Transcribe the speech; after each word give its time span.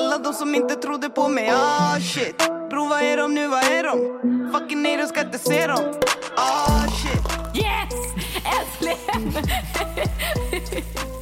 Alla 0.00 0.18
de 0.18 0.34
som 0.34 0.54
inte 0.54 0.74
trodde 0.74 1.08
på 1.08 1.28
mig, 1.28 1.50
ah 1.50 2.00
shit 2.00 2.38
Bro 2.70 2.88
vad 2.88 3.02
är 3.02 3.16
de 3.16 3.34
nu, 3.34 3.48
vad 3.48 3.62
är 3.62 3.82
de? 3.82 4.20
Fucking 4.52 4.82
nej, 4.82 4.96
de 4.96 5.06
ska 5.06 5.20
inte 5.20 5.38
se 5.38 5.66
dem 5.66 5.94
Ah 6.36 6.86
shit 6.88 7.40
Yes! 7.54 7.94
Äntligen! 8.56 9.32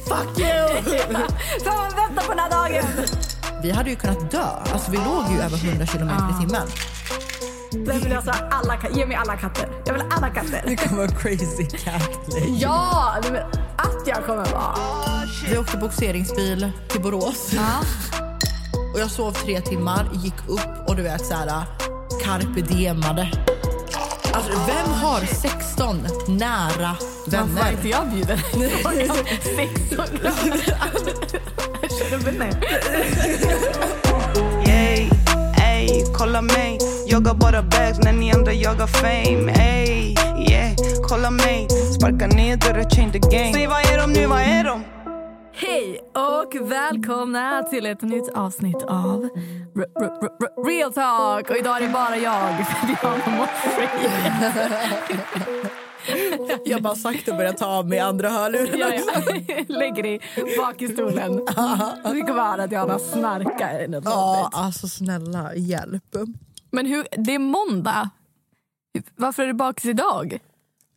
Fuck 0.07 0.39
you! 0.39 0.83
Så 1.63 1.69
man 1.69 1.89
väntar 1.95 2.23
på 2.23 2.29
den 2.29 2.39
här 2.39 2.49
dagen. 2.49 2.85
Vi 3.63 3.71
hade 3.71 3.89
ju 3.89 3.95
kunnat 3.95 4.31
dö. 4.31 4.47
Alltså 4.73 4.91
vi 4.91 4.97
låg 4.97 5.23
ju 5.31 5.41
över 5.41 5.67
100 5.67 5.85
kilometer 5.85 6.29
i 6.37 6.45
timmen. 6.45 6.67
Nej, 7.71 7.99
men 8.03 8.17
alltså, 8.17 8.31
alla, 8.51 8.77
ge 8.91 9.05
mig 9.05 9.15
alla 9.15 9.37
katter. 9.37 9.69
Jag 9.85 9.93
vill 9.93 10.03
alla 10.09 10.29
katter. 10.29 10.63
Du 10.67 10.75
kan 10.75 10.97
vara 10.97 11.07
crazy 11.07 11.65
cat 11.65 12.09
lady. 12.27 12.57
Ja! 12.57 13.15
men 13.31 13.43
Att 13.77 14.07
jag 14.07 14.25
kommer 14.25 14.51
vara. 14.51 14.75
Vi 15.49 15.57
åkte 15.57 15.77
boxeringsbil 15.77 16.71
till 16.87 17.01
Borås. 17.01 17.53
Och 18.93 18.99
jag 18.99 19.11
sov 19.11 19.31
tre 19.31 19.61
timmar, 19.61 20.09
gick 20.13 20.33
upp 20.47 20.87
och 20.87 20.95
du 20.95 21.01
vet 21.01 21.25
så 21.25 21.33
här 21.33 21.63
carpe 22.23 22.61
diemade. 22.61 23.31
Alltså 24.33 24.51
vem 24.67 24.93
har 24.93 25.19
16 25.19 26.07
nära 26.27 26.95
Varför 27.25 27.37
är 27.37 27.45
vänner? 27.45 27.71
inte 27.71 27.87
jag 27.89 28.07
bjuden? 28.09 28.37
16 29.87 30.05
grader. 30.21 30.77
Jag 31.81 31.91
känner 31.91 32.31
mig. 32.31 32.51
Yay, 34.67 35.09
ey, 35.63 36.03
kolla 36.13 36.41
mig 36.41 36.77
Jagar 37.07 37.33
bara 37.33 37.61
bags 37.63 37.99
när 37.99 38.13
ni 38.13 38.31
andra 38.31 38.53
jagar 38.53 38.87
fame 38.87 39.51
Ey, 39.51 40.15
yeah, 40.49 40.71
kolla 41.07 41.31
mig 41.31 41.67
Sparka 41.95 42.27
ner 42.27 42.57
dörrar, 42.57 42.89
change 42.95 43.11
the 43.11 43.19
game 43.19 43.53
Säg 43.53 43.67
vad 43.67 43.79
är 43.79 43.97
de 43.97 44.13
nu, 44.13 44.25
vad 44.27 44.39
är 44.41 44.63
de? 44.63 44.83
Och 46.49 46.71
välkomna 46.71 47.63
till 47.63 47.85
ett 47.85 48.01
nytt 48.01 48.29
avsnitt 48.29 48.83
av 48.83 49.23
R- 49.75 49.85
R- 50.01 50.09
R- 50.21 50.65
Real 50.65 50.93
Talk. 50.93 51.49
Och 51.49 51.57
idag 51.57 51.77
är 51.77 51.81
det 51.87 51.93
bara 51.93 52.17
jag, 52.17 52.67
för 52.67 52.87
Diana 52.87 53.37
mår 53.37 53.47
Jag 56.65 56.81
bara 56.81 56.95
sakta 56.95 57.37
börjat 57.37 57.57
ta 57.57 57.65
av 57.65 57.87
mig 57.87 57.99
andra 57.99 58.29
hörluren 58.29 58.79
Ja, 58.79 58.93
ja. 58.93 59.63
Lägger 59.67 60.03
dig 60.03 60.21
bak 60.57 60.81
i 60.81 60.87
stolen. 60.87 61.35
Vi 62.13 62.21
kommer 62.21 62.43
höra 62.43 62.63
att 62.63 62.69
Diana 62.69 62.99
snarkar. 62.99 63.87
något 63.87 64.03
Ja, 64.05 64.49
alltså 64.53 64.87
snälla 64.87 65.55
hjälp. 65.55 66.15
Men 66.71 66.85
hur, 66.85 67.07
det 67.17 67.35
är 67.35 67.39
måndag. 67.39 68.09
Varför 69.15 69.43
är 69.43 69.47
du 69.47 69.53
bakis 69.53 69.85
idag? 69.85 70.39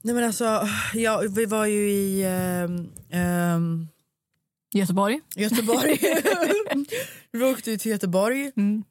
Nej 0.02 0.14
men 0.14 0.24
alltså, 0.24 0.60
ja, 0.94 1.22
vi 1.36 1.46
var 1.46 1.66
ju 1.66 1.90
i 1.90 2.24
ehm, 2.24 2.88
ehm, 3.10 3.88
Göteborg. 4.72 5.20
Göteborg. 5.36 5.98
vi 7.32 7.44
åkte 7.44 7.70
ju 7.70 7.78
till 7.78 7.90
Göteborg 7.92 8.52
Mm. 8.56 8.84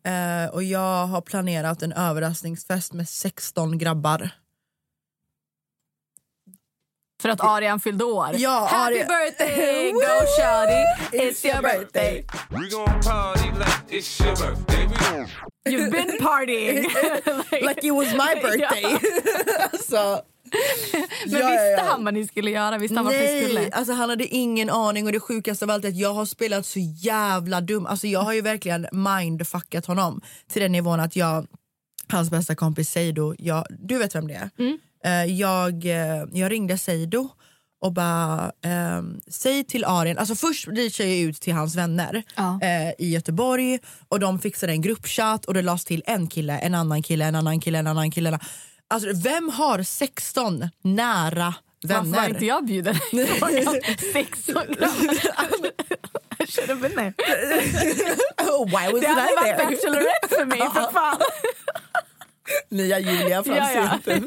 eh, 0.46 0.54
och 0.54 0.64
jag 0.64 1.08
har 1.08 1.22
planerat 1.22 1.82
en 1.84 1.92
överraskningsfest 1.94 2.94
med 2.94 3.10
16 3.10 3.78
grabbar. 3.78 4.30
För 7.22 7.30
att 7.30 7.42
Arian 7.42 7.80
fyllde 7.80 8.03
år. 8.03 8.30
Ja, 8.38 8.68
Happy 8.72 8.96
Arian- 8.96 9.08
birthday, 9.08 9.92
go 9.92 10.25
shorty, 10.38 11.18
it's 11.18 11.46
your 11.47 11.62
birthday. 11.62 12.25
We 12.50 12.68
gon' 12.69 13.02
party 13.02 13.52
like 13.59 13.98
it's 13.98 14.24
your 14.25 14.36
birthday. 14.36 14.88
We 14.88 14.96
gon' 15.18 15.28
You've 15.66 15.92
been 15.92 16.18
partying. 16.19 16.84
Like 17.68 17.84
it 17.88 17.92
was 17.94 18.13
my 18.13 18.34
birthday. 18.42 18.98
alltså, 19.72 20.22
Men 21.25 21.51
visste 21.51 21.84
han 21.89 22.03
vad 22.06 22.13
ni 22.13 22.28
skulle 22.28 22.51
göra? 22.51 22.78
Visste 22.78 22.95
han 22.97 23.06
ni 23.06 23.44
skulle? 23.44 23.59
Nej, 23.59 23.72
alltså 23.72 23.94
han 23.94 24.09
hade 24.09 24.28
ingen 24.28 24.69
aning 24.69 25.06
och 25.06 25.12
det 25.12 25.19
sjukaste 25.19 25.66
av 25.66 25.72
allt 25.72 25.85
är 25.85 25.89
att 25.89 25.95
jag 25.95 26.13
har 26.13 26.25
spelat 26.25 26.66
så 26.66 26.79
jävla 26.79 27.62
dum. 27.62 27.85
Alltså 27.85 28.07
jag 28.07 28.19
har 28.19 28.34
ju 28.34 28.41
verkligen 28.41 28.88
mindfuckat 28.91 29.85
honom 29.85 30.22
till 30.51 30.62
den 30.62 30.72
nivån 30.72 31.00
att 31.00 31.16
jag, 31.16 31.47
hans 32.09 32.31
bästa 32.31 32.56
kompis 32.56 32.89
Seido, 32.89 33.35
jag, 33.38 33.66
du 33.69 33.97
vet 33.97 34.16
vem 34.16 34.28
det 34.28 34.34
är? 34.34 34.50
Mm. 34.59 34.78
Eh, 35.06 35.34
jag, 35.35 35.85
eh, 35.85 36.25
jag 36.34 36.51
ringde 36.51 36.78
Seido 36.78 37.29
och 37.83 37.94
bara, 37.94 38.51
ehm, 38.66 39.19
säg 39.28 39.63
till 39.63 39.85
Arjen, 39.85 40.18
alltså 40.18 40.35
först 40.35 40.68
reachade 40.68 41.09
jag 41.09 41.19
ut 41.19 41.41
till 41.41 41.53
hans 41.53 41.75
vänner 41.75 42.23
Ja. 42.35 42.59
eh, 42.62 42.89
i 42.97 43.09
Göteborg 43.09 43.79
och 44.07 44.19
de 44.19 44.39
fixade 44.39 44.73
en 44.73 44.81
gruppchatt 44.81 45.45
och 45.45 45.53
det 45.53 45.62
lades 45.62 45.85
till 45.85 46.03
en 46.06 46.28
kille, 46.28 46.57
en 46.57 46.75
annan 46.75 47.03
kille, 47.03 47.25
en 47.25 47.35
annan 47.35 47.59
kille, 47.59 47.78
en 47.78 47.88
annan 47.88 48.12
kille. 48.12 48.39
Alltså 48.91 49.09
vem 49.13 49.50
har 49.50 49.84
16 49.84 50.69
nära 50.81 51.53
vänner? 51.84 52.03
Varför 52.03 52.22
var 52.22 52.29
inte 52.29 52.46
jag 52.46 52.66
bjuden? 52.66 52.96
16 54.13 54.53
grader. 54.53 55.72
Jag 56.38 56.50
känner 56.50 56.75
mig 56.75 56.91
nej. 56.96 57.13
Oh, 58.38 58.66
why 58.66 58.91
was 58.91 59.01
Det 59.01 59.07
hade 59.07 59.22
varit 59.22 59.57
there? 59.57 59.66
Bachelorette 59.66 60.28
för 60.30 60.46
mig 60.46 60.59
för 60.59 60.91
fan. 60.91 61.18
Nya 62.69 63.00
Julia 63.00 63.44
från 63.44 63.56
Ja, 63.56 63.72
ja. 64.06 64.19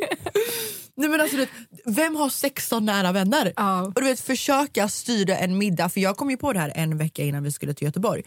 Nej, 0.96 1.08
men 1.08 1.20
alltså, 1.20 1.36
vet, 1.36 1.48
vem 1.84 2.16
har 2.16 2.28
16 2.28 2.84
nära 2.84 3.12
vänner? 3.12 3.52
Ja. 3.56 3.82
Och 3.82 3.94
du 3.94 4.04
vet, 4.04 4.20
försöka 4.20 4.88
styra 4.88 5.36
en 5.36 5.58
middag, 5.58 5.88
för 5.88 6.00
jag 6.00 6.16
kom 6.16 6.30
ju 6.30 6.36
på 6.36 6.52
det 6.52 6.58
här 6.58 6.72
en 6.74 6.98
vecka 6.98 7.22
innan 7.22 7.42
vi 7.42 7.52
skulle 7.52 7.74
till 7.74 7.86
Göteborg. 7.86 8.22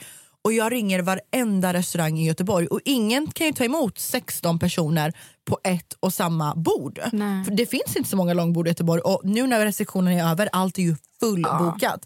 Och 0.48 0.54
jag 0.54 0.72
ringer 0.72 1.02
varenda 1.02 1.74
restaurang 1.74 2.20
i 2.20 2.28
Göteborg 2.28 2.68
och 2.68 2.80
ingen 2.86 3.28
kan 3.28 3.48
ju 3.48 3.54
ta 3.54 3.64
emot 3.64 4.00
16 4.00 4.60
personer 4.60 5.14
på 5.46 5.60
ett 5.64 5.94
och 6.00 6.14
samma 6.14 6.56
bord. 6.56 7.00
Nej. 7.12 7.46
För 7.46 7.52
det 7.52 7.66
finns 7.66 7.96
inte 7.96 8.10
så 8.10 8.18
många 8.18 8.34
långbord 8.34 8.68
i 8.68 8.70
Göteborg 8.70 9.02
och 9.02 9.22
nu 9.24 9.48
när 9.48 9.66
restriktionerna 9.66 10.20
är 10.20 10.32
över, 10.32 10.50
allt 10.52 10.78
är 10.78 10.82
ju 10.82 10.96
fullbokat. 11.20 12.06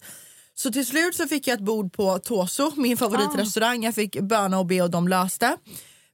Så 0.55 0.71
till 0.71 0.85
slut 0.85 1.15
så 1.15 1.27
fick 1.27 1.47
jag 1.47 1.55
ett 1.55 1.65
bord 1.65 1.93
på 1.93 2.19
Toso, 2.19 2.71
min 2.75 2.97
favoritrestaurang. 2.97 3.83
Jag 3.83 3.95
fick 3.95 4.19
böna 4.19 4.59
och 4.59 4.65
be 4.65 4.81
och 4.81 4.91
de 4.91 5.07
löste. 5.07 5.57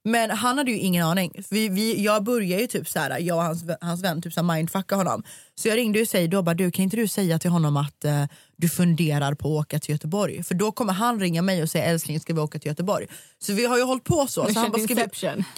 Men 0.04 0.30
han 0.30 0.58
hade 0.58 0.70
ju 0.70 0.78
ingen 0.78 1.06
aning. 1.06 1.32
Vi, 1.50 1.68
vi, 1.68 2.04
jag 2.04 2.24
började 2.24 2.62
ju 2.62 2.68
typ 2.68 2.88
så 2.88 2.98
här, 2.98 3.18
jag 3.18 3.36
och 3.36 3.42
hans, 3.42 3.64
hans 3.80 4.02
vän 4.02 4.22
typ 4.22 4.32
så 4.32 4.42
mindfucka 4.42 4.96
honom. 4.96 5.22
Så 5.54 5.68
jag 5.68 5.76
ringde 5.76 5.98
ju 5.98 6.06
Seido 6.06 6.38
och 6.38 6.44
bara, 6.44 6.54
du 6.54 6.70
kan 6.70 6.82
inte 6.82 6.96
du 6.96 7.08
säga 7.08 7.38
till 7.38 7.50
honom 7.50 7.76
att 7.76 8.04
eh, 8.04 8.24
du 8.56 8.68
funderar 8.68 9.34
på 9.34 9.48
att 9.48 9.64
åka 9.64 9.78
till 9.78 9.90
Göteborg? 9.90 10.42
För 10.44 10.54
då 10.54 10.72
kommer 10.72 10.92
han 10.92 11.20
ringa 11.20 11.42
mig 11.42 11.62
och 11.62 11.70
säga 11.70 11.84
älskling 11.84 12.20
ska 12.20 12.34
vi 12.34 12.40
åka 12.40 12.58
till 12.58 12.68
Göteborg? 12.68 13.06
Så 13.38 13.52
vi 13.52 13.66
har 13.66 13.76
ju 13.76 13.82
hållit 13.82 14.04
på 14.04 14.26
så. 14.26 14.46
Du 14.46 14.54
så 14.54 14.60
han 14.60 14.70
bara, 14.70 14.82
ska 14.82 14.94
vi... 14.94 15.02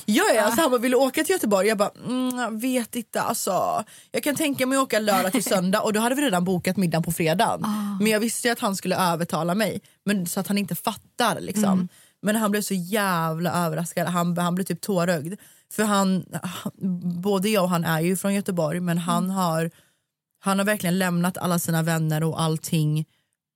Ja, 0.04 0.24
ja, 0.34 0.50
så 0.56 0.60
han 0.60 0.70
bara, 0.70 0.80
vill 0.80 0.90
du 0.90 0.96
åka 0.96 1.24
till 1.24 1.32
Göteborg? 1.32 1.68
Jag 1.68 1.78
bara, 1.78 1.90
mm, 2.06 2.38
jag 2.38 2.60
vet 2.60 2.96
inte 2.96 3.20
alltså. 3.20 3.84
Jag 4.10 4.22
kan 4.22 4.36
tänka 4.36 4.66
mig 4.66 4.78
att 4.78 4.82
åka 4.82 4.98
lördag 4.98 5.32
till 5.32 5.44
söndag 5.44 5.80
och 5.80 5.92
då 5.92 6.00
hade 6.00 6.14
vi 6.14 6.22
redan 6.22 6.44
bokat 6.44 6.76
middagen 6.76 7.02
på 7.02 7.12
fredagen. 7.12 7.64
Men 8.00 8.06
jag 8.12 8.20
visste 8.20 8.48
ju 8.48 8.52
att 8.52 8.60
han 8.60 8.76
skulle 8.76 8.96
övertala 8.96 9.54
mig, 9.54 9.80
men 10.04 10.26
så 10.26 10.40
att 10.40 10.48
han 10.48 10.58
inte 10.58 10.74
fattar 10.74 11.40
liksom. 11.40 11.88
Men 12.22 12.36
han 12.36 12.50
blev 12.50 12.62
så 12.62 12.74
jävla 12.74 13.52
överraskad, 13.52 14.06
han, 14.06 14.38
han 14.38 14.54
blev 14.54 14.64
typ 14.64 14.80
tårögd. 14.80 15.34
För 15.72 15.82
han, 15.82 16.24
både 17.22 17.48
jag 17.48 17.64
och 17.64 17.70
han 17.70 17.84
är 17.84 18.00
ju 18.00 18.16
från 18.16 18.34
Göteborg 18.34 18.80
men 18.80 18.98
han 18.98 19.30
har 19.30 19.70
han 20.42 20.58
har 20.58 20.66
verkligen 20.66 20.98
lämnat 20.98 21.38
alla 21.38 21.58
sina 21.58 21.82
vänner 21.82 22.22
och 22.22 22.40
allting 22.40 23.04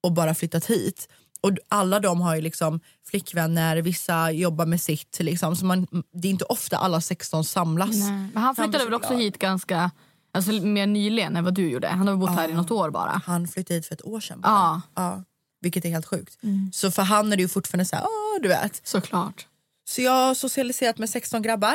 och 0.02 0.12
bara 0.12 0.34
flyttat 0.34 0.66
hit. 0.66 1.08
Och 1.40 1.50
alla 1.68 2.00
de 2.00 2.20
har 2.20 2.36
ju 2.36 2.42
liksom 2.42 2.80
flickvänner, 3.06 3.76
vissa 3.76 4.30
jobbar 4.30 4.66
med 4.66 4.80
sitt. 4.80 5.20
Liksom, 5.20 5.56
så 5.56 5.64
man, 5.64 5.86
det 6.12 6.28
är 6.28 6.30
inte 6.30 6.44
ofta 6.44 6.76
alla 6.76 7.00
16 7.00 7.44
samlas. 7.44 7.90
Nej. 7.90 8.28
Men 8.34 8.42
han 8.42 8.54
flyttade 8.54 8.84
väl 8.84 8.94
också 8.94 9.08
glad. 9.08 9.22
hit 9.22 9.38
ganska 9.38 9.90
alltså, 10.32 10.52
mer 10.52 10.86
nyligen 10.86 11.36
än 11.36 11.44
vad 11.44 11.54
du 11.54 11.70
gjorde? 11.70 11.88
Han 11.88 12.08
har 12.08 12.16
bott 12.16 12.30
här 12.30 12.48
i 12.48 12.54
något 12.54 12.70
år 12.70 12.90
bara. 12.90 13.22
Han 13.26 13.48
flyttade 13.48 13.74
hit 13.74 13.86
för 13.86 13.94
ett 13.94 14.06
år 14.06 14.20
sedan. 14.20 14.40
bara. 14.40 14.52
Ja, 14.52 14.82
Ja, 14.94 15.22
vilket 15.64 15.84
är 15.84 15.88
helt 15.90 16.06
sjukt. 16.06 16.38
Så 16.72 16.90
för 16.90 17.02
han 17.02 17.32
är 17.32 17.36
det 17.36 17.42
ju 17.42 17.48
fortfarande 17.48 17.84
så 17.84 17.96
här, 17.96 18.04
"Åh, 18.04 18.42
du 18.42 18.48
vet. 18.48 18.80
såklart. 18.84 19.46
Så 19.88 20.02
jag 20.02 20.12
har 20.12 20.34
socialiserat 20.34 20.98
med 20.98 21.10
16 21.10 21.42
grabbar. 21.42 21.74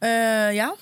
Eh, 0.00 0.08
ja. 0.56 0.76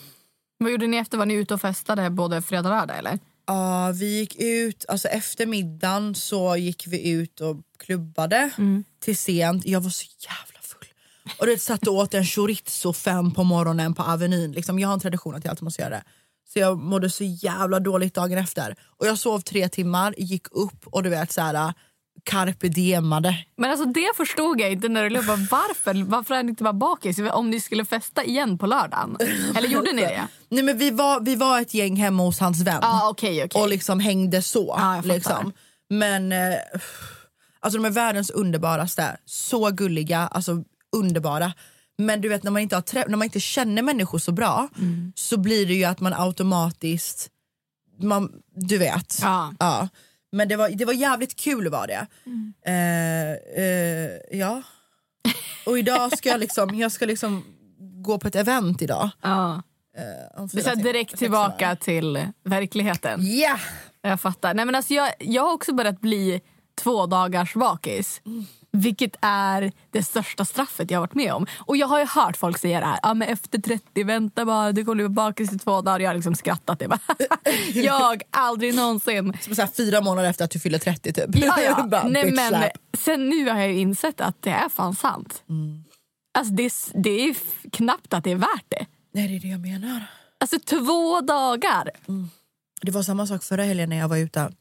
Vad 0.59 0.71
gjorde 0.73 0.87
ni 0.87 0.97
efter? 0.97 1.19
Var 1.19 1.27
ni 1.27 1.35
ute 1.35 1.55
och 1.55 1.61
festade 1.61 2.11
både 2.11 2.43
fredag 2.43 2.69
och 2.69 2.77
lördag? 2.77 2.99
Eller? 2.99 3.19
Ja, 3.47 3.93
vi 3.95 4.19
gick 4.19 4.37
ut, 4.39 4.85
alltså 4.89 5.09
efter 5.09 5.47
middagen 5.47 6.15
så 6.15 6.57
gick 6.57 6.87
vi 6.87 7.11
ut 7.11 7.41
och 7.41 7.57
klubbade 7.79 8.51
till 9.01 9.17
sent. 9.17 9.67
Jag 9.67 9.81
var 9.81 9.91
så 9.91 10.07
jävla 10.19 10.61
full. 10.63 10.89
Och 11.39 11.47
du 11.47 11.59
satt 11.59 11.87
och 11.87 11.95
åt 11.95 12.15
en 12.15 12.25
chorizo 12.25 12.93
fem 12.93 13.31
på 13.35 13.45
morgonen 13.45 13.95
på 13.95 14.03
Avenyn. 14.03 14.53
Liksom, 14.53 14.79
jag 14.79 14.89
har 14.89 14.95
en 14.95 15.01
tradition 15.01 15.35
att 15.35 15.45
jag 15.45 15.51
alltid 15.51 15.63
måste 15.65 15.83
göra 15.83 15.91
det. 15.95 16.03
Så 16.53 16.59
jag 16.59 16.79
mådde 16.79 17.11
så 17.11 17.25
jävla 17.25 17.81
dåligt 17.81 18.15
dagen 18.15 18.39
efter. 18.39 18.77
Och 18.87 19.07
jag 19.07 19.19
sov 19.19 19.41
tre 19.41 19.69
timmar, 19.69 20.15
gick 20.19 20.47
upp 20.51 20.87
och 20.87 21.03
du 21.03 21.09
vet 21.11 21.33
så 21.33 21.41
här 21.41 21.75
carpe 22.27 22.69
diemade. 22.69 23.37
Men 23.57 23.71
alltså 23.71 23.87
det 23.87 24.09
förstod 24.17 24.61
jag 24.61 24.73
inte 24.73 24.89
när 24.89 25.03
du 25.03 25.11
låg. 25.11 25.25
Varför? 25.25 26.05
Varför 26.05 26.35
är 26.35 26.43
ni 26.43 26.51
inte 26.51 26.63
bara 26.65 26.73
bakis? 26.73 27.19
Om 27.33 27.51
ni 27.51 27.61
skulle 27.61 27.85
festa 27.85 28.25
igen 28.25 28.59
på 28.59 28.67
lördagen? 28.67 29.17
Eller 29.57 29.69
gjorde 29.69 29.93
ni 29.93 30.03
det? 30.03 30.29
Nej, 30.49 30.63
men 30.63 30.79
vi, 30.79 30.91
var, 30.91 31.21
vi 31.21 31.37
var 31.37 31.61
ett 31.61 31.75
gäng 31.75 31.97
hemma 31.97 32.23
hos 32.23 32.41
hans 32.41 32.63
vän 32.63 32.79
Ja, 32.83 33.09
okej, 33.11 33.45
okej. 33.45 33.63
och 33.63 33.69
liksom 33.69 34.01
hängde 34.01 34.43
så. 34.43 34.75
Fattar. 34.77 35.03
liksom. 35.03 35.53
Men 35.91 36.33
eh, 36.33 36.55
alltså, 37.61 37.79
de 37.79 37.85
är 37.87 37.91
världens 37.91 38.31
underbaraste. 38.31 39.17
Så 39.25 39.71
gulliga, 39.71 40.19
alltså 40.19 40.65
underbara. 40.97 41.53
Men 41.99 42.21
du 42.21 42.29
vet 42.29 42.43
när 42.43 42.51
man 42.51 42.63
inte, 42.63 42.77
har 42.77 43.09
när 43.09 43.17
man 43.17 43.25
inte 43.25 43.41
känner 43.41 43.83
människor 43.83 44.19
så 44.19 44.33
bra 44.33 44.69
Mm. 44.79 45.13
så 45.17 45.37
blir 45.37 45.67
det 45.67 45.75
ju 45.75 45.85
att 45.85 46.01
man 46.01 46.13
automatiskt, 46.15 47.29
man, 48.03 48.33
du 48.55 48.79
vet. 48.79 49.19
Ja. 49.23 49.53
Ja. 49.59 49.89
Men 50.37 50.49
det 50.49 50.57
var, 50.57 50.69
det 50.69 50.85
var 50.85 50.93
jävligt 50.93 51.37
kul 51.37 51.69
var 51.69 51.87
det. 51.87 52.07
Mm. 52.27 52.55
Eh, 52.67 53.63
eh, 53.65 54.39
ja. 54.41 54.63
Och 55.67 55.79
idag 55.79 56.19
ska 56.19 56.29
jag 56.29 56.41
liksom, 56.41 56.75
jag 56.79 56.93
ska 56.93 57.07
liksom 57.07 57.45
gå 58.05 58.19
på 58.19 58.29
ett 58.29 58.37
event 58.37 58.83
idag. 58.83 59.11
Ja. 59.23 59.63
eh, 60.37 60.45
Du 60.53 60.61
tim- 60.63 60.83
direkt 60.83 61.17
tillbaka 61.19 61.77
till 61.77 62.27
verkligheten. 62.45 63.21
Ja! 63.23 63.59
Jag 64.03 64.21
fattar. 64.21 64.55
Nej, 64.55 64.65
men 64.65 64.75
alltså 64.75 64.95
jag, 64.95 65.11
jag 65.19 65.43
har 65.43 65.53
också 65.53 65.75
börjat 65.75 66.01
bli 66.01 66.41
två 66.83 67.07
dagars 67.07 67.55
bakis. 67.55 68.21
Vilket 68.77 69.17
är 69.21 69.73
det 69.91 70.03
största 70.03 70.45
straffet 70.45 70.91
jag 70.91 70.99
har 70.99 71.03
varit 71.07 71.15
med 71.15 71.33
om. 71.33 71.47
Och 71.59 71.77
jag 71.77 71.87
har 71.87 71.99
ju 71.99 72.07
hört 72.07 72.37
folk 72.37 72.59
säga 72.59 72.81
det 72.81 72.87
här. 72.87 72.99
Ja, 73.03 73.15
men 73.15 73.29
efter 73.29 73.59
30, 73.59 74.05
vänta 74.05 74.45
bara. 74.45 74.73
Du 74.73 74.85
kommer 74.85 74.97
bli 74.97 75.09
bakis 75.09 75.53
i 75.53 75.59
två 75.59 75.81
dagar. 75.83 76.01
Jag 76.01 76.09
har 76.09 76.15
liksom 76.15 76.35
skrattat. 76.35 76.79
Det 76.79 76.89
bara, 76.89 77.01
jag, 77.75 78.23
aldrig 78.31 78.75
någonsin. 78.75 79.37
Som 79.41 79.55
så 79.55 79.63
här, 79.63 79.69
fyra 79.69 80.01
månader 80.01 80.29
efter 80.29 80.45
att 80.45 80.51
du 80.51 80.59
fyller 80.59 80.79
30 80.79 81.13
typ. 81.13 81.25
Ja, 81.33 81.61
ja. 81.63 81.83
Bara, 81.91 82.09
Nej, 82.09 82.33
men 82.33 82.49
slap. 82.49 82.71
sen 82.99 83.29
nu 83.29 83.49
har 83.51 83.59
jag 83.59 83.73
ju 83.73 83.79
insett 83.79 84.21
att 84.21 84.43
det 84.43 84.51
är 84.51 84.69
fan 84.69 84.95
sant. 84.95 85.43
Alltså 86.39 86.55
det, 86.55 86.63
är, 86.63 87.03
det 87.03 87.11
är 87.11 87.37
knappt 87.73 88.15
att 88.15 88.25
det 88.25 88.31
är 88.31 88.37
värt 88.37 88.65
det. 88.69 88.87
Nej 89.15 89.29
det 89.29 89.37
är 89.37 89.41
det 89.41 89.49
jag 89.49 89.61
menar. 89.61 90.03
Alltså 90.41 90.59
två 90.59 91.21
dagar. 91.21 91.91
Det 92.83 92.91
var 92.91 93.03
samma 93.03 93.27
sak 93.27 93.43
förra 93.43 93.63
helgen 93.63 93.89
när 93.89 93.97
jag 93.97 94.09
var 94.09 94.17
ute. 94.17 94.53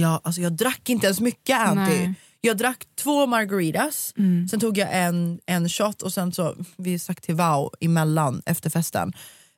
Jag, 0.00 0.20
alltså, 0.24 0.40
jag 0.40 0.52
drack 0.52 0.88
inte 0.88 1.06
ens 1.06 1.20
mycket 1.20 1.60
Anty. 1.60 1.92
Nej. 1.98 2.14
Jag 2.40 2.56
drack 2.56 2.84
två 2.98 3.26
margaritas, 3.26 4.14
sen 4.50 4.60
tog 4.60 4.78
jag 4.78 4.88
en, 4.92 5.40
en 5.46 5.68
shot 5.68 6.02
och 6.02 6.12
sen 6.12 6.32
så 6.32 6.56
vi 6.76 6.98
stack 6.98 7.20
till 7.20 7.34
Wow 7.34 7.70
emellan 7.80 8.42
efter 8.46 8.70
festen. 8.70 9.12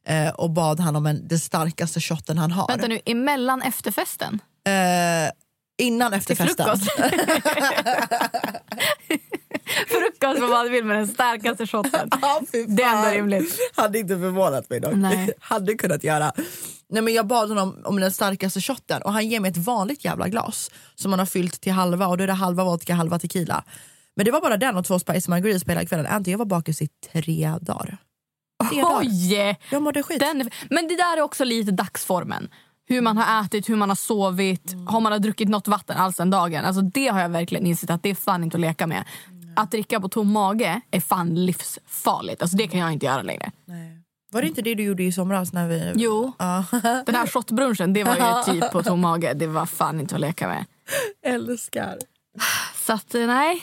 Eh, 0.06 0.28
och 0.28 0.50
bad 0.50 0.80
han 0.80 0.96
om 0.96 1.06
en, 1.06 1.28
den 1.28 1.38
starkaste 1.38 2.00
shotten 2.00 2.38
han 2.38 2.52
har. 2.52 2.68
Vänta 2.68 2.86
nu, 2.88 3.00
emellan 3.04 3.62
efterfesten? 3.62 4.40
Eh, 4.66 5.30
innan 5.86 6.10
Till 6.10 6.18
efterfesten. 6.18 6.66
frukost? 6.66 6.90
frukost 9.68 10.40
vad 10.40 10.50
man 10.50 10.70
vill 10.70 10.84
med 10.84 10.96
den 10.96 11.08
starkaste 11.08 11.66
shotten. 11.66 12.10
Ja, 12.22 12.40
Det 12.66 12.82
är 12.82 12.96
ändå 12.96 13.10
rimligt. 13.10 13.58
Hade 13.76 13.98
inte 13.98 14.18
förvånat 14.18 14.70
mig 14.70 14.80
dock. 14.80 14.94
Nej. 14.94 15.32
Hade 15.40 15.74
kunnat 15.74 16.04
göra. 16.04 16.32
Nej, 16.90 17.02
men 17.02 17.14
jag 17.14 17.26
bad 17.26 17.48
honom 17.48 17.76
om 17.84 18.00
den 18.00 18.12
starkaste 18.12 18.60
shotten 18.60 19.02
och 19.02 19.12
han 19.12 19.28
ger 19.28 19.40
mig 19.40 19.50
ett 19.50 19.56
vanligt 19.56 20.04
jävla 20.04 20.28
glas 20.28 20.70
som 20.94 21.12
han 21.12 21.18
har 21.18 21.26
fyllt 21.26 21.60
till 21.60 21.72
halva 21.72 22.06
och 22.06 22.16
då 22.18 22.22
är 22.24 22.26
det 22.28 22.32
halva 22.32 22.64
vodka, 22.64 22.94
halva 22.94 23.18
tequila. 23.18 23.64
Men 24.16 24.24
det 24.24 24.30
var 24.30 24.40
bara 24.40 24.56
den 24.56 24.76
och 24.76 24.84
två 24.84 24.98
spice 24.98 25.30
margaritas 25.30 25.64
på 25.64 25.70
hela 25.70 25.84
kvällen. 25.86 26.06
Anty, 26.06 26.30
jag 26.30 26.38
var 26.38 26.46
bakis 26.46 26.82
i 26.82 26.88
tre 27.12 27.54
dagar. 27.60 27.98
Tre 28.70 28.82
dagar. 28.82 28.98
Oj! 29.00 29.56
Jag 29.70 29.82
mådde 29.82 30.02
skit. 30.02 30.20
Den, 30.20 30.50
men 30.70 30.88
det 30.88 30.96
där 30.96 31.16
är 31.16 31.20
också 31.20 31.44
lite 31.44 31.72
dagsformen. 31.72 32.48
Hur 32.88 33.00
man 33.00 33.16
har 33.16 33.44
ätit, 33.44 33.68
hur 33.68 33.76
man 33.76 33.88
har 33.88 33.96
sovit, 33.96 34.74
om 34.88 35.02
man 35.02 35.12
har 35.12 35.18
druckit 35.18 35.48
något 35.48 35.68
vatten 35.68 35.96
alls 35.96 36.16
den 36.16 36.30
dagen. 36.30 36.64
Alltså 36.64 36.82
det 36.82 37.08
har 37.08 37.20
jag 37.20 37.28
verkligen 37.28 37.66
insett 37.66 37.90
att 37.90 38.02
det 38.02 38.10
är 38.10 38.14
fan 38.14 38.44
inte 38.44 38.56
att 38.56 38.60
leka 38.60 38.86
med. 38.86 39.04
Att 39.58 39.70
dricka 39.70 40.00
på 40.00 40.08
tom 40.08 40.32
mage 40.32 40.80
är 40.90 41.00
fan 41.00 41.34
livsfarligt. 41.46 42.42
Alltså 42.42 42.56
det 42.56 42.68
kan 42.68 42.80
jag 42.80 42.92
inte 42.92 43.06
göra 43.06 43.22
längre. 43.22 43.52
Nej. 43.64 43.94
Var 44.30 44.42
det 44.42 44.48
inte 44.48 44.62
det 44.62 44.74
du 44.74 44.82
gjorde 44.82 45.02
i 45.02 45.12
somras? 45.12 45.52
när 45.52 45.68
vi... 45.68 45.92
Jo, 45.96 46.32
Ja. 46.38 46.64
den 47.06 47.14
här 47.14 47.26
shotbrunchen 47.26 47.92
det 47.92 48.04
var 48.04 48.16
ju 48.16 48.52
typ 48.60 48.72
på 48.72 48.82
tom 48.82 49.00
mage. 49.00 49.34
Det 49.34 49.46
var 49.46 49.66
fan 49.66 50.00
inte 50.00 50.14
att 50.14 50.20
leka 50.20 50.48
med. 50.48 50.64
Älskar. 51.22 51.98
Så 52.74 52.92
att 52.92 53.14
eh, 53.14 53.26
nej, 53.26 53.62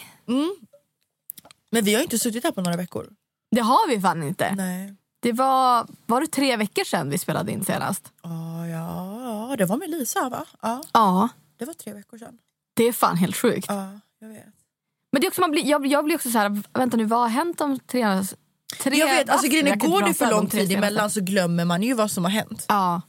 Men 1.72 1.84
vi 1.84 1.94
har 1.96 2.02
inte 2.02 2.20
suttit 2.20 2.44
här 2.44 2.52
på 2.52 2.62
några 2.62 2.78
veckor. 2.78 3.10
det 3.52 3.62
har 3.62 3.88
vi 3.90 4.02
fan 4.02 4.24
inte. 4.24 4.56
Nej. 4.56 4.96
Det 5.20 5.32
var, 5.32 5.88
var 6.06 6.22
det 6.22 6.28
tre 6.28 6.58
veckor 6.58 6.84
sedan 6.84 7.10
vi 7.10 7.18
spelade 7.18 7.52
in 7.52 7.66
senast? 7.66 8.12
Ja, 8.24 8.68
ja, 8.68 9.56
det 9.58 9.66
var 9.66 9.78
med 9.78 9.90
Lisa 9.90 10.30
va? 10.30 10.46
Ja, 10.62 10.82
Ja, 10.94 11.30
det 11.58 11.66
var 11.66 11.74
tre 11.74 11.94
veckor 11.94 12.18
sedan. 12.18 12.38
det 12.74 12.84
är 12.84 12.94
fan 12.94 13.18
helt 13.18 13.36
sjukt. 13.38 13.66
Ja, 13.70 14.00
jag 14.20 14.28
vet. 14.28 14.46
Men 15.16 15.22
det 15.22 15.28
är 15.28 15.30
också, 15.30 15.42
man 15.42 15.52
blir, 15.52 15.66
jag, 15.66 15.88
jag 15.88 16.06
blir 16.06 16.16
också 16.16 16.30
så 16.30 16.38
här, 16.38 16.62
vänta 16.74 16.98
nu 16.98 17.06
vad 17.06 17.20
har 17.20 17.28
hänt 17.28 17.58
de 17.58 17.80
tre, 17.80 18.24
tre 18.84 18.98
Jag 18.98 19.08
vet, 19.08 19.30
alltså 19.30 19.48
grejen 19.48 19.80
går 19.80 20.02
det 20.02 20.14
för 20.14 20.26
om 20.26 20.32
lång 20.32 20.48
tid 20.48 20.72
emellan 20.72 21.10
så 21.10 21.22
glömmer 21.22 21.66
man 21.66 21.84
ju 21.84 21.94
vad 21.94 22.12
som 22.12 22.24
har 22.24 22.32
hänt. 22.32 22.66
Ja. 22.68 23.02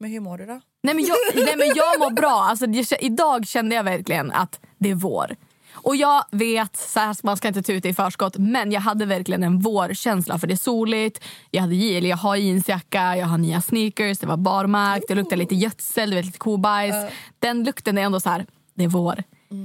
Men 0.00 0.10
hur 0.10 0.20
mår 0.20 0.38
du 0.38 0.46
då? 0.46 0.60
Nej, 0.82 0.94
men 0.94 1.04
jag, 1.04 1.16
nej 1.34 1.56
men 1.56 1.72
jag 1.74 1.98
mår 2.00 2.10
bra. 2.10 2.44
Alltså, 2.48 2.66
jag, 2.66 3.02
idag 3.02 3.46
kände 3.46 3.74
jag 3.74 3.84
verkligen 3.84 4.32
att 4.32 4.60
det 4.78 4.90
är 4.90 4.94
vår. 4.94 5.36
Och 5.72 5.96
jag 5.96 6.24
vet, 6.30 6.76
så 6.76 7.00
här, 7.00 7.16
man 7.22 7.36
ska 7.36 7.48
inte 7.48 7.62
ta 7.62 7.72
ut 7.72 7.82
det 7.82 7.88
i 7.88 7.94
förskott, 7.94 8.36
men 8.38 8.72
jag 8.72 8.80
hade 8.80 9.06
verkligen 9.06 9.42
en 9.42 9.60
vårkänsla 9.60 10.38
för 10.38 10.46
det 10.46 10.54
är 10.54 10.56
soligt. 10.56 11.24
Jag, 11.50 11.62
hade, 11.62 11.74
eller 11.74 12.08
jag 12.08 12.16
har 12.16 12.36
jeansjacka, 12.36 13.16
jag 13.16 13.26
har 13.26 13.38
nya 13.38 13.60
sneakers, 13.62 14.18
det 14.18 14.26
var 14.26 14.36
barmark, 14.36 15.02
det 15.08 15.14
luktade 15.14 15.36
lite 15.36 15.54
gödsel, 15.54 16.10
du 16.10 16.16
vet, 16.16 16.26
lite 16.26 16.38
kobajs. 16.38 17.12
Den 17.38 17.64
lukten 17.64 17.98
är 17.98 18.02
ändå 18.02 18.20
så 18.20 18.30
här, 18.30 18.46
det 18.74 18.84
är 18.84 18.88
vår. 18.88 19.22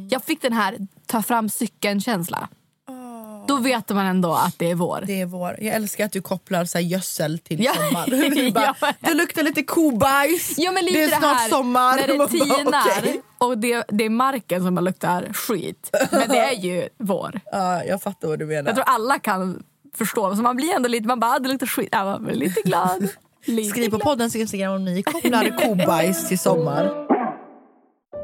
Jag 0.09 0.23
fick 0.23 0.41
den 0.41 0.53
här 0.53 0.77
ta 1.05 1.21
fram 1.21 1.49
cykeln-känsla. 1.49 2.47
Då 3.47 3.57
vet 3.57 3.89
man 3.89 4.05
ändå 4.05 4.33
att 4.33 4.59
det 4.59 4.71
är 4.71 4.75
vår. 4.75 5.03
Det 5.07 5.21
är 5.21 5.25
vår. 5.25 5.57
Jag 5.61 5.75
älskar 5.75 6.05
att 6.05 6.11
du 6.11 6.21
kopplar 6.21 6.65
så 6.65 6.77
här, 6.77 6.85
gödsel 6.85 7.39
till 7.39 7.63
Ja. 7.63 7.73
sommar. 7.73 8.05
Du 8.35 8.51
bara, 8.51 8.75
Ja. 8.81 8.93
Det 8.99 9.13
luktar 9.13 9.43
lite 9.43 9.63
kobajs, 9.63 10.53
Ja, 10.57 10.71
men 10.71 10.85
lite 10.85 10.97
det 10.97 11.03
är 11.03 11.07
snart 11.19 11.37
här, 11.37 11.49
sommar. 11.49 11.95
När 12.01 12.07
det 12.07 12.17
bara, 12.17 12.27
tinar 12.27 12.83
okej. 12.99 13.21
och 13.37 13.57
det, 13.57 13.85
det 13.87 14.05
är 14.05 14.09
marken 14.09 14.63
som 14.63 14.75
luktar 14.75 15.33
skit. 15.33 15.89
Men 16.11 16.29
det 16.29 16.37
är 16.39 16.53
ju 16.53 16.89
vår. 16.97 17.41
Ja, 17.51 17.83
jag 17.83 18.01
fattar 18.01 18.27
vad 18.27 18.39
du 18.39 18.45
menar. 18.45 18.69
Jag 18.69 18.75
tror 18.75 18.85
alla 18.95 19.19
kan 19.19 19.63
förstå. 19.97 20.35
Så 20.35 20.41
man 20.41 20.55
blir 20.55 20.75
ändå 20.75 20.89
lite, 20.89 21.07
man 21.07 21.19
bara, 21.19 21.31
ah, 21.31 21.39
det 21.39 21.49
luktar 21.49 21.67
skit. 21.67 21.89
Ja, 21.91 22.05
man 22.05 22.23
blir 22.23 22.35
lite 22.35 22.61
glad. 22.61 23.07
Lite 23.45 23.69
Skriv 23.69 23.89
på 23.89 23.97
glad. 23.97 24.01
poddens 24.01 24.35
Instagram 24.35 24.73
om 24.73 24.85
ni 24.85 25.03
kopplar 25.03 25.57
kobajs 25.65 26.27
till 26.27 26.39
sommar. 26.39 27.08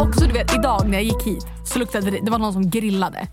Också 0.00 0.26
du 0.26 0.32
vet, 0.32 0.54
idag 0.54 0.88
när 0.88 0.92
jag 0.94 1.02
gick 1.04 1.22
hit 1.22 1.44
så 1.66 1.78
luktade 1.78 2.10
det, 2.10 2.20
det 2.24 2.30
var 2.30 2.38
någon 2.38 2.52
som 2.52 2.70
grillade. 2.70 3.28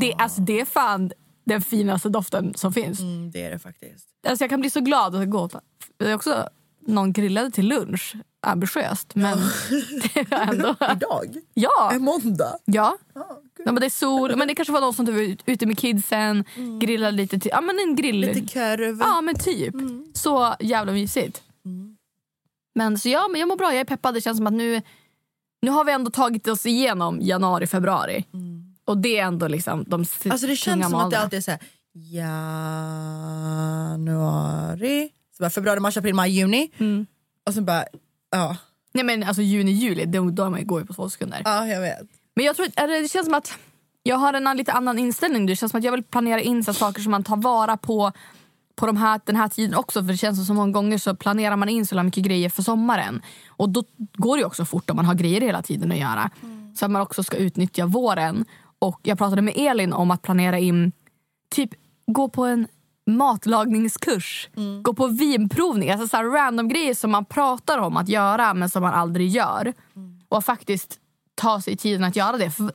Det, 0.00 0.14
alltså, 0.18 0.40
det 0.40 0.60
är 0.60 0.64
fan 0.64 1.12
den 1.46 1.62
finaste 1.62 2.08
doften 2.08 2.54
som 2.54 2.72
finns. 2.72 3.00
Mm, 3.00 3.30
det 3.30 3.42
är 3.42 3.50
det 3.50 3.58
faktiskt. 3.58 4.08
Alltså, 4.28 4.42
jag 4.44 4.50
kan 4.50 4.60
bli 4.60 4.70
så 4.70 4.80
glad 4.80 5.14
och 5.14 5.30
gå. 5.30 5.48
Det 5.96 6.10
är 6.10 6.14
också 6.14 6.48
någon 6.86 7.12
grillade 7.12 7.50
till 7.50 7.68
lunch. 7.68 8.14
Ambitiöst, 8.40 9.14
men 9.14 9.38
det 10.14 10.30
var 10.30 10.38
ändå... 10.38 10.68
Idag? 10.96 11.36
Ja! 11.54 11.90
En 11.92 12.02
måndag? 12.02 12.58
Ja. 12.64 12.96
ja 13.14 13.72
men 13.72 13.74
det 13.74 13.86
är 13.86 13.90
sol, 13.90 14.36
men 14.36 14.48
det 14.48 14.54
kanske 14.54 14.72
var 14.72 14.80
någon 14.80 14.94
som 14.94 15.04
var 15.04 15.12
ut- 15.12 15.42
ute 15.46 15.66
med 15.66 15.78
kidsen, 15.78 16.44
grillade 16.80 17.12
lite. 17.16 17.38
Till, 17.38 17.50
ja 17.54 17.60
men 17.60 17.78
en 17.78 17.96
grill. 17.96 18.20
Lite 18.20 18.54
korv? 18.54 18.98
Ja 19.00 19.20
men 19.20 19.34
typ. 19.38 19.74
Så 20.14 20.54
jävla 20.60 20.92
mysigt. 20.92 21.42
Men 22.74 22.98
så 22.98 23.08
ja, 23.08 23.28
men 23.28 23.40
jag 23.40 23.48
mår 23.48 23.56
bra, 23.56 23.72
jag 23.72 23.80
är 23.80 23.84
peppad. 23.84 24.14
Det 24.14 24.20
känns 24.20 24.36
som 24.36 24.46
att 24.46 24.52
nu, 24.52 24.82
nu 25.62 25.70
har 25.70 25.84
vi 25.84 25.92
ändå 25.92 26.10
tagit 26.10 26.48
oss 26.48 26.66
igenom 26.66 27.20
januari, 27.20 27.66
februari. 27.66 28.24
Och 28.84 28.98
det 28.98 29.18
är 29.18 29.24
ändå 29.24 29.48
liksom 29.48 29.84
de 29.86 30.04
Alltså 30.30 30.46
det 30.46 30.56
känns 30.56 30.90
som 30.90 30.94
att 30.94 31.10
det 31.10 31.18
alltid 31.18 31.36
är 31.36 31.40
så 31.40 31.50
här, 31.50 31.60
januari, 33.98 35.10
så 35.36 35.42
bara 35.42 35.50
februari, 35.50 35.80
mars, 35.80 35.96
april, 35.96 36.14
maj, 36.14 36.30
juni. 36.30 36.70
Och 37.46 37.54
sen 37.54 37.64
bara, 37.64 37.84
ja. 38.30 38.56
Nej 38.92 39.04
men 39.04 39.22
alltså 39.22 39.42
juni, 39.42 39.70
juli, 39.70 40.04
då, 40.04 40.30
då 40.30 40.50
man 40.50 40.66
går 40.66 40.80
ju 40.80 40.86
på 40.86 40.94
två 40.94 41.08
sekunder. 41.08 41.42
Ja, 41.44 41.66
jag 41.66 41.80
vet. 41.80 42.08
Men 42.36 42.44
jag 42.44 42.56
tror 42.56 43.02
det 43.02 43.08
känns 43.08 43.26
som 43.26 43.34
att 43.34 43.58
jag 44.02 44.16
har 44.16 44.34
en 44.34 44.56
lite 44.56 44.72
annan 44.72 44.98
inställning. 44.98 45.46
Det 45.46 45.56
känns 45.56 45.72
som 45.72 45.78
att 45.78 45.84
jag 45.84 45.92
vill 45.92 46.02
planera 46.02 46.40
in 46.40 46.64
så 46.64 46.72
saker 46.74 47.00
som 47.00 47.10
man 47.10 47.24
tar 47.24 47.36
vara 47.36 47.76
på 47.76 48.12
på 48.78 48.86
de 48.86 48.96
här, 48.96 49.20
den 49.24 49.36
här 49.36 49.48
tiden 49.48 49.74
också. 49.74 50.00
För 50.00 50.08
det 50.08 50.16
känns 50.16 50.46
som 50.46 50.56
många 50.56 50.72
gånger 50.72 50.98
så 50.98 51.16
planerar 51.16 51.56
man 51.56 51.68
in 51.68 51.86
så 51.86 52.02
mycket 52.02 52.24
grejer 52.24 52.48
för 52.48 52.62
sommaren. 52.62 53.22
Och 53.48 53.68
då 53.68 53.84
går 54.16 54.36
det 54.36 54.44
också 54.44 54.64
fort 54.64 54.90
om 54.90 54.96
man 54.96 55.04
har 55.04 55.14
grejer 55.14 55.40
hela 55.40 55.62
tiden 55.62 55.92
att 55.92 55.98
göra. 55.98 56.30
Så 56.74 56.84
att 56.84 56.90
man 56.90 57.02
också 57.02 57.22
ska 57.22 57.36
utnyttja 57.36 57.86
våren. 57.86 58.44
Och 58.78 59.00
jag 59.02 59.18
pratade 59.18 59.42
med 59.42 59.54
Elin 59.56 59.92
om 59.92 60.10
att 60.10 60.22
planera 60.22 60.58
in, 60.58 60.92
typ 61.50 61.70
gå 62.06 62.28
på 62.28 62.44
en 62.44 62.66
matlagningskurs. 63.06 64.48
Gå 64.82 64.94
på 64.94 65.06
vinprovning. 65.06 65.90
Alltså 65.90 66.08
så 66.08 66.16
här 66.16 66.24
random 66.24 66.68
grejer 66.68 66.94
som 66.94 67.10
man 67.10 67.24
pratar 67.24 67.78
om 67.78 67.96
att 67.96 68.08
göra 68.08 68.54
men 68.54 68.68
som 68.70 68.82
man 68.82 68.94
aldrig 68.94 69.28
gör. 69.28 69.72
Och 70.28 70.44
faktiskt 70.44 70.98
ta 71.34 71.60
sig 71.60 71.76
tiden 71.76 72.04
att 72.04 72.16
göra 72.16 72.36
det. 72.36 72.50
För 72.50 72.72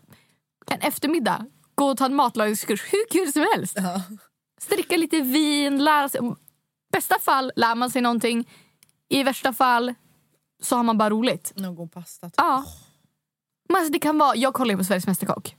en 0.72 0.80
eftermiddag, 0.82 1.46
gå 1.76 1.86
och 1.86 1.98
ta 1.98 2.06
en 2.06 2.16
matlagningskurs. 2.16 2.82
Hur 2.92 3.10
kul 3.12 3.34
som 3.34 3.46
helst. 3.56 3.78
Dricka 4.70 4.98
lite 4.98 5.22
vin, 5.22 5.84
lära 5.84 6.10
sig. 6.10 6.22
Bästa 6.92 7.20
fall 7.20 7.52
lär 7.56 7.76
man 7.76 7.90
sig 7.90 8.02
någonting. 8.02 8.50
I 9.10 9.24
värsta 9.24 9.54
fall 9.54 9.94
så 10.64 10.76
har 10.76 10.84
man 10.84 10.98
bara 10.98 11.10
roligt. 11.10 11.52
Någon 11.56 11.90
pasta. 11.90 12.28
typ. 12.28 12.34
Ja. 12.38 12.66
Men 13.70 13.78
alltså 13.78 13.92
det 13.94 14.00
kan 14.00 14.18
vara, 14.18 14.36
jag 14.36 14.54
kollar 14.54 14.72
ju 14.72 14.78
på 14.78 14.84
Sveriges 14.84 15.08
Mästerkock. 15.08 15.56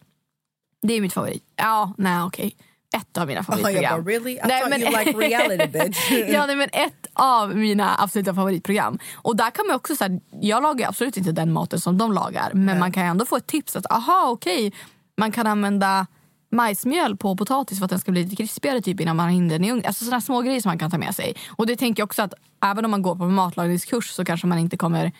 Det 0.82 0.94
är 0.94 1.00
mitt 1.00 1.12
favorit. 1.12 1.44
Ja, 1.56 1.92
nej 1.98 2.22
okej. 2.22 2.56
Ett 2.96 3.18
av 3.18 3.26
mina 3.26 3.42
favoritprogram. 3.44 4.04
bara, 4.04 4.12
really? 4.12 4.32
I 4.32 4.38
thought 4.38 4.78
you 4.78 5.04
like 5.04 5.12
reality, 5.18 5.66
bitch. 5.66 6.10
ja, 6.10 6.46
nej, 6.46 6.56
men 6.56 6.68
ett 6.72 7.06
av 7.12 7.56
mina 7.56 7.96
absoluta 8.02 8.34
favoritprogram. 8.34 8.98
Och 9.14 9.36
där 9.36 9.50
kan 9.50 9.66
man 9.66 9.76
också 9.76 9.96
så 9.96 10.04
här, 10.04 10.20
jag 10.30 10.62
lagar 10.62 10.88
absolut 10.88 11.16
inte 11.16 11.32
den 11.32 11.52
maten 11.52 11.80
som 11.80 11.98
de 11.98 12.12
lagar. 12.12 12.50
Men 12.54 12.78
man 12.78 12.92
kan 12.92 13.04
ändå 13.04 13.26
få 13.26 13.36
ett 13.36 13.46
tips 13.46 13.76
att 13.76 13.90
aha 13.90 14.28
okej, 14.30 14.72
man 15.16 15.32
kan 15.32 15.46
använda 15.46 16.06
majsmjöl 16.54 17.16
på 17.16 17.36
potatis 17.36 17.78
för 17.78 17.84
att 17.84 17.90
den 17.90 17.98
ska 18.00 18.12
bli 18.12 18.22
lite 18.24 18.36
krispigare 18.36 18.80
typ 18.82 19.00
innan 19.00 19.16
man 19.16 19.28
hinner 19.28 19.48
den 19.50 19.64
i 19.64 19.70
ugnen. 19.70 19.86
Alltså 19.86 20.04
sådana 20.04 20.20
små 20.20 20.40
grejer 20.40 20.60
som 20.60 20.68
man 20.68 20.78
kan 20.78 20.90
ta 20.90 20.98
med 20.98 21.14
sig. 21.14 21.34
Och 21.56 21.66
det 21.66 21.76
tänker 21.76 22.00
jag 22.00 22.06
också 22.06 22.22
att 22.22 22.34
även 22.64 22.84
om 22.84 22.90
man 22.90 23.02
går 23.02 23.16
på 23.16 23.24
matlagningskurs 23.24 24.08
så 24.10 24.24
kanske 24.24 24.46
man 24.46 24.58
inte 24.58 24.76
kommer 24.76 25.12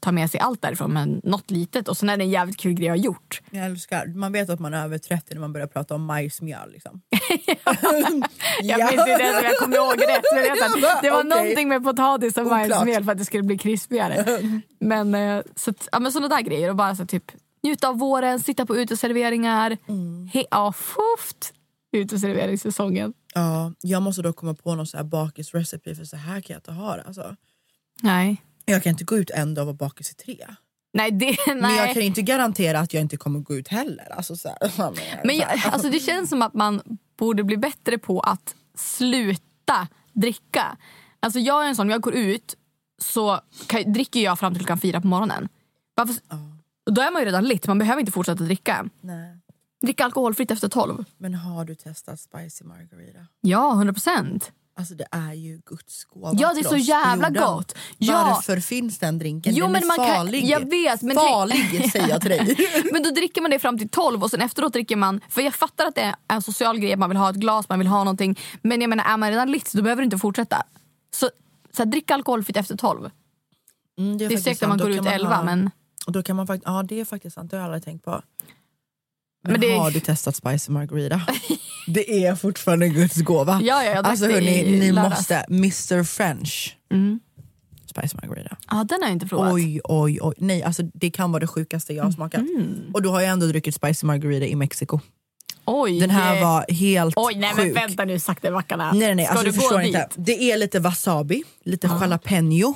ta 0.00 0.12
med 0.12 0.30
sig 0.30 0.40
allt 0.40 0.62
därifrån 0.62 0.92
men 0.92 1.20
något 1.24 1.50
litet 1.50 1.88
och 1.88 1.96
sen 1.96 2.08
är 2.10 2.16
det 2.16 2.24
en 2.24 2.30
jävligt 2.30 2.56
kul 2.56 2.72
grej 2.74 2.86
jag 2.86 2.92
har 2.92 2.98
gjort. 2.98 3.40
Jag 3.50 3.66
älskar, 3.66 4.06
man 4.06 4.32
vet 4.32 4.50
att 4.50 4.60
man 4.60 4.74
är 4.74 4.84
över 4.84 4.98
30 4.98 5.34
när 5.34 5.40
man 5.40 5.52
börjar 5.52 5.66
prata 5.66 5.94
om 5.94 6.04
majsmjöl. 6.04 6.72
Liksom. 6.72 7.00
Jag 8.62 8.78
minns 8.78 8.90
inte 8.92 9.10
ens 9.10 9.38
om 9.38 9.44
jag 9.44 9.58
kommer 9.58 9.76
ihåg 9.76 9.92
rätt. 9.92 10.24
Men 10.34 10.44
jag 10.44 10.54
vet 10.54 10.64
att 10.64 11.02
det 11.02 11.10
var 11.10 11.18
Okej. 11.18 11.28
någonting 11.28 11.68
med 11.68 11.84
potatis 11.84 12.36
och 12.36 12.42
Oklart. 12.46 12.68
majsmjöl 12.68 13.04
för 13.04 13.12
att 13.12 13.18
det 13.18 13.24
skulle 13.24 13.42
bli 13.42 13.58
krispigare. 13.58 14.24
men, 14.80 15.14
eh, 15.14 15.42
så, 15.56 15.70
att- 15.70 15.88
ja, 15.92 15.98
men 16.00 16.12
sådana 16.12 16.36
där 16.36 16.42
grejer 16.42 16.70
och 16.70 16.76
bara 16.76 16.94
så 16.94 17.06
typ 17.06 17.24
njuta 17.62 17.88
av 17.88 17.98
våren, 17.98 18.40
sitta 18.40 18.66
på 18.66 18.76
uteserveringar. 18.76 19.78
He, 20.32 20.44
ja, 20.50 20.72
fuft! 20.72 21.52
Uteserveringssäsongen. 21.92 23.12
Ja, 23.34 23.72
jag 23.80 24.02
måste 24.02 24.22
då 24.22 24.32
komma 24.32 24.54
på 24.54 24.74
någon 24.74 24.86
så 24.86 24.96
här 24.96 25.04
bakisrecipe 25.04 25.94
för 25.94 26.04
så 26.04 26.16
här 26.16 26.40
kan 26.40 26.54
jag 26.54 26.58
inte 26.58 26.72
ha 26.72 26.96
det. 26.96 27.02
Alltså. 27.02 27.36
Nej. 28.02 28.42
Jag 28.64 28.82
kan 28.82 28.90
inte 28.90 29.04
gå 29.04 29.18
ut 29.18 29.30
en 29.30 29.54
dag 29.54 29.62
och 29.62 29.66
vara 29.66 29.88
bakis 29.88 30.10
i 30.10 30.14
tre. 30.14 30.46
Nej, 30.92 31.10
det, 31.10 31.36
nej. 31.46 31.56
Men 31.56 31.76
jag 31.76 31.94
kan 31.94 32.02
inte 32.02 32.22
garantera 32.22 32.80
att 32.80 32.94
jag 32.94 33.00
inte 33.00 33.16
kommer 33.16 33.40
gå 33.40 33.56
ut 33.56 33.68
heller. 33.68 34.12
Alltså, 34.12 34.36
så 34.36 34.48
här, 34.48 34.92
Men 35.24 35.36
jag, 35.36 35.48
alltså 35.64 35.90
det 35.90 36.00
känns 36.00 36.30
som 36.30 36.42
att 36.42 36.54
man 36.54 36.98
borde 37.18 37.44
bli 37.44 37.56
bättre 37.56 37.98
på 37.98 38.20
att 38.20 38.54
sluta 38.74 39.88
dricka. 40.12 40.76
Alltså 41.20 41.38
jag 41.38 41.64
är 41.64 41.68
en 41.68 41.76
sån, 41.76 41.90
jag 41.90 42.00
går 42.00 42.14
ut 42.14 42.56
så 43.02 43.40
kan, 43.66 43.92
dricker 43.92 44.20
jag 44.20 44.38
fram 44.38 44.54
till 44.54 44.60
klockan 44.60 44.80
fyra 44.80 45.00
på 45.00 45.06
morgonen. 45.06 45.48
Varför, 45.94 46.14
och 46.14 46.38
Då 46.90 47.00
är 47.02 47.10
man 47.10 47.22
ju 47.22 47.26
redan 47.26 47.44
lit, 47.44 47.66
man 47.66 47.78
behöver 47.78 48.00
inte 48.00 48.12
fortsätta 48.12 48.44
dricka. 48.44 48.88
Nej. 49.00 49.38
Dricka 49.82 50.04
alkoholfritt 50.04 50.50
efter 50.50 50.68
tolv. 50.68 51.04
Men 51.18 51.34
har 51.34 51.64
du 51.64 51.74
testat 51.74 52.20
spicy 52.20 52.64
margarita? 52.64 53.18
Ja, 53.40 53.72
100 53.72 53.92
procent. 53.92 54.52
Alltså 54.76 54.94
det 54.94 55.06
är 55.10 55.32
ju 55.32 55.60
Guds 55.66 56.04
gåva 56.04 56.30
Ja, 56.34 56.52
det 56.54 56.60
är 56.60 56.64
så 56.64 56.76
jävla 56.76 57.30
gott. 57.30 57.74
Ja. 57.98 58.24
Varför 58.34 58.60
finns 58.60 58.98
den 58.98 59.18
drinken? 59.18 59.54
Jo, 59.54 59.64
den 59.64 59.72
men 59.72 59.82
är 59.82 59.86
man 59.86 59.96
kan- 59.96 60.06
farlig. 60.06 60.44
jag 60.44 60.70
vet, 60.70 61.02
men 61.02 61.16
farlig 61.16 61.90
säger 61.92 62.08
jag 62.08 62.20
till 62.20 62.30
dig. 62.30 62.56
Men 62.92 63.02
då 63.02 63.10
dricker 63.10 63.42
man 63.42 63.50
det 63.50 63.58
fram 63.58 63.78
till 63.78 63.88
12 63.88 64.22
och 64.22 64.30
sen 64.30 64.40
efteråt 64.40 64.72
dricker 64.72 64.96
man... 64.96 65.20
För 65.28 65.42
jag 65.42 65.54
fattar 65.54 65.86
att 65.86 65.94
det 65.94 66.00
är 66.02 66.14
en 66.28 66.42
social 66.42 66.78
grej, 66.78 66.96
man 66.96 67.10
vill 67.10 67.16
ha 67.16 67.30
ett 67.30 67.36
glas, 67.36 67.68
man 67.68 67.78
vill 67.78 67.88
ha 67.88 67.98
någonting. 67.98 68.38
Men 68.62 68.80
jag 68.80 68.90
menar, 68.90 69.04
är 69.04 69.16
man 69.16 69.30
redan 69.30 69.50
lit 69.52 69.72
då 69.74 69.82
behöver 69.82 70.02
du 70.02 70.04
inte 70.04 70.18
fortsätta. 70.18 70.62
Så, 71.14 71.30
så 71.76 71.82
här, 71.82 71.90
drick 71.90 72.10
alkoholfritt 72.10 72.56
efter 72.56 72.76
12. 72.76 73.10
Mm, 73.98 74.18
Det 74.18 74.24
är 74.24 74.28
faktiskt 74.28 74.44
säkert 74.44 74.58
sant. 74.60 74.68
man 74.68 74.78
går 74.78 74.94
kan 74.96 75.06
ut 75.06 75.12
11 75.12 75.36
ha- 75.36 75.44
men... 75.44 75.70
Och 76.08 76.12
då 76.12 76.22
kan 76.22 76.36
man 76.36 76.46
faktiskt, 76.46 76.66
ja 76.66 76.82
det 76.82 77.00
är 77.00 77.04
faktiskt 77.04 77.34
sant, 77.34 77.50
det 77.50 77.56
har 77.56 77.60
jag 77.62 77.64
aldrig 77.64 77.84
tänkt 77.84 78.04
på. 78.04 78.10
Men, 79.42 79.52
Men 79.52 79.60
det- 79.60 79.76
har 79.78 79.90
du 79.90 80.00
testat 80.00 80.36
spicy 80.36 80.72
margarita? 80.72 81.20
det 81.86 82.24
är 82.26 82.34
fortfarande 82.34 82.88
Guds 82.88 83.16
gåva. 83.16 83.60
Ja, 83.62 83.84
ja, 83.84 83.90
jag 83.90 84.06
alltså 84.06 84.26
hörni, 84.26 84.78
ni 84.78 84.92
lördags. 84.92 85.18
måste, 85.18 85.34
Mr 85.50 86.02
French. 86.04 86.76
Mm. 86.92 87.20
Spicy 87.86 88.16
margarita. 88.22 88.56
Ja, 88.70 88.84
den 88.88 88.98
har 89.02 89.08
jag 89.08 89.12
inte 89.12 89.26
provat. 89.26 89.52
Oj, 89.52 89.80
oj, 89.84 90.18
oj. 90.22 90.34
Nej, 90.38 90.62
alltså 90.62 90.82
det 90.82 91.10
kan 91.10 91.32
vara 91.32 91.40
det 91.40 91.46
sjukaste 91.46 91.92
jag 91.94 92.04
har 92.04 92.10
smakat. 92.10 92.40
Mm. 92.40 92.90
Och 92.94 93.02
du 93.02 93.08
har 93.08 93.20
ju 93.20 93.26
ändå 93.26 93.46
druckit 93.46 93.74
spicy 93.74 94.06
margarita 94.06 94.46
i 94.46 94.54
Mexiko. 94.56 95.00
Oj. 95.64 96.00
Den 96.00 96.10
här 96.10 96.40
var 96.42 96.72
helt 96.72 97.14
Oj, 97.16 97.34
nej 97.34 97.52
men 97.56 97.64
sjuk. 97.64 97.76
vänta 97.76 98.04
nu 98.04 98.18
sakta 98.18 98.48
i 98.48 98.50
backarna. 98.50 98.92
Nej, 98.92 99.00
nej, 99.00 99.14
nej. 99.14 99.26
Alltså, 99.26 99.44
du 99.44 99.50
du 99.50 99.56
förstår 99.56 99.78
dit? 99.78 99.86
inte. 99.86 100.08
Det 100.16 100.50
är 100.52 100.56
lite 100.56 100.80
wasabi, 100.80 101.42
lite 101.64 101.86
jalapeno. 102.00 102.74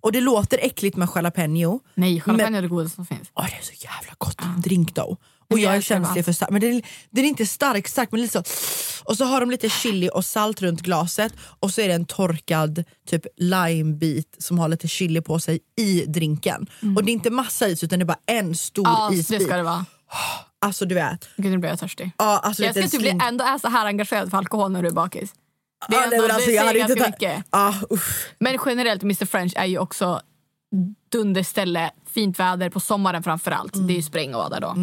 Och 0.00 0.12
det 0.12 0.20
låter 0.20 0.58
äckligt 0.58 0.96
med 0.96 1.08
jalapeno. 1.14 1.80
Nej, 1.94 2.12
jalapeno 2.12 2.36
Men- 2.36 2.54
är 2.54 2.62
det 2.62 2.68
godaste 2.68 2.94
som 2.96 3.06
finns. 3.06 3.28
Åh, 3.34 3.44
det 3.50 3.56
är 3.56 3.62
så 3.62 3.72
jävla 3.84 4.14
gott. 4.18 4.40
En 4.42 4.60
drink 4.60 4.94
då. 4.94 5.16
Och 5.50 5.58
jag 5.58 5.76
är 5.76 5.80
känslig 5.80 6.24
för 6.24 6.32
stark. 6.32 6.50
Men 6.50 6.60
den 6.60 6.74
är, 6.74 6.82
den 7.10 7.24
är 7.24 7.28
inte 7.28 7.46
stark 7.46 7.88
stark 7.88 8.12
men 8.12 8.20
lite 8.20 8.32
så. 8.44 9.02
Och 9.04 9.16
så 9.16 9.24
har 9.24 9.40
de 9.40 9.50
lite 9.50 9.68
chili 9.68 10.10
och 10.14 10.24
salt 10.24 10.62
runt 10.62 10.80
glaset 10.82 11.32
och 11.60 11.70
så 11.70 11.80
är 11.80 11.88
det 11.88 11.94
en 11.94 12.04
torkad 12.04 12.84
typ 13.08 13.26
limebit 13.36 14.36
som 14.38 14.58
har 14.58 14.68
lite 14.68 14.88
chili 14.88 15.20
på 15.20 15.38
sig 15.40 15.60
i 15.76 16.04
drinken. 16.06 16.66
Och 16.96 17.04
det 17.04 17.10
är 17.10 17.12
inte 17.12 17.30
massa 17.30 17.68
is 17.68 17.84
utan 17.84 17.98
det 17.98 18.02
är 18.02 18.06
bara 18.06 18.18
en 18.26 18.54
stor 18.54 18.86
Mm. 18.88 18.98
Ja, 19.00 19.12
isbit. 19.12 19.38
det 19.38 19.44
ska 19.44 19.56
det 19.56 19.62
vara. 19.62 19.84
Alltså 20.60 20.84
du 20.84 20.94
vet. 20.94 21.28
Gud, 21.36 21.50
nu 21.52 21.58
blir 21.58 21.70
jag 21.70 21.78
törstig. 21.78 22.10
Ja, 22.18 22.38
alltså, 22.38 22.62
Jag 22.64 22.72
ska 22.74 22.88
typ 22.88 23.00
bli 23.00 23.18
ändå 23.22 23.44
är 23.44 23.58
så 23.58 23.68
här 23.68 23.86
engagerad 23.86 24.30
för 24.30 24.38
alkohol 24.38 24.72
när 24.72 24.82
du 24.82 24.88
är 24.88 24.92
bakis. 24.92 25.32
Det 25.88 25.96
är 25.96 26.00
Ja, 26.00 26.12
ändå, 26.12 26.34
alltså, 26.34 26.50
jag 26.50 26.64
hade 26.64 26.78
inte 26.78 26.94
ta- 26.94 27.06
mycket. 27.06 27.44
Ah. 27.50 27.74
Men 28.38 28.58
generellt, 28.66 29.02
Mr 29.02 29.26
French 29.26 29.52
är 29.56 29.64
ju 29.64 29.78
också 29.78 30.20
dunderställe, 31.12 31.90
fint 32.10 32.38
väder 32.40 32.70
på 32.70 32.80
sommaren 32.80 33.22
framförallt. 33.22 33.72
Det 33.88 33.92
är 33.92 33.96
ju 33.96 34.02
spräng 34.02 34.28
att 34.30 34.34
vara 34.36 34.48
där 34.48 34.60
då. 34.60 34.74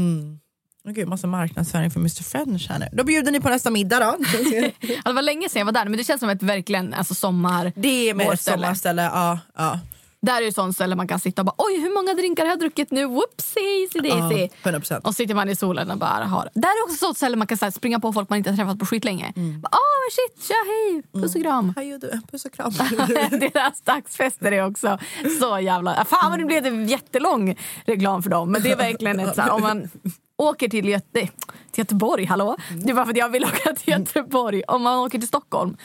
Åh, 0.87 0.91
Gud, 0.93 1.07
massa 1.07 1.27
marknadsföring 1.27 1.91
för 1.91 1.99
Mr 1.99 2.23
French 2.23 2.69
här 2.69 2.79
nu. 2.79 2.87
Då 2.91 3.03
bjuder 3.03 3.31
ni 3.31 3.39
på 3.41 3.49
nästa 3.49 3.69
middag 3.71 3.99
då. 3.99 4.15
Det 5.05 5.11
var 5.11 5.21
länge 5.21 5.49
sedan 5.49 5.59
jag 5.59 5.65
var 5.65 5.73
där 5.73 5.85
men 5.85 5.97
det 5.97 6.03
känns 6.03 6.19
som 6.19 6.29
ett 6.29 6.43
verkligen 6.43 6.93
alltså, 6.93 7.15
sommar 7.15 7.73
Det 7.75 8.09
är 8.09 8.13
med 8.13 8.33
ett 8.33 8.41
sommarställe. 8.41 9.01
Ja, 9.03 9.39
ja. 9.55 9.79
Där 10.21 10.41
är 10.41 10.45
ju 10.45 10.51
sånt 10.51 10.75
ställe 10.75 10.95
man 10.95 11.07
kan 11.07 11.19
sitta 11.19 11.41
och 11.41 11.45
bara 11.45 11.55
oj 11.57 11.79
hur 11.81 11.93
många 11.93 12.13
drinkar 12.13 12.43
har 12.43 12.49
jag 12.49 12.59
druckit 12.59 12.91
nu? 12.91 13.05
Whoopsie 13.05 14.01
daisy. 14.01 14.49
Ja, 14.63 14.71
100%. 14.71 15.01
Och 15.01 15.15
sitter 15.15 15.35
man 15.35 15.49
i 15.49 15.55
solen 15.55 15.91
och 15.91 15.97
bara 15.97 16.25
har. 16.25 16.49
Där 16.53 16.69
är 16.69 16.85
också 16.85 16.97
sånt 16.97 17.17
ställe 17.17 17.35
man 17.37 17.47
kan 17.47 17.57
här, 17.61 17.71
springa 17.71 17.99
på 17.99 18.13
folk 18.13 18.29
man 18.29 18.37
inte 18.37 18.49
har 18.49 18.57
träffat 18.57 18.79
på 18.79 18.85
skitlänge. 18.85 19.33
Mm. 19.35 19.61
Bara, 19.61 19.69
Åh 19.71 20.11
shit, 20.11 20.47
tja 20.47 20.55
hej, 20.65 21.21
puss 21.21 21.35
och 21.35 21.41
kram. 21.41 21.73
Hej 21.75 21.99
du, 21.99 22.21
puss 22.31 22.45
och 22.45 22.53
kram. 22.53 22.71
Deras 23.39 23.81
dagsfester 23.81 24.51
är 24.51 24.65
också 24.65 24.99
så 25.39 25.59
jävla... 25.59 26.05
Fan 26.05 26.29
vad 26.29 26.39
det 26.39 26.45
blev 26.45 26.65
en 26.65 26.87
jättelång 26.87 27.57
reklam 27.85 28.23
för 28.23 28.29
dem. 28.29 28.51
Men 28.51 28.61
det 28.61 28.71
är 28.71 28.77
verkligen 28.77 29.19
ett 29.19 29.35
så 29.35 29.41
här, 29.41 29.51
om 29.51 29.61
man 29.61 29.89
åker 30.37 30.69
till, 30.69 30.89
Göte, 30.89 31.11
till 31.11 31.29
Göteborg, 31.75 32.25
hallå? 32.25 32.57
Det 32.83 32.89
är 32.89 32.93
bara 32.93 33.05
för 33.05 33.11
att 33.11 33.17
jag 33.17 33.29
vill 33.29 33.45
åka 33.45 33.73
till 33.73 33.93
Göteborg. 33.93 34.63
Om 34.67 34.83
man 34.83 34.99
åker 34.99 35.19
till 35.19 35.27
Stockholm 35.27 35.77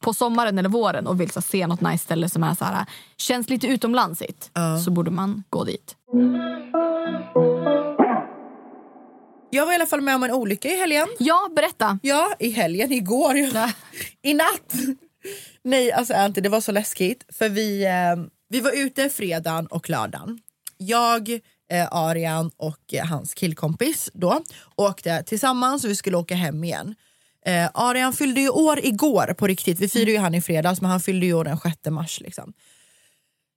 på 0.00 0.14
sommaren 0.14 0.58
eller 0.58 0.68
våren 0.68 1.06
och 1.06 1.20
vill 1.20 1.30
så 1.30 1.40
se 1.40 1.66
något 1.66 1.80
nice 1.80 2.04
ställe 2.04 2.28
som 2.28 2.44
är 2.44 2.54
så 2.54 2.64
här, 2.64 2.86
känns 3.16 3.48
lite 3.48 3.66
utomlandsigt 3.66 4.50
så 4.84 4.90
borde 4.90 5.10
man 5.10 5.42
gå 5.50 5.64
dit. 5.64 5.96
Jag 9.50 9.66
var 9.66 9.72
i 9.72 9.74
alla 9.74 9.86
fall 9.86 10.00
med 10.00 10.14
om 10.14 10.22
en 10.22 10.30
olycka 10.30 10.68
i 10.68 10.76
helgen. 10.76 11.08
Ja, 11.18 11.50
berätta. 11.56 11.98
Ja, 12.02 12.34
i 12.38 12.50
helgen, 12.50 12.92
igår. 12.92 13.36
I 14.22 14.34
natt. 14.34 14.74
Nej, 15.64 15.92
alltså 15.92 16.14
inte, 16.14 16.40
det 16.40 16.48
var 16.48 16.60
så 16.60 16.72
läskigt. 16.72 17.24
För 17.32 17.48
vi, 17.48 17.84
eh, 17.84 18.24
vi 18.48 18.60
var 18.60 18.72
ute 18.76 19.08
fredagen 19.08 19.66
och 19.66 19.90
lördagen. 19.90 20.40
Jag, 20.76 21.30
eh, 21.72 21.88
Arian 21.90 22.50
och 22.56 22.94
eh, 22.94 23.06
hans 23.06 23.34
killkompis 23.34 24.10
då 24.14 24.42
åkte 24.76 25.22
tillsammans 25.22 25.84
och 25.84 25.90
vi 25.90 25.96
skulle 25.96 26.16
åka 26.16 26.34
hem 26.34 26.64
igen. 26.64 26.94
Eh, 27.46 27.70
Arian 27.74 28.12
fyllde 28.12 28.40
ju 28.40 28.48
år 28.48 28.80
igår 28.84 29.34
på 29.34 29.46
riktigt. 29.46 29.80
Vi 29.80 29.88
firade 29.88 30.10
ju 30.10 30.18
han 30.18 30.34
i 30.34 30.42
fredags 30.42 30.80
men 30.80 30.90
han 30.90 31.00
fyllde 31.00 31.26
ju 31.26 31.34
år 31.34 31.44
den 31.44 31.58
6 31.58 31.76
mars. 31.90 32.20
Liksom. 32.20 32.52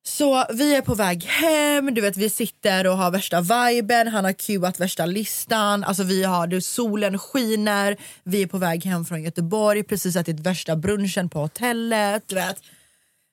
Så 0.03 0.45
vi 0.53 0.75
är 0.75 0.81
på 0.81 0.95
väg 0.95 1.23
hem, 1.23 1.93
du 1.93 2.01
vet 2.01 2.17
vi 2.17 2.29
sitter 2.29 2.87
och 2.87 2.97
har 2.97 3.11
värsta 3.11 3.41
viben, 3.41 4.07
han 4.07 4.25
har 4.25 4.33
cuat 4.33 4.79
värsta 4.79 5.05
listan, 5.05 5.83
alltså 5.83 6.03
vi 6.03 6.23
har, 6.23 6.47
det, 6.47 6.61
solen 6.61 7.19
skiner, 7.19 7.97
vi 8.23 8.41
är 8.41 8.47
på 8.47 8.57
väg 8.57 8.85
hem 8.85 9.05
från 9.05 9.23
Göteborg, 9.23 9.83
precis 9.83 10.15
ätit 10.15 10.39
värsta 10.39 10.75
brunchen 10.75 11.29
på 11.29 11.39
hotellet, 11.39 12.23
du 12.27 12.35
vet. 12.35 12.57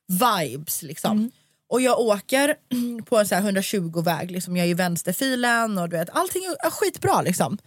Vibes 0.09 0.83
liksom. 0.83 1.31
Och 1.69 1.81
jag 1.81 2.01
åker 2.01 2.55
på 3.05 3.19
en 3.19 3.27
så 3.27 3.35
här 3.35 3.53
120-väg, 3.53 4.31
liksom. 4.31 4.57
jag 4.57 4.67
är 4.67 4.71
i 4.71 4.75
vänsterfilen 4.75 5.79
och 5.79 5.89
du 5.89 5.97
vet, 5.97 6.11
allting 6.11 6.43
är 6.45 6.71
skitbra 6.71 7.23
liksom. 7.23 7.59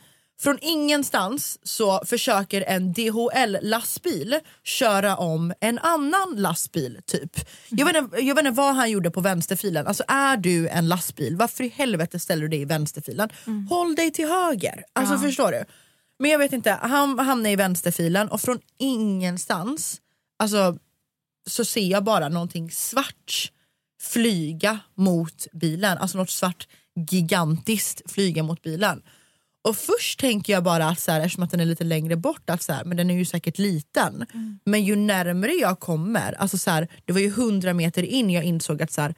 Från 0.42 0.58
ingenstans 0.62 1.60
så 1.64 2.02
försöker 2.06 2.62
en 2.62 2.94
DHL-lastbil 2.94 4.40
köra 4.64 5.18
om 5.18 5.54
en 5.60 5.80
annan 5.80 6.36
lastbil. 6.38 7.00
typ. 7.06 7.38
Jag, 7.70 7.86
vet 7.86 7.96
inte, 7.96 8.18
jag 8.18 8.36
vet 8.36 8.46
inte 8.46 8.58
vad 8.58 8.76
han 8.76 8.92
gjorde 8.92 9.12
på 9.12 9.22
vänsterfilen. 9.22 9.88
Alltså 9.88 10.04
Är 10.08 10.38
du 10.38 10.68
en 10.68 10.88
lastbil, 10.88 11.36
varför 11.36 11.64
i 11.64 11.68
helvete 11.68 12.20
ställer 12.20 12.42
du 12.42 12.48
dig 12.48 12.62
i 12.62 12.66
vänsterfilen? 12.66 13.30
Håll 13.70 13.96
dig 13.96 14.12
till 14.12 14.28
höger. 14.28 14.84
Alltså 14.94 15.14
Ja. 15.14 15.20
Förstår 15.20 15.52
du? 15.52 15.64
Men 16.20 16.32
jag 16.32 16.40
vet 16.40 16.54
inte, 16.54 16.72
han 16.72 17.20
hamnar 17.20 17.50
i 17.50 17.56
vänsterfilen 17.56 18.28
och 18.28 18.42
från 18.42 18.60
ingenstans 18.78 20.02
alltså, 20.40 20.78
så 21.50 21.66
ser 21.66 21.88
jag 21.88 22.04
bara 22.04 22.30
någonting 22.30 22.72
svart 22.72 23.52
flyga 24.02 24.80
mot 24.98 25.48
bilen. 25.54 25.98
Alltså 25.98 26.18
något 26.18 26.30
svart 26.30 26.68
gigantiskt 27.10 28.12
flyga 28.12 28.44
mot 28.44 28.62
bilen. 28.62 29.02
Och 29.64 29.78
först 29.78 30.20
tänker 30.20 30.54
jag 30.54 30.64
bara 30.64 30.86
att 30.88 31.00
så 31.00 31.12
här, 31.12 31.20
eftersom 31.20 31.44
att 31.44 31.52
den 31.52 31.60
är 31.60 31.66
lite 31.66 31.84
längre 31.84 32.16
bort, 32.16 32.50
att 32.50 32.62
så 32.64 32.74
här, 32.74 32.86
men 32.86 32.98
den 32.98 33.10
är 33.10 33.16
ju 33.16 33.26
säkert 33.26 33.58
liten. 33.58 34.26
Men 34.66 34.84
ju 34.86 34.96
närmare 34.96 35.52
jag 35.52 35.80
kommer, 35.80 36.34
alltså 36.34 36.58
så 36.58 36.72
här, 36.72 36.88
det 37.06 37.14
var 37.14 37.20
ju 37.20 37.32
hundra 37.32 37.74
meter 37.74 38.04
in 38.04 38.30
jag 38.30 38.44
insåg 38.44 38.82
att 38.82 38.92
så 38.92 39.02
här, 39.02 39.16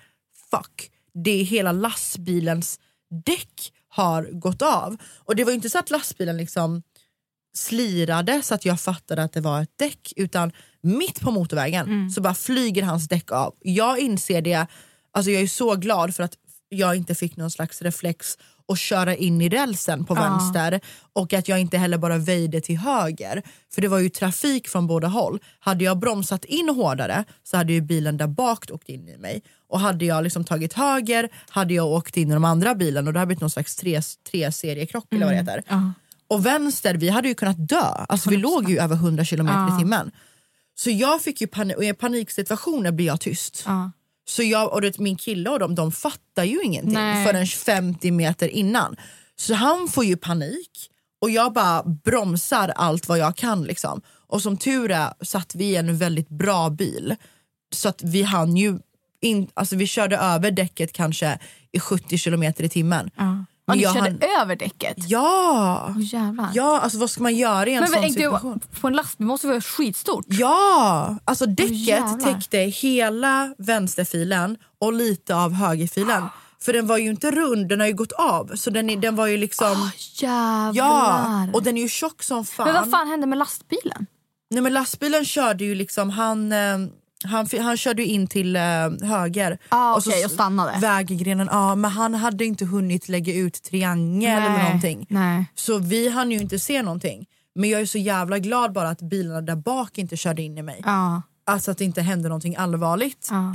fuck, 0.51 0.91
det 1.13 1.31
är 1.31 1.43
hela 1.43 1.71
lastbilens 1.71 2.79
däck 3.25 3.73
har 3.87 4.23
gått 4.23 4.61
av. 4.61 4.97
Och 5.17 5.35
det 5.35 5.43
var 5.43 5.51
ju 5.51 5.55
inte 5.55 5.69
så 5.69 5.79
att 5.79 5.89
lastbilen 5.89 6.37
liksom 6.37 6.81
slirade 7.55 8.41
så 8.41 8.55
att 8.55 8.65
jag 8.65 8.79
fattade 8.79 9.23
att 9.23 9.33
det 9.33 9.41
var 9.41 9.61
ett 9.61 9.77
däck 9.77 10.13
utan 10.15 10.51
mitt 10.81 11.21
på 11.21 11.31
motorvägen 11.31 12.11
så 12.11 12.21
bara 12.21 12.35
flyger 12.35 12.83
hans 12.83 13.07
däck 13.07 13.31
av. 13.31 13.55
Jag 13.59 13.99
inser 13.99 14.41
det, 14.41 14.67
alltså 15.11 15.31
jag 15.31 15.41
är 15.41 15.47
så 15.47 15.75
glad 15.75 16.15
för 16.15 16.23
att 16.23 16.33
jag 16.69 16.95
inte 16.95 17.15
fick 17.15 17.37
någon 17.37 17.51
slags 17.51 17.81
reflex 17.81 18.37
och 18.67 18.77
köra 18.77 19.15
in 19.15 19.41
i 19.41 19.49
rälsen 19.49 20.05
på 20.05 20.15
Ja. 20.15 20.21
vänster 20.21 20.79
och 21.13 21.33
att 21.33 21.47
jag 21.47 21.59
inte 21.59 21.77
heller 21.77 21.97
bara 21.97 22.17
väjde 22.17 22.61
till 22.61 22.77
höger. 22.77 23.41
För 23.73 23.81
det 23.81 23.87
var 23.87 23.99
ju 23.99 24.09
trafik 24.09 24.67
från 24.67 24.87
båda 24.87 25.07
håll. 25.07 25.39
Hade 25.59 25.83
jag 25.83 25.99
bromsat 25.99 26.45
in 26.45 26.69
hårdare 26.69 27.23
så 27.43 27.57
hade 27.57 27.73
ju 27.73 27.81
bilen 27.81 28.17
där 28.17 28.27
bak 28.27 28.65
åkt 28.71 28.89
in 28.89 29.07
i 29.09 29.17
mig. 29.17 29.41
Och 29.69 29.79
hade 29.79 30.05
jag 30.05 30.23
liksom 30.23 30.43
tagit 30.43 30.73
höger 30.73 31.29
hade 31.49 31.73
jag 31.73 31.87
åkt 31.87 32.17
in 32.17 32.31
i 32.31 32.33
de 32.33 32.45
andra 32.45 32.75
bilen 32.75 33.07
och 33.07 33.13
det 33.13 33.19
hade 33.19 33.27
blivit 33.27 33.41
någon 33.41 33.49
slags 33.49 33.75
tre, 33.75 34.01
tre 34.31 34.51
seriekrock 34.51 35.05
eller 35.13 35.25
vad 35.25 35.33
det 35.33 35.37
heter. 35.37 35.63
Och 36.27 36.45
vänster, 36.45 36.95
vi 36.95 37.09
hade 37.09 37.27
ju 37.27 37.33
kunnat 37.35 37.67
dö. 37.67 37.81
Alltså 38.07 38.29
vi 38.29 38.37
låg 38.37 38.69
ju 38.69 38.79
över 38.79 38.95
100 38.95 39.25
km 39.25 39.47
Ja. 39.47 39.75
i 39.75 39.79
timmen. 39.79 40.11
Så 40.75 40.89
jag 40.89 41.21
fick 41.21 41.41
ju 41.41 41.47
panik, 41.47 41.77
och 41.77 41.83
i 41.83 41.93
paniksituationer 41.93 42.91
blir 42.91 43.05
jag 43.05 43.19
tyst. 43.21 43.63
Så 44.25 44.43
jag 44.43 44.73
och 44.73 44.81
det, 44.81 44.99
min 44.99 45.15
kille 45.15 45.49
och 45.49 45.59
de, 45.59 45.75
de 45.75 45.91
fattar 45.91 46.43
ju 46.43 46.61
ingenting 46.63 46.93
Nej. 46.93 47.25
förrän 47.25 47.47
50 47.47 48.11
meter 48.11 48.47
innan. 48.47 48.95
Så 49.35 49.53
han 49.53 49.87
får 49.87 50.05
ju 50.05 50.17
panik 50.17 50.89
och 51.21 51.29
jag 51.29 51.53
bara 51.53 51.83
bromsar 51.83 52.69
allt 52.75 53.07
vad 53.07 53.17
jag 53.17 53.35
kan. 53.35 53.63
Liksom. 53.63 54.01
Och 54.27 54.41
som 54.41 54.57
tur 54.57 54.91
är 54.91 55.13
satt 55.21 55.55
vi 55.55 55.65
i 55.65 55.75
en 55.75 55.97
väldigt 55.97 56.29
bra 56.29 56.69
bil. 56.69 57.15
Så 57.73 57.89
att 57.89 58.03
vi 58.03 58.23
hann 58.23 58.57
ju, 58.57 58.79
in, 59.21 59.47
alltså 59.53 59.75
vi 59.75 59.87
körde 59.87 60.17
över 60.17 60.51
däcket 60.51 60.93
kanske 60.93 61.39
i 61.71 61.79
70 61.79 62.17
kilometer 62.17 62.63
i 62.63 62.69
timmen. 62.69 63.09
Ja, 63.17 63.45
Men 63.65 63.77
ni 63.77 63.83
körde 63.83 63.99
hann- 63.99 64.41
över 64.41 64.55
däcket? 64.55 64.97
Ja! 64.97 65.85
Åh, 65.89 66.03
jävlar. 66.03 66.49
Ja, 66.53 66.79
alltså 66.79 66.99
vad 66.99 67.09
ska 67.09 67.23
man 67.23 67.35
göra 67.35 67.67
i 67.69 67.73
en 67.73 67.79
men, 67.79 67.91
sån 67.91 68.01
men, 68.01 68.13
situation? 68.13 68.59
På 68.81 68.87
en 68.87 68.93
lastbil 68.93 69.27
måste 69.27 69.47
det 69.47 69.51
vara 69.51 69.61
skitstort. 69.61 70.25
Ja! 70.27 71.17
Alltså 71.25 71.45
däcket 71.45 71.77
jävlar. 71.77 72.33
täckte 72.33 72.57
hela 72.57 73.55
vänsterfilen 73.57 74.57
och 74.79 74.93
lite 74.93 75.35
av 75.35 75.53
högerfilen. 75.53 76.23
För 76.61 76.73
den 76.73 76.87
var 76.87 76.97
ju 76.97 77.09
inte 77.09 77.31
rund, 77.31 77.69
den 77.69 77.79
har 77.79 77.87
ju 77.87 77.93
gått 77.93 78.11
av. 78.11 78.51
Så 78.55 78.69
den, 78.69 79.01
den 79.01 79.15
var 79.15 79.27
ju 79.27 79.37
liksom... 79.37 79.91
Jävlar. 80.13 80.73
ja, 80.73 81.47
och 81.53 81.63
den 81.63 81.77
är 81.77 81.81
ju 81.81 81.89
tjock 81.89 82.23
som 82.23 82.45
fan. 82.45 82.65
Men 82.65 82.75
vad 82.75 82.91
fan 82.91 83.07
hände 83.07 83.27
med 83.27 83.37
lastbilen? 83.37 84.05
Nej 84.49 84.61
men 84.61 84.73
lastbilen 84.73 85.25
körde 85.25 85.63
ju 85.63 85.75
liksom, 85.75 86.09
han, 86.09 86.51
eh, 86.51 86.77
han, 87.23 87.47
han 87.61 87.77
körde 87.77 88.05
in 88.05 88.27
till 88.27 88.55
eh, 88.55 88.61
höger. 89.01 89.57
Ah, 89.69 90.01
så 90.01 90.09
okej, 90.09 90.19
s- 90.19 90.25
och 90.25 90.31
stannade. 90.31 90.79
Väggrenen, 90.79 91.47
ja 91.51 91.75
men 91.75 91.91
han 91.91 92.13
hade 92.13 92.45
inte 92.45 92.65
hunnit 92.65 93.09
lägga 93.09 93.33
ut 93.33 93.63
triangel 93.63 94.37
eller 94.43 94.49
Nej, 94.49 94.63
någonting. 94.63 95.05
nej. 95.09 95.45
Så 95.55 95.77
vi 95.77 96.09
hann 96.09 96.31
ju 96.31 96.37
inte 96.37 96.59
se 96.59 96.81
någonting. 96.81 97.25
Men 97.55 97.69
jag 97.69 97.81
är 97.81 97.85
så 97.85 97.97
jävla 97.97 98.39
glad 98.39 98.73
bara 98.73 98.89
att 98.89 99.01
bilarna 99.01 99.41
där 99.41 99.55
bak 99.55 99.97
inte 99.97 100.17
körde 100.17 100.41
in 100.41 100.57
i 100.57 100.61
mig. 100.61 100.81
Ja. 100.85 101.21
Alltså 101.45 101.71
att 101.71 101.77
det 101.77 101.85
inte 101.85 102.01
hände 102.01 102.29
någonting 102.29 102.55
allvarligt. 102.55 103.27
Ja. 103.31 103.53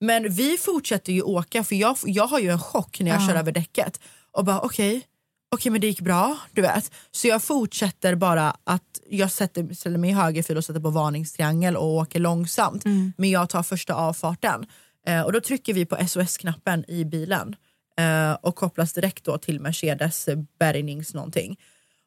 Men 0.00 0.32
vi 0.32 0.56
fortsätter 0.60 1.12
ju 1.12 1.22
åka 1.22 1.64
för 1.64 1.74
jag, 1.76 1.96
jag 2.04 2.26
har 2.26 2.38
ju 2.38 2.48
en 2.50 2.58
chock 2.60 3.00
när 3.00 3.10
jag 3.10 3.22
Ja. 3.22 3.28
kör 3.28 3.34
över 3.36 3.52
däcket. 3.52 4.00
Och 4.32 4.44
bara 4.44 4.60
okej, 4.60 5.02
okej 5.50 5.72
men 5.72 5.80
det 5.80 5.86
gick 5.86 6.00
bra, 6.00 6.38
du 6.52 6.62
vet. 6.62 6.92
Så 7.10 7.28
jag 7.28 7.42
fortsätter 7.42 8.14
bara 8.14 8.56
att 8.64 9.00
jag 9.10 9.30
sätter, 9.30 9.74
ställer 9.74 9.98
mig 9.98 10.10
i 10.10 10.12
högerfil 10.12 10.56
och 10.56 10.64
sätter 10.64 10.80
på 10.80 10.90
varningstriangel 10.90 11.76
och 11.76 11.86
åker 11.86 12.20
långsamt. 12.20 12.84
Men 13.16 13.30
jag 13.30 13.48
tar 13.48 13.62
första 13.62 13.94
avfarten. 13.94 14.66
Eh, 15.06 15.22
och 15.22 15.32
då 15.32 15.40
trycker 15.40 15.74
vi 15.74 15.86
på 15.86 15.96
SOS-knappen 16.08 16.90
i 16.90 17.04
bilen 17.04 17.56
eh, 17.98 18.32
och 18.32 18.56
kopplas 18.56 18.92
direkt 18.92 19.24
då 19.24 19.38
till 19.38 19.60
Mercedes 19.60 20.28
bärgnings 20.58 21.14
någonting 21.14 21.56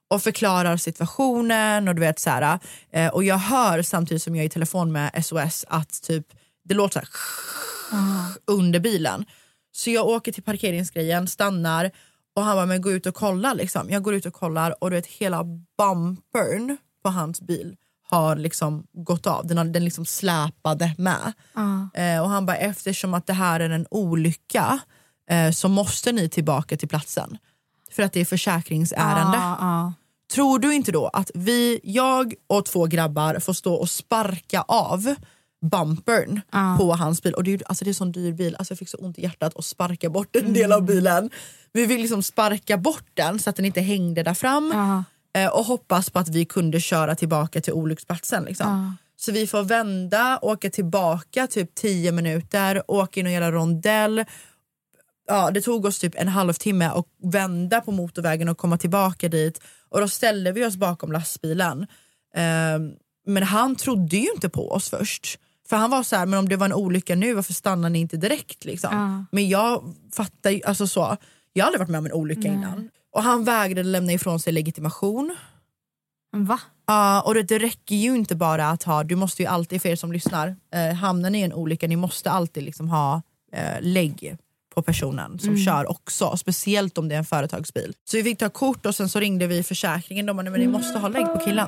och 0.08 0.24
förklarar 0.24 0.78
situationen 0.78 1.88
och 1.88 1.96
du 1.96 2.00
vet 2.00 2.20
så 2.20 2.30
här, 2.30 2.60
eh, 2.92 3.08
och 3.08 3.24
jag 3.24 3.38
hör 3.38 3.82
samtidigt 3.82 4.24
som 4.24 4.36
jag 4.36 4.44
är 4.44 4.48
i 4.48 4.50
telefon 4.50 4.92
med 4.92 5.26
SOS 5.26 5.66
att 5.68 6.02
typ 6.02 6.28
det 6.64 6.74
låter 6.74 6.94
så 6.94 7.00
här 7.00 8.36
under 8.46 8.80
bilen. 8.80 9.26
Så 9.72 9.90
jag 9.90 10.08
åker 10.08 10.32
till 10.32 10.44
parkeringsgrejen, 10.44 11.28
stannar 11.28 11.92
och 12.36 12.44
han 12.44 12.56
bara 12.56 12.66
men 12.66 12.82
gå 12.82 12.92
ut 12.92 13.06
och 13.06 13.16
kolla 13.16 13.54
liksom. 13.54 13.90
Jag 13.90 14.04
går 14.04 14.14
ut 14.14 14.26
och 14.26 14.34
kollar 14.34 14.84
och 14.84 14.90
du 14.90 14.96
vet 14.96 15.08
hela 15.08 15.44
bumpern 15.78 16.78
på 17.04 17.10
hans 17.10 17.42
bil 17.42 17.76
har 18.12 18.36
liksom 18.36 18.88
gått 18.94 19.28
av. 19.28 19.48
Den, 19.48 19.58
har, 19.58 19.66
den 19.66 19.86
liksom 19.86 20.06
släpade 20.06 20.96
med. 20.98 21.34
Eh, 21.94 22.22
och 22.22 22.30
han 22.30 22.46
bara 22.46 22.58
eftersom 22.58 23.14
att 23.14 23.28
det 23.28 23.34
här 23.34 23.60
är 23.60 23.70
en 23.70 23.88
olycka 23.92 24.80
eh, 25.30 25.52
så 25.52 25.68
måste 25.68 26.12
ni 26.12 26.30
tillbaka 26.30 26.78
till 26.78 26.88
platsen. 26.88 27.38
För 27.92 28.04
att 28.04 28.14
det 28.14 28.20
är 28.20 28.26
försäkringsärende. 28.26 29.38
Ja. 29.38 29.94
Tror 30.34 30.60
du 30.60 30.74
inte 30.74 30.92
då 30.92 31.08
att 31.08 31.32
vi, 31.34 31.80
jag 31.84 32.34
och 32.48 32.66
två 32.66 32.86
grabbar 32.86 33.40
får 33.40 33.54
stå 33.54 33.74
och 33.74 33.90
sparka 33.90 34.62
av 34.62 35.16
bumpern 35.62 36.42
på 36.78 36.94
hans 36.94 37.24
bil. 37.24 37.34
Och 37.34 37.44
det 37.44 37.54
är, 37.54 37.62
alltså 37.66 37.86
det 37.86 37.88
är 37.88 37.92
en 37.92 37.96
sån 37.96 38.12
dyr 38.12 38.34
bil, 38.34 38.56
alltså 38.56 38.72
jag 38.72 38.80
fick 38.80 38.90
så 38.90 38.98
ont 38.98 39.20
i 39.20 39.22
hjärtat 39.22 39.54
och 39.54 39.66
sparka 39.66 40.10
bort 40.10 40.36
en 40.36 40.54
del 40.54 40.72
av 40.72 40.86
bilen. 40.86 41.30
Vi 41.74 41.88
fick 41.88 42.00
liksom 42.00 42.24
sparka 42.24 42.78
bort 42.78 43.08
den 43.14 43.40
så 43.40 43.50
att 43.50 43.56
den 43.56 43.66
inte 43.66 43.82
hängde 43.82 44.24
där 44.24 44.34
fram. 44.34 44.72
Eh, 45.34 45.48
och 45.48 45.66
hoppas 45.66 46.10
på 46.10 46.20
att 46.20 46.30
vi 46.30 46.46
kunde 46.46 46.80
köra 46.80 47.16
tillbaka 47.16 47.62
till 47.62 47.74
olycksplatsen. 47.74 48.44
Liksom. 48.44 48.98
Så 49.16 49.32
vi 49.32 49.48
får 49.48 49.64
vända, 49.64 50.40
åka 50.42 50.70
tillbaka 50.70 51.48
typ 51.48 51.76
10 51.76 52.12
minuter, 52.12 52.84
åka 52.88 53.20
in 53.20 53.26
och 53.26 53.32
göra 53.32 53.52
rondell. 53.52 54.26
Ja, 55.28 55.52
det 55.52 55.62
tog 55.62 55.86
oss 55.86 56.00
typ 56.00 56.16
en 56.16 56.28
halvtimme 56.28 56.86
att 56.86 57.06
vända 57.24 57.82
på 57.82 57.92
motorvägen 57.92 58.50
och 58.50 58.58
komma 58.58 58.78
tillbaka 58.78 59.30
dit. 59.30 59.62
Och 59.90 60.02
då 60.02 60.08
ställde 60.08 60.52
vi 60.52 60.66
oss 60.66 60.76
bakom 60.76 61.12
lastbilen. 61.12 61.88
Ehm, 62.36 62.92
men 63.26 63.44
han 63.44 63.76
trodde 63.76 64.18
ju 64.18 64.32
inte 64.36 64.50
på 64.50 64.72
oss 64.72 64.90
först. 64.90 65.40
För 65.72 65.78
han 65.78 65.90
var 65.90 66.04
så 66.04 66.16
här, 66.16 66.26
men 66.26 66.40
om 66.40 66.50
det 66.50 66.56
var 66.58 66.66
en 66.66 66.74
olycka 66.74 67.16
nu, 67.16 67.34
varför 67.34 67.54
stannar 67.54 67.90
ni 67.90 68.00
inte 68.00 68.18
direkt? 68.18 68.66
Liksom? 68.66 68.90
Ja. 68.94 69.26
Men 69.32 69.50
jag 69.50 69.94
fattar 70.14 70.50
ju, 70.50 70.62
alltså 70.66 70.88
så, 70.88 71.18
jag 71.54 71.64
har 71.64 71.68
aldrig 71.68 71.80
varit 71.80 71.90
med 71.90 72.00
om 72.00 72.06
en 72.06 72.12
olycka 72.12 72.42
Nej. 72.42 72.52
innan. 72.52 72.90
Och 73.16 73.24
han 73.24 73.44
vägrade 73.44 73.84
lämna 73.90 74.12
ifrån 74.14 74.40
sig 74.40 74.54
legitimation. 74.54 75.36
Va? 76.36 76.60
Ja, 76.88 77.22
och 77.22 77.34
det, 77.34 77.44
det 77.44 77.60
räcker 77.60 77.96
ju 77.96 78.16
inte 78.16 78.36
bara 78.36 78.70
att 78.70 78.84
ha, 78.84 79.04
du 79.04 79.16
måste 79.16 79.42
ju 79.44 79.48
alltid, 79.48 79.82
för 79.82 79.90
er 79.90 79.96
som 79.96 80.12
lyssnar, 80.12 80.56
eh, 80.74 80.94
hamnar 80.96 81.30
ni 81.30 81.40
i 81.40 81.44
en 81.44 81.54
olycka, 81.54 81.88
ni 81.88 81.96
måste 81.96 82.32
alltid 82.32 82.64
liksom 82.64 82.90
ha 82.90 83.22
eh, 83.54 83.82
lägg 83.82 84.38
på 84.76 84.82
personen 84.82 85.40
som 85.40 85.50
Mm. 85.50 85.66
kör 85.66 85.92
också, 85.92 86.38
speciellt 86.38 86.98
om 86.98 87.08
det 87.10 87.16
är 87.16 87.20
en 87.20 87.26
företagsbil. 87.26 87.94
Så 88.06 88.18
vi 88.18 88.24
fick 88.24 88.40
ta 88.40 88.50
kort 88.50 88.86
och 88.86 88.96
sen 88.96 89.10
så 89.10 89.20
ringde 89.20 89.48
vi 89.48 89.64
försäkringen, 89.64 90.26
de 90.26 90.38
bara, 90.38 90.44
"Nej, 90.44 90.52
men 90.52 90.62
ni 90.62 90.68
måste 90.68 91.00
ha 91.00 91.08
lägg 91.08 91.26
på 91.26 91.40
killen. 91.40 91.68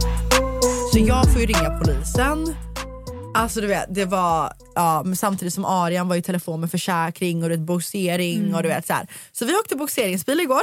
Så 0.91 0.99
jag 0.99 1.31
får 1.31 1.41
ju 1.41 1.47
ringa 1.47 1.79
polisen. 1.79 2.55
Alltså 3.33 3.61
du 3.61 3.67
vet, 3.67 3.95
det 3.95 4.05
var, 4.05 4.53
ja, 4.75 5.03
men 5.05 5.15
samtidigt 5.15 5.53
som 5.53 5.65
Arian 5.65 6.07
var 6.07 6.15
i 6.15 6.21
telefon 6.21 6.59
med 6.59 6.71
försäkring 6.71 7.43
och 7.43 7.59
boxering 7.59 8.55
och 8.55 8.63
du 8.63 8.69
vet 8.69 8.87
så 8.87 8.93
här. 8.93 9.07
Så 9.31 9.45
vi 9.45 9.55
åkte 9.55 9.75
boxeringsbil 9.75 10.39
igår. 10.39 10.61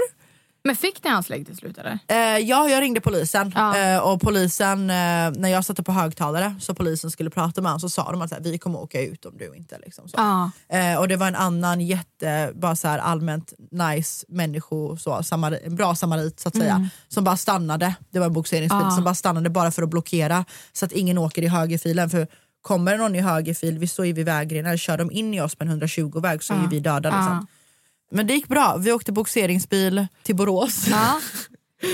Men 0.69 0.77
fick 0.77 1.05
ni 1.05 1.11
hans 1.11 1.29
lägg 1.29 1.47
till 1.47 1.57
slut 1.57 1.79
eller? 1.79 1.99
Eh, 2.09 2.17
ja, 2.39 2.69
jag 2.69 2.81
ringde 2.81 3.01
polisen 3.01 3.53
Ja. 3.57 3.77
eh, 3.79 3.99
och 3.99 4.21
polisen, 4.21 4.91
eh, 4.91 5.31
när 5.31 5.49
jag 5.49 5.65
satte 5.65 5.83
på 5.83 5.93
högtalare 5.93 6.55
så 6.61 6.75
polisen 6.75 7.11
skulle 7.11 7.31
prata 7.31 7.61
med 7.61 7.71
honom 7.71 7.81
så 7.81 7.89
sa 7.89 8.13
de 8.13 8.23
att 8.23 8.31
här, 8.31 8.41
vi 8.41 8.59
kommer 8.59 8.79
åka 8.79 9.01
ut 9.03 9.25
om 9.25 9.39
du 9.39 9.53
inte 9.57 9.79
liksom 9.85 10.09
så. 10.09 10.15
Ja. 10.17 10.51
Eh, 10.79 10.99
och 10.99 11.09
det 11.09 11.17
var 11.17 11.27
en 11.29 11.35
annan 11.35 11.81
jätte, 11.81 12.53
bara 12.55 12.77
så 12.77 12.89
här 12.89 12.99
allmänt 12.99 13.53
nice 13.71 14.27
människo, 14.29 14.97
så, 14.97 15.23
samari, 15.23 15.59
en 15.65 15.77
bra 15.77 15.95
samarit 15.95 16.41
så 16.41 16.49
att 16.49 16.57
säga, 16.57 16.89
som 17.09 17.25
bara 17.25 17.37
stannade, 17.37 17.95
det 18.11 18.19
var 18.19 18.27
en 18.27 18.33
boxeringsbil, 18.33 18.81
Ja. 18.83 18.91
som 18.91 19.05
bara 19.05 19.15
stannade 19.15 19.51
bara 19.51 19.71
för 19.71 19.83
att 19.83 19.89
blockera 19.91 20.45
så 20.73 20.85
att 20.85 20.93
ingen 20.93 21.19
åker 21.19 21.43
i 21.43 21.49
högerfilen. 21.49 22.11
För 22.11 22.27
kommer 22.63 22.99
någon 22.99 23.15
i 23.15 23.21
högerfil, 23.21 23.79
vi 23.79 23.87
står 23.89 24.07
ju 24.07 24.13
vid 24.13 24.27
vägrenen, 24.27 24.79
kör 24.79 24.99
de 24.99 25.11
in 25.11 25.35
i 25.35 25.41
oss 25.41 25.59
med 25.59 25.69
en 25.71 25.83
120-väg 25.83 26.43
så 26.43 26.55
är 26.55 26.69
vi 26.71 26.81
döda. 26.81 27.09
Liksom. 27.11 27.47
Men 28.11 28.27
det 28.27 28.35
gick 28.35 28.49
bra, 28.49 28.77
vi 28.77 28.93
åkte 28.93 29.13
boxeringsbil 29.13 30.07
till 30.23 30.37
Borås. 30.37 30.87
Ja. 30.91 31.21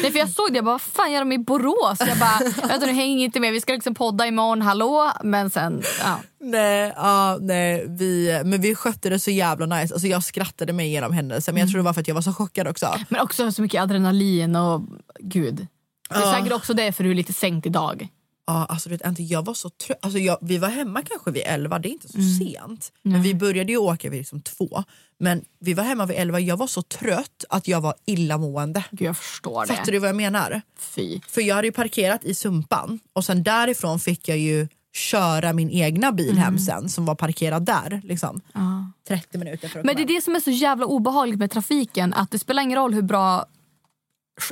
Nej, 0.02 0.12
för 0.12 0.18
jag 0.18 0.30
såg 0.30 0.52
det, 0.52 0.56
jag 0.56 0.64
bara, 0.64 0.72
vad 0.72 0.82
fan 0.82 1.12
gör 1.12 1.20
de 1.20 1.32
i 1.32 1.38
Borås? 1.38 1.98
Jag 2.00 2.18
bara, 2.18 2.38
vänta 2.68 2.86
nu 2.86 2.92
hänger 2.92 3.24
inte 3.24 3.40
med, 3.40 3.52
vi 3.52 3.60
ska 3.60 3.72
liksom 3.72 3.94
podda 3.94 4.26
imorgon, 4.26 4.62
hallå? 4.62 5.12
Men 5.22 5.50
sen, 5.50 5.82
ja. 6.00 6.20
Nej, 6.40 6.92
ja, 6.96 7.38
nej 7.40 7.86
vi, 7.88 8.40
men 8.44 8.60
vi 8.60 8.74
skötte 8.74 9.10
det 9.10 9.18
så 9.18 9.30
jävla 9.30 9.66
nice. 9.66 9.94
Alltså 9.94 10.08
jag 10.08 10.24
skrattade 10.24 10.72
mig 10.72 10.86
igenom 10.86 11.12
händelsen 11.12 11.54
men 11.54 11.60
jag 11.60 11.70
tror 11.70 11.78
det 11.78 11.84
var 11.84 11.92
för 11.92 12.00
att 12.00 12.08
jag 12.08 12.14
var 12.14 12.22
så 12.22 12.32
chockad 12.32 12.68
också. 12.68 12.94
Men 13.08 13.20
också 13.20 13.52
så 13.52 13.62
mycket 13.62 13.82
adrenalin 13.82 14.56
och 14.56 14.82
gud. 15.20 15.66
Det 16.08 16.14
är 16.14 16.32
säkert 16.32 16.52
också 16.52 16.74
därför 16.74 17.04
du 17.04 17.10
är 17.10 17.14
lite 17.14 17.32
sänkt 17.32 17.66
idag. 17.66 18.08
Ja, 18.46 18.64
alltså, 18.68 18.88
vet, 18.88 19.06
inte, 19.06 19.22
jag 19.22 19.44
var 19.44 19.54
så 19.54 19.70
trött. 19.70 19.98
Alltså, 20.02 20.18
jag, 20.18 20.38
vi 20.40 20.58
var 20.58 20.68
hemma 20.68 21.02
kanske 21.02 21.30
vid 21.30 21.42
11, 21.46 21.78
det 21.78 21.88
är 21.88 21.90
inte 21.90 22.08
så 22.08 22.18
sent. 22.38 22.92
Men 23.02 23.22
vi 23.22 23.34
började 23.34 23.72
ju 23.72 23.78
åka 23.78 24.10
vid 24.10 24.18
liksom 24.18 24.40
två. 24.40 24.84
Men 25.18 25.44
vi 25.60 25.74
var 25.74 25.84
hemma 25.84 26.06
vid 26.06 26.16
11, 26.16 26.40
jag 26.40 26.56
var 26.56 26.66
så 26.66 26.82
trött 26.82 27.44
att 27.48 27.68
jag 27.68 27.80
var 27.80 27.94
illamående. 28.06 28.84
Gud, 28.90 29.08
jag 29.08 29.16
förstår 29.16 29.66
Fattar 29.66 29.84
det. 29.86 29.92
du 29.92 29.98
vad 29.98 30.08
jag 30.08 30.16
menar? 30.16 30.62
Fy. 30.78 31.20
För 31.28 31.40
jag 31.40 31.54
hade 31.54 31.66
ju 31.68 31.72
parkerat 31.72 32.24
i 32.24 32.34
Sumpan 32.34 33.00
och 33.12 33.24
sen 33.24 33.42
därifrån 33.42 34.00
fick 34.00 34.28
jag 34.28 34.38
ju 34.38 34.68
köra 34.92 35.52
min 35.52 35.70
egna 35.70 36.12
bil 36.12 36.38
hem 36.38 36.58
sen 36.58 36.88
som 36.88 37.04
var 37.04 37.14
parkerad 37.14 37.64
där. 37.64 38.00
Liksom. 38.04 38.40
30 39.08 39.38
minuter 39.38 39.68
för 39.68 39.78
att 39.78 39.84
Men 39.84 39.96
det 39.96 40.02
är 40.02 40.06
det 40.06 40.24
som 40.24 40.34
är 40.34 40.40
så 40.40 40.50
jävla 40.50 40.86
obehagligt 40.86 41.38
med 41.38 41.50
trafiken. 41.50 42.14
Att 42.14 42.30
Det 42.30 42.38
spelar 42.38 42.62
ingen 42.62 42.78
roll 42.78 42.94
hur 42.94 43.02
bra, 43.02 43.46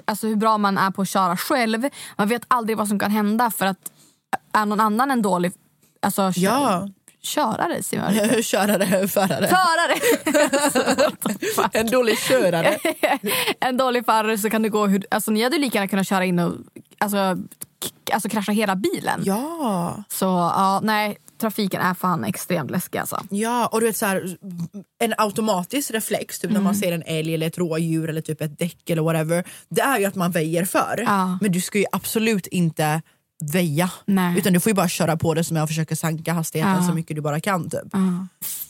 alltså 0.04 0.26
hur 0.26 0.36
bra 0.36 0.58
man 0.58 0.78
är 0.78 0.90
på 0.90 1.02
att 1.02 1.08
köra 1.08 1.36
själv. 1.36 1.88
Man 2.16 2.28
vet 2.28 2.42
aldrig 2.48 2.76
vad 2.78 2.88
som 2.88 2.98
kan 2.98 3.10
hända 3.10 3.50
för 3.50 3.66
att 3.66 3.78
är 4.52 4.66
någon 4.66 4.80
annan 4.80 5.10
en 5.10 5.22
dålig 5.22 5.52
alltså, 6.02 6.32
kö- 6.32 6.40
Ja. 6.40 6.88
körare? 7.22 7.80
Hem. 7.92 8.42
Körare, 8.42 9.08
förare. 9.08 9.48
Förare! 9.48 10.00
En 11.72 11.86
dålig 11.90 12.18
körare. 12.18 12.78
en 13.60 13.76
dålig 13.76 14.04
förare 14.04 14.38
så 14.38 14.50
kan 14.50 14.62
det 14.62 14.68
gå 14.68 14.86
hur... 14.86 15.06
Alltså, 15.10 15.30
ni 15.30 15.42
hade 15.42 15.58
lika 15.58 15.78
gärna 15.78 15.88
kunnat 15.88 16.08
köra 16.08 16.24
in 16.24 16.38
och 16.38 16.52
alltså, 16.98 17.36
alltså, 18.12 18.28
krascha 18.28 18.52
hela 18.52 18.76
bilen. 18.76 19.22
Ja. 19.24 20.04
Så 20.08 20.24
ja, 20.26 20.80
nej, 20.82 21.16
trafiken 21.42 21.80
är 21.80 21.94
fan 21.94 22.24
extremt 22.24 22.70
läskig 22.70 22.98
alltså. 22.98 23.22
Ja, 23.30 23.66
och 23.66 23.80
du 23.80 23.86
vet 23.86 23.96
så 23.96 24.06
här, 24.06 24.36
en 25.04 25.14
automatisk 25.18 25.90
reflex 25.90 26.38
typ 26.38 26.50
när 26.50 26.56
Mm. 26.56 26.64
man 26.64 26.74
ser 26.74 26.92
en 26.92 27.02
älg 27.06 27.34
eller 27.34 27.46
ett 27.46 27.58
rådjur 27.58 28.08
eller 28.10 28.20
typ 28.20 28.40
ett 28.40 28.58
däck 28.58 28.90
eller 28.90 29.02
whatever. 29.02 29.44
Det 29.68 29.80
är 29.80 29.98
ju 29.98 30.04
att 30.04 30.14
man 30.14 30.30
väjer 30.30 30.64
för. 30.64 31.04
Ja. 31.06 31.38
Men 31.40 31.52
du 31.52 31.60
ska 31.60 31.78
ju 31.78 31.84
absolut 31.92 32.46
inte 32.46 33.02
väja. 33.52 33.90
Nej. 34.06 34.38
Utan 34.38 34.52
du 34.52 34.60
får 34.60 34.70
ju 34.70 34.74
bara 34.74 34.88
köra 34.88 35.16
på 35.16 35.34
det 35.34 35.44
som 35.44 35.56
jag 35.56 35.68
försöker 35.68 35.94
sanka 35.96 36.32
hastigheten 36.32 36.74
Ja. 36.74 36.88
så 36.88 36.94
mycket 36.94 37.16
du 37.16 37.22
bara 37.22 37.40
kan. 37.40 37.70
Typ. 37.70 37.92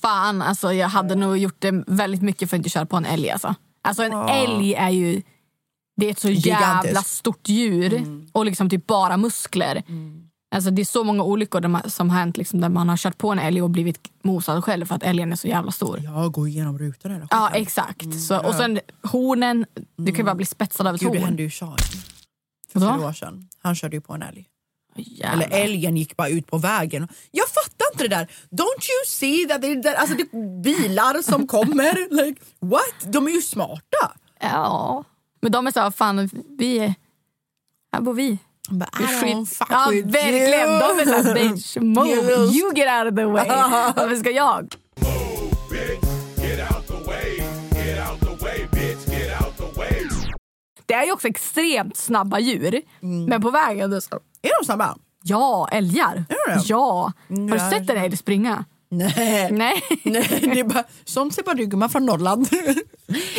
Fan, 0.03 0.43
alltså, 0.43 0.73
jag 0.73 0.89
hade 0.89 1.15
nog 1.15 1.39
gjort 1.39 1.57
det 1.59 1.85
väldigt 1.87 2.23
mycket 2.23 2.51
för 2.51 2.57
att 2.57 2.59
inte 2.59 2.71
köra 2.71 2.87
på 2.87 2.97
en 2.97 3.05
älg. 3.07 3.31
Alltså, 3.31 3.55
alltså 3.83 4.03
en 4.03 4.13
älg 4.13 4.75
är 4.75 4.91
ju 4.91 5.23
det 5.97 6.07
är 6.07 6.11
ett 6.11 6.19
så 6.21 6.31
jävla 6.31 6.83
Gigantisk. 6.83 7.07
stort 7.09 7.49
djur 7.49 8.07
och 8.33 8.45
liksom 8.47 8.71
typ 8.71 8.87
bara 8.87 9.17
muskler. 9.17 9.83
Alltså, 10.53 10.71
det 10.71 10.83
är 10.83 10.87
så 10.87 11.05
många 11.05 11.23
olyckor 11.23 11.61
där 11.61 11.69
man, 11.69 11.91
som 11.91 12.11
har 12.11 12.19
hänt 12.19 12.37
liksom, 12.37 12.61
där 12.61 12.69
man 12.69 12.89
har 12.89 12.97
kört 12.97 13.19
på 13.19 13.33
en 13.33 13.39
älg 13.39 13.63
och 13.63 13.71
blivit 13.71 13.99
mosad 14.23 14.65
själv 14.65 14.87
för 14.87 14.95
att 14.95 15.03
älgen 15.03 15.33
är 15.33 15.37
så 15.37 15.49
jävla 15.49 15.73
stor. 15.73 16.01
Jag 16.05 16.33
går 16.33 16.49
igenom 16.49 16.79
rutan 16.79 17.13
hela 17.13 17.27
Ja, 17.31 17.51
exakt. 17.55 18.21
Så, 18.21 18.47
och 18.47 18.55
sen 18.55 18.81
hornen, 19.03 19.67
du 19.97 20.07
kan 20.07 20.17
ju 20.17 20.25
bara 20.25 20.35
bli 20.35 20.47
spetsad 20.47 20.87
av 20.87 20.95
ett 20.95 21.01
Gud, 21.01 21.13
det 21.13 21.19
horn. 21.19 21.27
hände 21.27 21.43
ju 21.43 21.51
Sean 21.51 21.77
för 22.73 22.81
flera 22.81 23.09
år 23.09 23.13
sedan. 23.13 23.49
Han 23.63 23.75
körde 23.75 23.97
ju 23.97 24.01
på 24.01 24.13
en 24.13 24.23
älg. 24.23 24.47
Jävlar. 24.97 25.47
Eller 25.47 25.65
älgen 25.65 25.97
gick 25.97 26.17
bara 26.17 26.29
ut 26.29 26.47
på 26.47 26.59
vägen. 26.59 27.09
Jag 27.31 27.49
fattar 27.49 27.87
inte 27.93 28.05
det 28.05 28.17
där. 28.17 28.25
Don't 28.51 28.83
you 28.91 29.07
see 29.07 29.47
that 29.49 29.63
det 29.63 29.89
är 29.89 29.95
alltså, 29.95 30.17
det 30.17 30.23
är 30.23 30.63
bilar 30.63 31.23
som 31.23 31.47
kommer? 31.47 32.25
Like, 32.25 32.41
what? 32.61 33.13
De 33.13 33.27
är 33.27 33.31
ju 33.31 33.43
smarta. 33.43 34.13
Ja. 34.41 35.05
Men 35.41 35.53
de 35.53 35.67
är 35.67 35.71
så 35.71 35.81
här, 35.81 35.91
fan, 35.91 36.31
vi 36.59 36.79
är... 36.79 36.95
Här 37.93 38.01
bor 38.01 38.15
vi. 38.15 38.39
Han 38.69 38.79
bara, 38.79 38.89
I 38.93 39.03
don't 39.03 39.47
fuck 39.47 39.69
ja, 39.71 39.89
with 39.91 40.09
verkligen. 40.09 40.71
you. 40.71 40.79
De 40.79 41.01
är 41.01 41.23
såhär, 41.23 41.35
bitch, 41.55 41.77
move. 41.77 42.35
You 42.45 42.75
get 42.75 42.89
out 42.89 43.13
of 43.13 43.17
the 43.17 43.25
way. 43.25 43.49
Varför 43.97 44.17
ska 44.17 44.31
jag? 44.31 44.75
Det 50.87 50.95
är 50.95 51.05
ju 51.05 51.13
också 51.13 51.29
extremt 51.29 51.97
snabba 51.97 52.39
djur. 52.39 52.83
Mm. 53.03 53.25
Men 53.25 53.43
på 53.43 53.51
vägen... 53.51 53.93
Är, 53.93 54.01
så, 54.01 54.21
Är 54.43 54.61
de 54.61 54.65
snabba? 54.65 54.97
ja, 55.23 55.69
älgar. 55.73 56.25
Är 56.29 56.55
det? 56.55 56.63
Ja. 56.65 57.13
Har 57.29 57.53
du 57.53 57.59
sett 57.59 57.91
en 57.91 57.97
älg 57.97 58.17
springa? 58.17 58.65
Nej. 58.89 59.49
Nej. 59.53 59.83
Nej, 60.03 60.39
det 60.55 60.61
är 60.61 60.65
bara, 60.65 60.85
sånt 61.05 61.35
ser 61.35 61.43
bara 61.43 61.55
du 61.55 61.67
gumman 61.67 61.91
från 61.91 62.07
Norrland. 62.07 62.49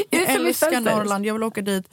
Jag 0.10 0.30
älskar? 0.30 0.80
Norrland, 0.82 1.26
jag 1.26 1.34
vill 1.34 1.44
åka 1.44 1.62
dit. 1.62 1.88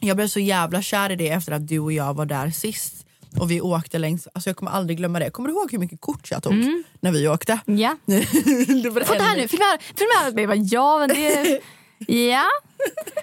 Jag 0.00 0.16
blev 0.16 0.28
så 0.28 0.40
jävla 0.40 0.82
kär 0.82 1.10
i 1.10 1.16
det 1.16 1.28
efter 1.28 1.52
att 1.52 1.68
du 1.68 1.78
och 1.78 1.92
jag 1.92 2.14
var 2.14 2.26
där 2.26 2.50
sist. 2.50 3.06
Och 3.38 3.50
vi 3.50 3.60
åkte 3.60 3.98
längs, 3.98 4.28
alltså 4.32 4.50
jag 4.50 4.56
kommer 4.56 4.70
aldrig 4.72 4.98
glömma 4.98 5.18
det. 5.18 5.30
Kommer 5.30 5.48
du 5.48 5.54
ihåg 5.54 5.72
hur 5.72 5.78
mycket 5.78 6.00
kort 6.00 6.30
jag 6.30 6.42
tog 6.42 6.54
när 7.00 7.12
vi 7.12 7.28
åkte? 7.28 7.58
Ja. 7.64 7.96
det 8.06 8.90
var 8.90 9.04
Få 9.04 9.14
det 9.14 9.22
här 9.22 9.36
nu, 9.36 9.48
filma, 9.48 9.64
filma 9.96 10.30
mig. 10.34 10.42
Jag 10.42 10.48
bara, 10.48 10.56
Ja, 10.56 10.98
men 10.98 11.08
det... 11.08 11.60
Ja. 12.14 12.44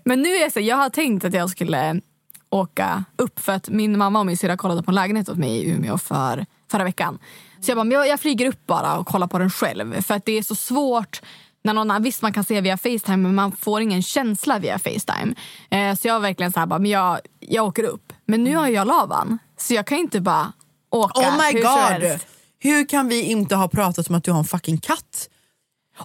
Men 0.04 0.22
nu 0.22 0.30
är 0.30 0.42
jag 0.42 0.52
så, 0.52 0.60
jag 0.60 0.76
har 0.76 0.90
tänkt 0.90 1.26
att 1.26 1.34
jag 1.34 1.50
skulle 1.50 2.02
åka 2.50 3.04
upp 3.18 3.40
för 3.40 3.52
att 3.52 3.70
min 3.70 3.98
mamma 3.98 4.20
och 4.20 4.26
min 4.26 4.38
syrra 4.38 4.58
kollade 4.58 4.84
på 4.84 4.92
en 4.92 4.96
lägenhet 4.96 5.30
åt 5.30 5.38
mig 5.38 5.50
i 5.50 5.70
Umeå 5.70 5.98
för, 5.98 6.46
förra 6.72 6.84
veckan. 6.84 7.20
Så 7.62 7.72
jag 7.72 7.78
bara, 7.78 7.88
jag, 7.88 8.08
jag 8.08 8.20
flyger 8.20 8.46
upp 8.46 8.68
bara 8.68 8.98
och 8.98 9.08
kollar 9.08 9.28
på 9.28 9.40
den 9.40 9.50
själv. 9.50 10.02
För 10.02 10.14
att 10.14 10.26
det 10.26 10.38
är 10.38 10.44
så 10.44 10.56
svårt 10.56 11.22
när 11.64 11.74
någon 11.74 12.04
visst 12.04 12.22
man 12.22 12.34
kan 12.34 12.44
se 12.44 12.62
via 12.62 12.78
Facetime 12.78 13.18
men 13.18 13.36
man 13.36 13.52
får 13.52 13.82
ingen 13.82 14.02
känsla 14.02 14.60
via 14.60 14.80
Facetime. 14.80 15.36
Eh, 15.72 15.96
så 15.96 16.08
jag 16.08 16.20
verkligen 16.20 16.52
så 16.52 16.60
här, 16.60 16.68
bara, 16.68 16.80
men 16.80 16.92
jag, 16.92 17.20
jag 17.40 17.66
åker 17.66 17.84
upp. 17.84 18.14
Men 18.26 18.44
nu 18.44 18.56
har 18.56 18.68
jag 18.68 18.88
Lavan. 18.88 19.38
Så 19.58 19.74
jag 19.74 19.88
kan 19.88 19.98
inte 19.98 20.22
bara 20.22 20.54
åka 20.92 21.20
Oh 21.20 21.38
my 21.38 21.60
hur 21.60 21.62
god! 21.62 22.20
Hur 22.60 22.90
kan 22.90 23.08
vi 23.08 23.22
inte 23.22 23.56
ha 23.56 23.68
pratat 23.68 24.10
om 24.10 24.16
att 24.16 24.24
du 24.24 24.32
har 24.32 24.40
en 24.40 24.46
fucking 24.46 24.78
katt? 24.78 25.30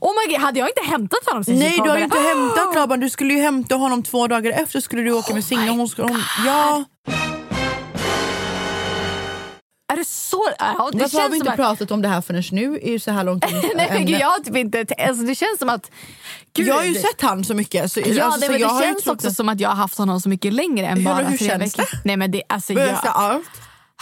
Oh 0.00 0.10
my 0.10 0.32
god, 0.32 0.40
hade 0.40 0.58
jag 0.58 0.68
inte 0.68 0.90
hämtat 0.90 1.18
honom 1.26 1.44
vi 1.46 1.58
Nej 1.58 1.80
du 1.84 1.90
har 1.90 1.98
inte 1.98 2.16
poddade? 2.16 2.28
hämtat 2.28 2.74
Laban, 2.74 3.00
du 3.00 3.10
skulle 3.10 3.34
ju 3.34 3.40
hämta 3.40 3.74
honom 3.74 4.02
två 4.02 4.26
dagar 4.26 4.50
efter 4.50 4.80
skulle 4.80 5.02
du 5.02 5.12
åka 5.12 5.34
med 5.34 5.44
Signe. 5.44 5.70
Hon 5.70 5.88
hon, 5.96 6.22
ja, 6.46 6.84
Det 9.98 10.04
så? 10.04 10.44
Ja, 10.58 10.90
det 10.92 10.98
varför 10.98 11.18
har 11.20 11.28
vi 11.28 11.36
inte 11.36 11.50
att, 11.50 11.56
pratat 11.56 11.90
om 11.90 12.02
det 12.02 12.08
här 12.08 12.20
förrän 12.20 12.42
nu? 12.52 12.78
Är 12.82 12.98
så 12.98 13.10
här 13.10 13.24
långt 13.24 13.44
Nej 13.74 13.88
men 13.90 14.06
gud, 14.06 14.20
jag 14.20 14.28
har 14.28 14.38
typ 14.38 14.56
inte... 14.56 14.86
Alltså, 14.98 15.22
det 15.24 15.34
känns 15.34 15.58
som 15.58 15.68
att... 15.68 15.90
Gud, 16.52 16.66
Jag 16.66 16.74
har 16.74 16.84
ju 16.84 16.94
sett 16.94 17.20
han 17.20 17.44
så 17.44 17.54
mycket. 17.54 17.92
Så, 17.92 18.00
Ja, 18.00 18.24
alltså, 18.24 18.40
det, 18.40 18.46
så 18.46 18.52
det 18.52 18.58
ju 18.58 18.82
känns 18.92 19.06
också 19.06 19.28
att- 19.28 19.36
som 19.36 19.48
att 19.48 19.60
jag 19.60 19.68
har 19.68 19.76
haft 19.76 19.98
honom 19.98 20.20
så 20.20 20.28
mycket 20.28 20.52
längre 20.52 20.86
än 20.86 20.96
Hur- 20.98 21.04
bara 21.04 21.24
hur 21.24 21.38
tre 21.38 21.48
känns 21.48 21.62
veckor. 21.78 21.90
det? 21.92 22.00
Nej 22.04 22.16
men 22.16 22.30
det, 22.30 22.42
alltså, 22.48 22.72
jag, 22.72 22.98
allt. 23.04 23.50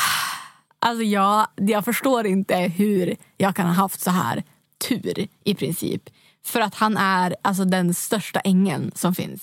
alltså 0.78 1.02
jag, 1.02 1.46
jag 1.56 1.84
förstår 1.84 2.26
inte 2.26 2.56
hur 2.56 3.16
jag 3.36 3.56
kan 3.56 3.66
ha 3.66 3.72
haft 3.74 4.00
så 4.00 4.10
här 4.10 4.42
tur 4.88 5.28
i 5.44 5.54
princip. 5.54 6.02
För 6.46 6.60
att 6.60 6.74
han 6.74 6.96
är 6.96 7.36
alltså 7.42 7.64
den 7.64 7.94
största 7.94 8.40
ängeln 8.40 8.92
som 8.94 9.14
finns. 9.14 9.42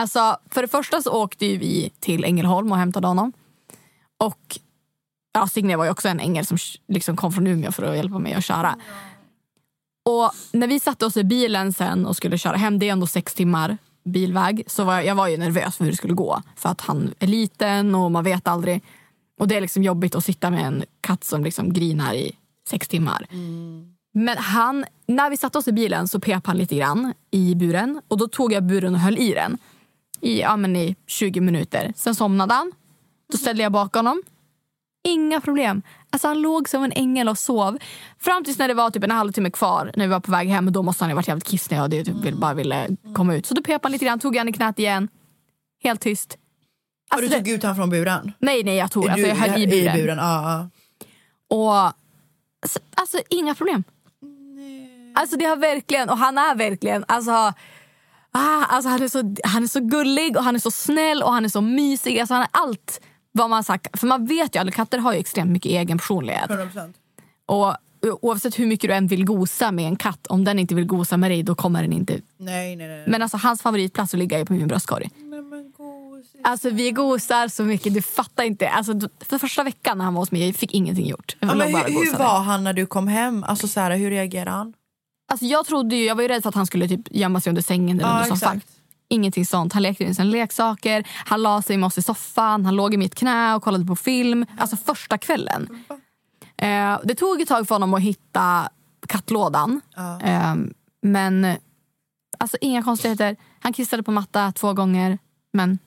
Alltså, 0.00 0.36
för 0.50 0.62
det 0.62 0.68
första 0.68 1.02
så 1.02 1.10
åkte 1.22 1.44
vi 1.46 1.92
till 2.00 2.24
Ängelholm 2.24 2.72
och 2.72 2.78
hämtade 2.78 3.06
honom. 3.06 3.32
Och 4.20 4.58
ja, 5.34 5.46
Signe 5.46 5.76
var 5.76 5.84
ju 5.84 5.90
också 5.90 6.08
en 6.08 6.20
ängel 6.20 6.46
som 6.46 6.58
liksom 6.88 7.16
kom 7.16 7.32
från 7.32 7.46
Umeå 7.46 7.72
för 7.72 7.82
att 7.82 7.96
hjälpa 7.96 8.18
mig 8.18 8.34
att 8.34 8.44
köra. 8.44 8.76
Och 10.04 10.30
när 10.52 10.66
vi 10.66 10.80
satte 10.80 11.06
oss 11.06 11.16
i 11.16 11.24
bilen 11.24 11.72
sen 11.72 12.06
och 12.06 12.16
skulle 12.16 12.38
köra 12.38 12.56
hem, 12.56 12.78
det 12.78 12.88
är 12.88 12.92
ändå 12.92 13.06
sex 13.06 13.34
timmar 13.34 13.78
bilväg, 14.04 14.64
så 14.66 14.84
var 14.84 14.94
jag, 14.94 15.06
jag 15.06 15.14
var 15.14 15.28
ju 15.28 15.36
nervös 15.36 15.76
för 15.76 15.84
hur 15.84 15.90
det 15.90 15.96
skulle 15.96 16.14
gå. 16.14 16.42
För 16.56 16.68
att 16.68 16.80
han 16.80 17.14
är 17.18 17.26
liten 17.26 17.94
och 17.94 18.10
man 18.10 18.24
vet 18.24 18.48
aldrig. 18.48 18.82
Och 19.40 19.48
det 19.48 19.56
är 19.56 19.60
liksom 19.60 19.82
jobbigt 19.82 20.14
att 20.14 20.24
sitta 20.24 20.50
med 20.50 20.66
en 20.66 20.84
katt 21.00 21.24
som 21.24 21.44
liksom 21.44 21.72
grinar 21.72 22.14
i 22.14 22.32
sex 22.68 22.88
timmar. 22.88 23.26
Men 24.14 24.38
han, 24.38 24.84
när 25.06 25.30
vi 25.30 25.36
satte 25.36 25.58
oss 25.58 25.68
i 25.68 25.72
bilen 25.72 26.08
så 26.08 26.20
pep 26.20 26.46
han 26.46 26.56
lite 26.56 26.76
grann 26.76 27.12
i 27.30 27.54
buren. 27.54 28.00
Och 28.08 28.18
då 28.18 28.28
tog 28.28 28.52
jag 28.52 28.62
buren 28.62 28.94
och 28.94 29.00
höll 29.00 29.18
i 29.18 29.34
den 29.34 29.58
i, 30.20 30.40
ja, 30.40 30.56
men 30.56 30.76
i 30.76 30.96
20 31.06 31.40
minuter. 31.40 31.92
Sen 31.96 32.14
somnade 32.14 32.54
han. 32.54 32.72
Då 33.32 33.38
ställde 33.38 33.62
jag 33.62 33.72
bakom 33.72 34.06
honom. 34.06 34.22
Inga 35.04 35.40
problem. 35.40 35.82
Alltså 36.10 36.28
han 36.28 36.40
låg 36.42 36.68
som 36.68 36.82
en 36.84 36.92
ängel 36.92 37.28
och 37.28 37.38
sov. 37.38 37.78
Fram 38.20 38.44
tills 38.44 38.58
när 38.58 38.68
det 38.68 38.74
var 38.74 38.90
typ 38.90 39.04
en 39.04 39.10
halvtimme 39.10 39.50
kvar 39.50 39.92
när 39.96 40.06
vi 40.06 40.10
var 40.12 40.20
på 40.20 40.30
väg 40.32 40.48
hem. 40.48 40.72
Då 40.72 40.82
måste 40.82 41.04
han 41.04 41.10
ha 41.10 41.16
varit 41.16 41.28
jävligt 41.28 41.44
kissnödig 41.44 42.00
och 42.00 42.06
det 42.06 42.22
typ 42.22 42.34
bara 42.34 42.54
ville 42.54 42.88
komma 43.14 43.34
ut. 43.34 43.46
Så 43.46 43.54
då 43.54 43.62
pep 43.62 43.82
han 43.82 43.92
lite 43.92 44.04
grann, 44.04 44.18
tog 44.18 44.36
han 44.36 44.48
i 44.48 44.52
knät 44.52 44.78
igen. 44.78 45.08
Helt 45.82 46.00
tyst. 46.00 46.38
och 47.14 47.20
du 47.20 47.24
Alltså, 47.26 47.38
tog 47.38 47.48
ut 47.48 47.62
honom 47.62 47.76
från 47.76 47.90
buren? 47.90 48.32
Nej, 48.38 48.64
nej 48.64 48.76
jag 48.76 48.90
tog. 48.90 49.04
Alltså, 49.08 49.22
Du- 49.22 49.28
jag 49.28 49.36
höll 49.36 49.62
i 49.62 49.66
buren. 49.66 49.96
I 49.96 50.02
buren 50.02 50.18
ja. 50.18 50.68
Och 51.50 51.74
alltså, 52.62 52.78
alltså 52.94 53.18
inga 53.30 53.54
problem. 53.54 53.84
Alltså 55.14 55.36
det 55.36 55.44
har 55.44 55.56
verkligen, 55.56 56.08
och 56.10 56.18
han 56.18 56.38
är 56.38 56.54
verkligen, 56.54 57.04
alltså, 57.08 57.30
ah, 57.30 58.64
alltså 58.68 58.88
han, 58.88 59.02
är 59.02 59.08
så, 59.08 59.34
han 59.44 59.62
är 59.62 59.66
så 59.66 59.80
gullig 59.80 60.36
och 60.36 60.44
han 60.44 60.54
är 60.54 60.58
så 60.58 60.70
snäll 60.70 61.22
och 61.22 61.32
han 61.32 61.44
är 61.44 61.48
så 61.48 61.60
mysig. 61.60 62.18
Alltså 62.20 62.34
han 62.34 62.42
är 62.42 62.48
allt 62.52 63.00
vad 63.38 63.50
man 63.50 63.64
sagt. 63.64 64.00
För 64.00 64.06
man 64.06 64.26
vet 64.26 64.54
ju 64.56 64.60
att 64.60 64.74
katter 64.74 64.98
har 64.98 65.12
ju 65.12 65.18
extremt 65.18 65.50
mycket 65.50 65.70
egen 65.72 65.98
personlighet. 65.98 66.50
100%. 66.50 66.92
Och 67.46 67.74
oavsett 68.22 68.58
hur 68.58 68.66
mycket 68.66 68.90
du 68.90 68.94
än 68.94 69.06
vill 69.06 69.24
gosa 69.24 69.72
med 69.72 69.84
en 69.86 69.96
katt, 69.96 70.26
om 70.26 70.44
den 70.44 70.58
inte 70.58 70.74
vill 70.74 70.84
gosa 70.86 71.16
med 71.16 71.30
dig 71.30 71.42
då 71.42 71.54
kommer 71.54 71.82
den 71.82 71.92
inte. 71.92 72.20
Nej, 72.36 72.76
nej, 72.76 72.88
nej. 72.88 73.04
Men 73.06 73.22
alltså 73.22 73.36
hans 73.36 73.62
favoritplats 73.62 74.14
att 74.14 74.18
ligga 74.18 74.38
är 74.40 74.44
på 74.44 74.52
min 74.52 74.68
bröstkorg. 74.68 75.10
Alltså 76.44 76.70
vi 76.70 76.90
gosar 76.90 77.48
så 77.48 77.62
mycket, 77.64 77.94
du 77.94 78.02
fattar 78.02 78.44
inte. 78.44 78.68
Alltså, 78.68 78.92
för 79.20 79.38
första 79.38 79.62
veckan 79.62 79.98
när 79.98 80.04
han 80.04 80.14
var 80.14 80.22
hos 80.22 80.30
mig, 80.32 80.46
jag 80.46 80.56
fick 80.56 80.74
ingenting 80.74 81.06
gjort. 81.06 81.36
Ja, 81.40 81.54
men 81.54 81.60
hur, 81.74 82.04
hur 82.04 82.18
var 82.18 82.40
han 82.40 82.64
när 82.64 82.72
du 82.72 82.86
kom 82.86 83.08
hem? 83.08 83.44
Alltså, 83.44 83.68
så 83.68 83.80
här, 83.80 83.96
hur 83.96 84.10
reagerade 84.10 84.50
han? 84.50 84.74
Alltså 85.32 85.46
jag 85.46 85.66
trodde 85.66 85.96
ju, 85.96 86.04
jag 86.04 86.14
var 86.14 86.22
ju 86.22 86.28
rädd 86.28 86.42
för 86.42 86.48
att 86.48 86.54
han 86.54 86.66
skulle 86.66 86.88
typ 86.88 87.00
gömma 87.10 87.40
sig 87.40 87.50
under 87.50 87.62
sängen 87.62 88.00
eller 88.00 88.08
Ja, 88.08 88.14
under 88.16 88.36
soffan. 88.36 88.56
exakt. 88.56 88.73
Ingenting 89.14 89.46
sånt. 89.46 89.72
Han 89.72 89.82
lekte 89.82 90.04
med 90.04 90.16
sina 90.16 90.28
leksaker, 90.30 91.08
han 91.26 91.42
la 91.42 91.62
sig 91.62 91.76
med 91.76 91.86
oss 91.86 91.98
i 91.98 92.02
soffan, 92.02 92.64
han 92.64 92.76
låg 92.76 92.94
i 92.94 92.96
mitt 92.96 93.14
knä 93.14 93.54
och 93.54 93.62
kollade 93.62 93.84
på 93.84 93.96
film. 93.96 94.46
Alltså 94.58 94.76
första 94.76 95.18
kvällen. 95.18 95.68
Eh, 96.56 96.98
det 97.04 97.14
tog 97.14 97.40
ett 97.40 97.48
tag 97.48 97.68
för 97.68 97.74
honom 97.74 97.94
att 97.94 98.00
hitta 98.00 98.68
kattlådan. 99.08 99.80
Eh, 100.22 100.54
men 101.02 101.56
alltså 102.38 102.56
inga 102.60 102.82
konstigheter. 102.82 103.36
Han 103.60 103.72
kissade 103.72 104.02
på 104.02 104.10
matta 104.10 104.52
två 104.52 104.72
gånger. 104.72 105.18
Men 105.52 105.78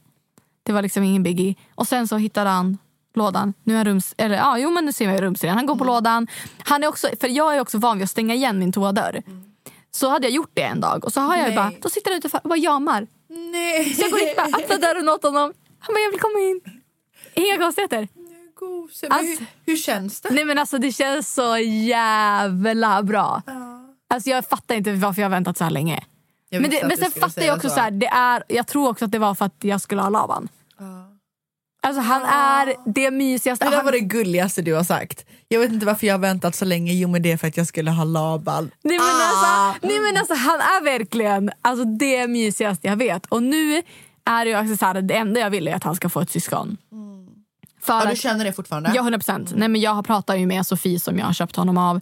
det 0.64 0.74
var 0.74 0.82
liksom 0.82 1.04
ingen 1.04 1.24
biggie. 1.24 1.56
Och 1.76 1.88
sen 1.88 2.08
så 2.08 2.18
hittade 2.18 2.50
han 2.50 2.78
lådan. 3.16 3.54
Nu 3.64 3.78
är 3.78 3.86
rums... 3.86 4.16
Eller 4.18 4.36
ja, 4.36 4.58
jo 4.58 4.72
men 4.72 4.86
nu 4.86 4.94
ser 4.94 5.12
jag 5.12 5.22
rumsren. 5.22 5.56
Han 5.56 5.66
går 5.66 5.76
på 5.76 5.84
lådan. 5.84 6.28
Han 6.58 6.84
är 6.84 6.88
också, 6.88 7.08
för 7.22 7.28
jag 7.28 7.56
är 7.56 7.60
också 7.60 7.78
van 7.78 7.98
vid 7.98 8.04
att 8.04 8.10
stänga 8.10 8.34
igen 8.34 8.60
min 8.60 8.72
toadörr. 8.72 9.24
Så 9.92 10.10
hade 10.10 10.28
jag 10.28 10.34
gjort 10.34 10.52
det 10.54 10.62
en 10.62 10.80
dag 10.80 11.06
och 11.06 11.14
så 11.14 11.22
har 11.22 11.38
jag 11.38 11.56
bara, 11.56 11.72
då 11.82 11.90
sitter 11.90 12.12
han 12.12 12.18
utanför 12.18 12.40
och 12.44 12.50
bara 12.50 12.60
jamar. 12.60 13.08
Nej. 13.52 13.94
Så 13.94 14.02
jag 14.02 14.12
går 14.12 14.18
dit 14.20 14.30
och 14.30 14.36
bara 14.52 14.64
öppnar 14.64 14.78
dörren 14.78 15.10
åt 15.10 15.24
honom. 15.24 15.54
Han 15.80 15.94
bara, 15.94 16.00
jag 16.00 16.12
vill 16.12 16.20
komma 16.20 16.40
in. 16.40 16.62
Inga 17.34 17.58
konstigheter. 17.58 18.08
Gose. 18.60 19.06
Men 19.10 19.12
Alltså- 19.20 19.40
hur, 19.40 19.48
hur 19.66 19.78
känns 19.78 20.22
det? 20.22 20.30
Nej 20.34 20.46
men 20.46 20.58
alltså 20.60 20.78
det 20.78 20.92
känns 20.92 21.34
så 21.34 21.58
jävla 21.58 23.04
bra. 23.04 23.42
Alltså 24.10 24.30
jag 24.30 24.46
fattar 24.50 24.76
inte 24.76 24.92
varför 24.94 25.22
jag 25.22 25.26
har 25.30 25.32
väntat 25.32 25.58
så 25.58 25.64
här 25.64 25.72
länge. 25.72 26.04
Men, 26.52 26.70
det, 26.70 26.84
men 26.88 26.98
sen 26.98 27.12
fattar 27.12 27.42
jag 27.42 27.56
också 27.56 27.70
så. 27.70 27.80
här, 27.80 27.92
det 27.92 28.08
är, 28.08 28.44
jag 28.48 28.68
tror 28.68 28.90
också 28.90 29.06
att 29.06 29.12
det 29.12 29.20
var 29.20 29.36
för 29.36 29.46
att 29.46 29.56
jag 29.62 29.82
skulle 29.82 30.02
ha 30.02 30.10
Laban. 30.10 30.50
Alltså 31.88 32.02
han 32.02 32.22
är 32.24 32.76
det 32.86 33.12
mysigaste. 33.12 33.66
Det 33.66 33.70
där 33.70 33.76
Han, 33.78 33.86
var 33.86 33.92
det 33.92 34.00
gulligaste 34.00 34.62
du 34.62 34.74
har 34.74 34.84
sagt. 34.84 35.26
Jag 35.48 35.60
vet 35.60 35.72
inte 35.72 35.86
varför 35.86 36.08
jag 36.08 36.14
har 36.14 36.20
väntat 36.20 36.56
så 36.56 36.66
länge. 36.66 36.94
Jo 36.94 37.10
men 37.10 37.22
det 37.22 37.32
är 37.32 37.38
för 37.38 37.48
att 37.48 37.58
jag 37.58 37.68
skulle 37.68 37.92
ha 37.92 38.04
Laban. 38.04 38.72
nej, 38.84 38.98
men 38.98 39.08
Ah. 39.08 39.68
alltså, 39.70 39.88
nej 39.88 40.00
men 40.00 40.18
alltså 40.18 40.34
han 40.34 40.60
är 40.60 40.84
verkligen 40.84 41.52
alltså, 41.62 41.86
det 41.86 42.28
mysigaste 42.28 42.88
jag 42.88 42.96
vet. 42.96 43.26
Och 43.26 43.44
nu 43.44 43.82
är 44.26 44.46
ju 44.46 44.60
också 44.60 44.78
så 44.78 44.86
här, 44.86 45.02
det 45.02 45.14
enda 45.18 45.40
jag 45.40 45.50
vill 45.50 45.68
är 45.68 45.76
att 45.76 45.84
han 45.84 45.96
ska 45.96 46.10
få 46.10 46.20
ett 46.22 46.30
syskon. 46.32 46.78
För 47.82 47.94
Ja, 47.94 48.06
du 48.10 48.16
känner 48.16 48.46
det 48.46 48.54
fortfarande? 48.54 48.92
Ja, 48.96 49.02
100 49.02 49.20
procent. 49.20 49.54
Nej, 49.56 49.68
men 49.68 49.82
Jag 49.82 50.06
pratar 50.06 50.36
ju 50.36 50.46
med 50.46 50.66
Sofie 50.68 51.00
som 51.00 51.18
jag 51.20 51.26
har 51.26 51.34
köpt 51.34 51.56
honom 51.56 51.78
av. 51.78 52.00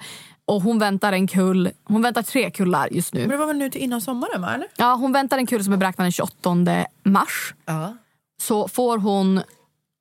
Och 0.47 0.61
Hon 0.61 0.79
väntar 0.79 1.13
en 1.13 1.27
kull, 1.27 1.71
hon 1.85 2.01
väntar 2.01 2.21
tre 2.21 2.51
kullar 2.51 2.87
just 2.91 3.13
Men 3.13 3.21
nu. 3.23 3.27
det 3.27 3.37
var 3.37 3.45
väl 3.47 3.57
nu 3.57 3.69
till 3.69 3.81
innan 3.81 4.01
sommaren 4.01 4.41
va? 4.41 4.53
Eller? 4.55 4.67
Ja, 4.77 4.93
hon 4.95 5.11
väntar 5.11 5.37
en 5.37 5.45
kull 5.47 5.63
som 5.63 5.73
är 5.73 5.77
beräknad 5.77 6.05
den 6.05 6.11
28 6.11 6.85
mars. 7.03 7.53
Ja. 7.65 7.97
Så 8.41 8.67
får 8.67 8.97
hon 8.97 9.41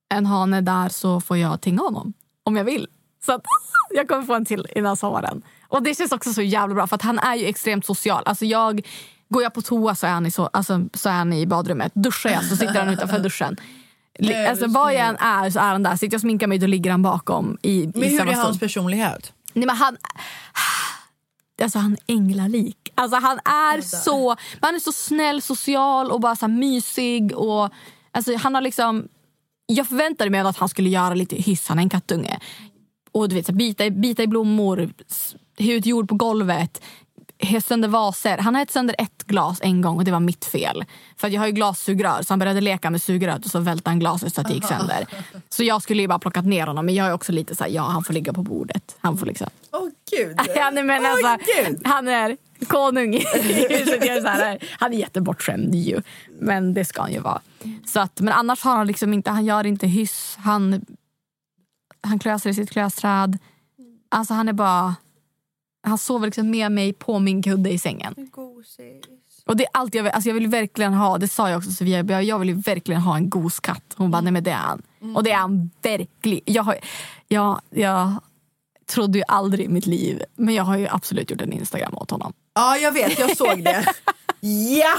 en 0.08 0.26
hane 0.26 0.60
där 0.60 0.88
så 0.88 1.20
får 1.20 1.36
jag 1.36 1.60
tinga 1.60 1.82
honom. 1.82 2.12
Om 2.42 2.56
jag 2.56 2.64
vill. 2.64 2.86
Så 3.26 3.32
att, 3.32 3.42
jag 3.94 4.08
kommer 4.08 4.22
få 4.22 4.34
en 4.34 4.44
till 4.44 4.66
innan 4.76 4.96
sommaren. 4.96 5.42
Och 5.68 5.82
Det 5.82 5.94
känns 5.94 6.12
också 6.12 6.32
så 6.32 6.42
jävla 6.42 6.74
bra 6.74 6.86
för 6.86 6.96
att 6.96 7.02
han 7.02 7.18
är 7.18 7.34
ju 7.34 7.46
extremt 7.46 7.86
social. 7.86 8.22
Alltså 8.26 8.44
jag, 8.44 8.86
går 9.28 9.42
jag 9.42 9.54
på 9.54 9.62
toa 9.62 9.94
så 9.94 10.06
är 10.06 10.10
han 10.10 10.26
i, 10.26 10.30
så, 10.30 10.46
alltså, 10.46 10.80
så 10.94 11.08
är 11.08 11.12
han 11.12 11.32
i 11.32 11.46
badrummet. 11.46 11.92
Duschar 11.94 12.30
jag 12.30 12.44
så 12.44 12.56
sitter 12.56 12.74
han 12.74 12.88
utanför 12.88 13.18
duschen. 13.22 13.56
Alltså, 14.48 14.66
var 14.66 14.90
jag 14.90 15.08
än 15.08 15.16
är 15.16 15.50
så 15.50 15.58
är 15.58 15.68
han 15.68 15.82
där. 15.82 15.96
Sitter 15.96 16.06
jag 16.06 16.18
och 16.18 16.20
sminkar 16.20 16.46
mig 16.46 16.58
då 16.58 16.66
ligger 16.66 16.90
han 16.90 17.02
bakom. 17.02 17.58
I, 17.62 17.90
Men 17.94 18.04
i 18.04 18.08
hur 18.08 18.28
är 18.28 18.34
hans 18.34 18.60
personlighet? 18.60 19.32
Nej, 19.52 19.66
men 19.66 19.76
han... 19.76 19.96
Alltså 21.62 21.78
han 21.78 21.92
är 21.92 22.14
änglalik. 22.14 22.92
Alltså 22.94 23.16
han 23.16 23.38
är 23.44 23.80
så 23.80 24.36
han 24.60 24.74
är 24.74 24.78
så 24.78 24.92
snäll, 24.92 25.42
social 25.42 26.10
och 26.10 26.20
bara 26.20 26.36
så 26.36 26.48
mysig. 26.48 27.32
Och, 27.36 27.70
alltså 28.12 28.36
han 28.36 28.54
har 28.54 28.62
liksom, 28.62 29.08
jag 29.66 29.88
förväntade 29.88 30.30
mig 30.30 30.40
att 30.40 30.56
han 30.56 30.68
skulle 30.68 30.88
göra 30.88 31.14
lite 31.14 31.36
hyss. 31.36 31.68
Han 31.68 31.78
är 31.78 31.82
en 31.82 31.88
kattunge. 31.90 32.38
Och 33.12 33.28
du 33.28 33.34
vet, 33.34 33.46
så 33.46 33.52
bita, 33.52 33.90
bita 33.90 34.22
i 34.22 34.26
blommor, 34.26 34.92
ut 35.58 35.86
jord 35.86 36.08
på 36.08 36.14
golvet, 36.14 36.82
ha 37.42 37.60
sönder 37.60 37.88
vaser. 37.88 38.38
Han 38.38 38.54
har 38.54 38.62
ett 38.62 38.70
sönder 38.70 38.96
ett 38.98 39.22
glas 39.26 39.58
en 39.62 39.80
gång 39.80 39.96
och 39.96 40.04
det 40.04 40.10
var 40.12 40.20
mitt 40.20 40.44
fel. 40.44 40.84
För 41.16 41.28
jag 41.28 41.40
har 41.40 41.46
ju 41.46 41.52
glassugrör 41.52 42.22
så 42.22 42.32
han 42.32 42.38
började 42.38 42.60
leka 42.60 42.90
med 42.90 43.02
sugröret 43.02 43.44
och 43.44 43.50
så 43.50 43.60
välte 43.60 43.90
han 43.90 43.98
glaset 43.98 44.34
så 44.34 44.40
att 44.40 44.48
det 44.48 44.54
gick 44.54 44.64
sönder. 44.64 45.06
Så 45.48 45.64
jag 45.64 45.82
skulle 45.82 46.02
ju 46.02 46.08
bara 46.08 46.18
plockat 46.18 46.44
ner 46.46 46.66
honom 46.66 46.86
men 46.86 46.94
jag 46.94 47.06
är 47.06 47.12
också 47.12 47.32
lite 47.32 47.56
så 47.56 47.64
här, 47.64 47.70
ja 47.70 47.82
han 47.82 48.04
får 48.04 48.14
ligga 48.14 48.32
på 48.32 48.42
bordet. 48.42 48.96
Han 49.00 49.18
får 49.18 49.26
liksom 49.26 49.46
Åh 49.72 49.88
gud. 50.10 50.38
Ja, 50.56 50.70
nej, 50.70 50.84
men 50.84 51.02
Åh, 51.02 51.10
alltså, 51.10 51.52
gud. 51.64 51.82
han 51.84 52.08
är 52.08 52.36
konung 52.64 53.14
i 53.14 53.18
huset. 53.68 54.06
Jag 54.06 54.16
är 54.16 54.20
så 54.20 54.28
här, 54.28 54.58
han 54.78 54.92
är 54.92 54.98
jättebortskämd 54.98 55.74
ju. 55.74 56.02
Men 56.40 56.74
det 56.74 56.84
ska 56.84 57.02
han 57.02 57.12
ju 57.12 57.20
vara. 57.20 57.40
Så 57.86 58.00
att, 58.00 58.20
men 58.20 58.34
annars 58.34 58.62
har 58.62 58.76
han 58.76 58.86
liksom 58.86 59.12
inte, 59.12 59.30
han 59.30 59.44
gör 59.44 59.66
inte 59.66 59.86
hyss. 59.86 60.36
Han, 60.40 60.84
han 62.00 62.18
klöser 62.18 62.50
i 62.50 62.54
sitt 62.54 62.70
klösträd. 62.70 63.38
Alltså 64.08 64.34
han 64.34 64.48
är 64.48 64.52
bara... 64.52 64.94
Han 65.86 65.98
sover 65.98 66.26
liksom 66.26 66.50
med 66.50 66.72
mig 66.72 66.92
på 66.92 67.18
min 67.18 67.42
kudde 67.42 67.70
i 67.70 67.78
sängen. 67.78 68.14
Och 69.46 69.56
det 69.56 69.64
är 69.64 69.70
allt 69.72 69.94
jag 69.94 70.02
vill. 70.02 70.12
Alltså 70.12 70.30
jag 70.30 70.34
vill 70.34 70.48
verkligen 70.48 70.94
ha, 70.94 71.18
det 71.18 71.28
sa 71.28 71.50
jag 71.50 71.58
också 71.58 71.70
Sofia, 71.70 72.22
jag 72.22 72.38
vill 72.38 72.48
ju 72.48 72.54
verkligen 72.54 73.00
ha 73.00 73.16
en 73.16 73.30
goskatt. 73.30 73.94
Hon 73.96 74.10
bara, 74.10 74.20
nej 74.20 74.32
men 74.32 74.44
det 74.44 74.50
är 74.50 74.54
han. 74.54 74.82
Och 75.14 75.24
det 75.24 75.30
är 75.30 75.36
han 75.36 75.70
verkligen. 75.82 76.40
Jag, 76.44 76.62
har, 76.62 76.76
jag, 77.28 77.60
jag 77.70 78.12
trodde 78.86 79.18
ju 79.18 79.24
aldrig 79.28 79.66
i 79.66 79.68
mitt 79.68 79.86
liv, 79.86 80.22
men 80.36 80.54
jag 80.54 80.64
har 80.64 80.78
ju 80.78 80.88
absolut 80.88 81.30
gjort 81.30 81.40
en 81.40 81.52
Instagram 81.52 81.94
åt 81.94 82.10
honom. 82.10 82.32
Ja 82.54 82.76
jag 82.76 82.92
vet, 82.92 83.18
jag 83.18 83.36
såg 83.36 83.64
det. 83.64 83.86
ja! 84.80 84.96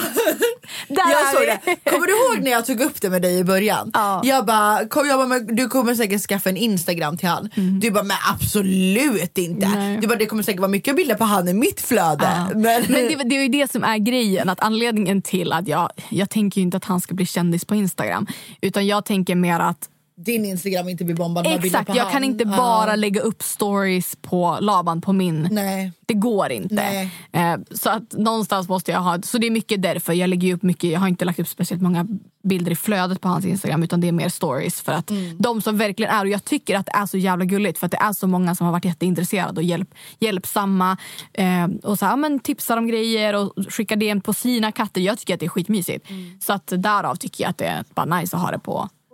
Där 0.88 1.12
Jag 1.12 1.34
såg 1.34 1.42
det. 1.42 1.92
Kommer 1.92 2.08
du 2.08 2.14
ihåg 2.14 2.44
när 2.44 2.52
jag 2.52 2.66
tog 2.66 2.82
upp 2.82 3.02
det 3.02 3.10
med 3.10 3.22
dig 3.22 3.38
i 3.40 3.44
början? 3.44 3.92
Ja. 3.94 4.22
Jag 4.24 4.46
bara, 4.46 4.88
kom, 4.88 5.08
jag 5.08 5.30
bara 5.30 5.40
du 5.40 5.68
kommer 5.68 5.96
säkert 5.96 6.22
skaffa 6.22 6.50
en 6.50 6.58
Instagram 6.58 7.18
till 7.18 7.28
han. 7.28 7.50
Du 7.82 7.92
bara, 7.92 8.04
men 8.04 8.18
absolut 8.34 9.38
inte. 9.38 9.66
Mm. 9.66 9.80
Nej. 9.80 9.98
Du 10.02 10.08
bara, 10.08 10.16
det 10.16 10.26
kommer 10.26 10.44
säkert 10.44 10.60
vara 10.60 10.72
mycket 10.72 10.96
bilder 10.96 11.16
på 11.16 11.24
han 11.24 11.48
i 11.48 11.54
mitt 11.54 11.82
flöde. 11.82 12.24
Ja. 12.24 12.48
Men, 12.54 12.62
Men 12.62 12.88
det, 12.90 13.24
det 13.24 13.36
är 13.38 13.42
ju 13.42 13.50
det 13.50 13.72
som 13.72 13.84
är 13.84 13.98
grejen. 13.98 14.50
Att 14.50 14.60
anledningen 14.60 15.22
till 15.22 15.54
att 15.54 15.68
jag, 15.68 15.90
jag 16.10 16.30
tänker 16.30 16.62
ju 16.62 16.64
inte 16.66 16.78
att 16.78 16.86
han 16.86 17.02
ska 17.02 17.14
bli 17.14 17.26
kändis 17.26 17.66
på 17.66 17.76
Instagram. 17.76 18.28
Utan 18.62 18.88
jag 18.88 19.06
tänker 19.06 19.36
mer 19.36 19.60
att 19.60 19.90
din 20.18 20.46
Instagram 20.46 20.90
inte 20.90 21.04
blir 21.06 21.16
bombad 21.16 21.44
med 21.44 21.62
bilder 21.62 21.68
Exakt, 21.80 21.88
på 21.92 21.98
jag 21.98 22.04
han. 22.04 22.12
kan 22.12 22.24
inte 22.24 22.46
bara 22.46 22.96
lägga 22.96 23.22
upp 23.22 23.44
stories 23.44 24.16
på 24.22 24.58
Laban 24.62 25.02
på 25.02 25.14
min. 25.14 25.48
Nej. 25.52 25.92
Det 26.06 26.14
går 26.14 26.52
inte. 26.52 26.76
Nej. 26.76 27.12
Eh, 27.32 27.56
så 27.72 27.90
att 27.90 28.14
någonstans 28.14 28.70
måste 28.70 28.92
jag 28.92 29.00
ha, 29.00 29.22
så 29.22 29.38
det 29.38 29.48
är 29.48 29.52
mycket 29.52 29.82
därför. 29.82 30.14
Jag 30.14 30.30
lägger 30.30 30.54
upp 30.56 30.64
mycket, 30.64 30.90
jag 30.92 31.00
har 31.00 31.08
inte 31.08 31.26
lagt 31.26 31.40
upp 31.40 31.48
speciellt 31.48 31.82
många 31.84 32.08
bilder 32.44 32.72
i 32.72 32.76
flödet 32.76 33.22
på 33.22 33.28
hans 33.28 33.46
Instagram 33.46 33.84
utan 33.84 34.02
det 34.02 34.08
är 34.08 34.12
mer 34.12 34.30
stories. 34.30 34.82
För 34.82 34.92
att 34.92 35.10
Mm. 35.12 35.38
de 35.40 35.62
som 35.62 35.78
verkligen 35.78 36.12
är, 36.12 36.22
och 36.22 36.30
jag 36.30 36.46
tycker 36.46 36.76
att 36.78 36.86
det 36.86 36.92
är 36.96 37.06
så 37.06 37.18
jävla 37.18 37.46
gulligt 37.46 37.78
för 37.78 37.86
att 37.86 37.92
det 37.92 37.98
är 38.02 38.14
så 38.14 38.28
många 38.28 38.56
som 38.56 38.66
har 38.66 38.72
varit 38.72 38.86
jätteintresserade 38.86 39.56
och 39.60 39.64
hjälp, 39.64 39.90
hjälpsamma. 40.20 40.98
Eh, 41.34 41.66
och 41.84 42.00
så 42.00 42.06
här, 42.06 42.16
men 42.18 42.40
tipsar 42.40 42.78
om 42.78 42.88
grejer 42.88 43.34
och 43.36 43.54
skickar 43.70 43.96
DM 43.96 44.22
på 44.22 44.34
sina 44.34 44.72
katter. 44.72 45.02
Jag 45.02 45.18
tycker 45.20 45.34
att 45.34 45.40
det 45.40 45.46
är 45.46 45.50
skitmysigt. 45.50 46.10
Mm. 46.10 46.40
Så 46.42 46.54
att 46.54 46.74
därav 46.78 47.16
tycker 47.16 47.44
jag 47.44 47.50
att 47.50 47.58
det 47.58 47.66
är 47.66 47.84
bara 47.94 48.06
nice 48.20 48.36
att 48.36 48.42
ha 48.44 48.52
det 48.52 48.60
på 48.60 48.90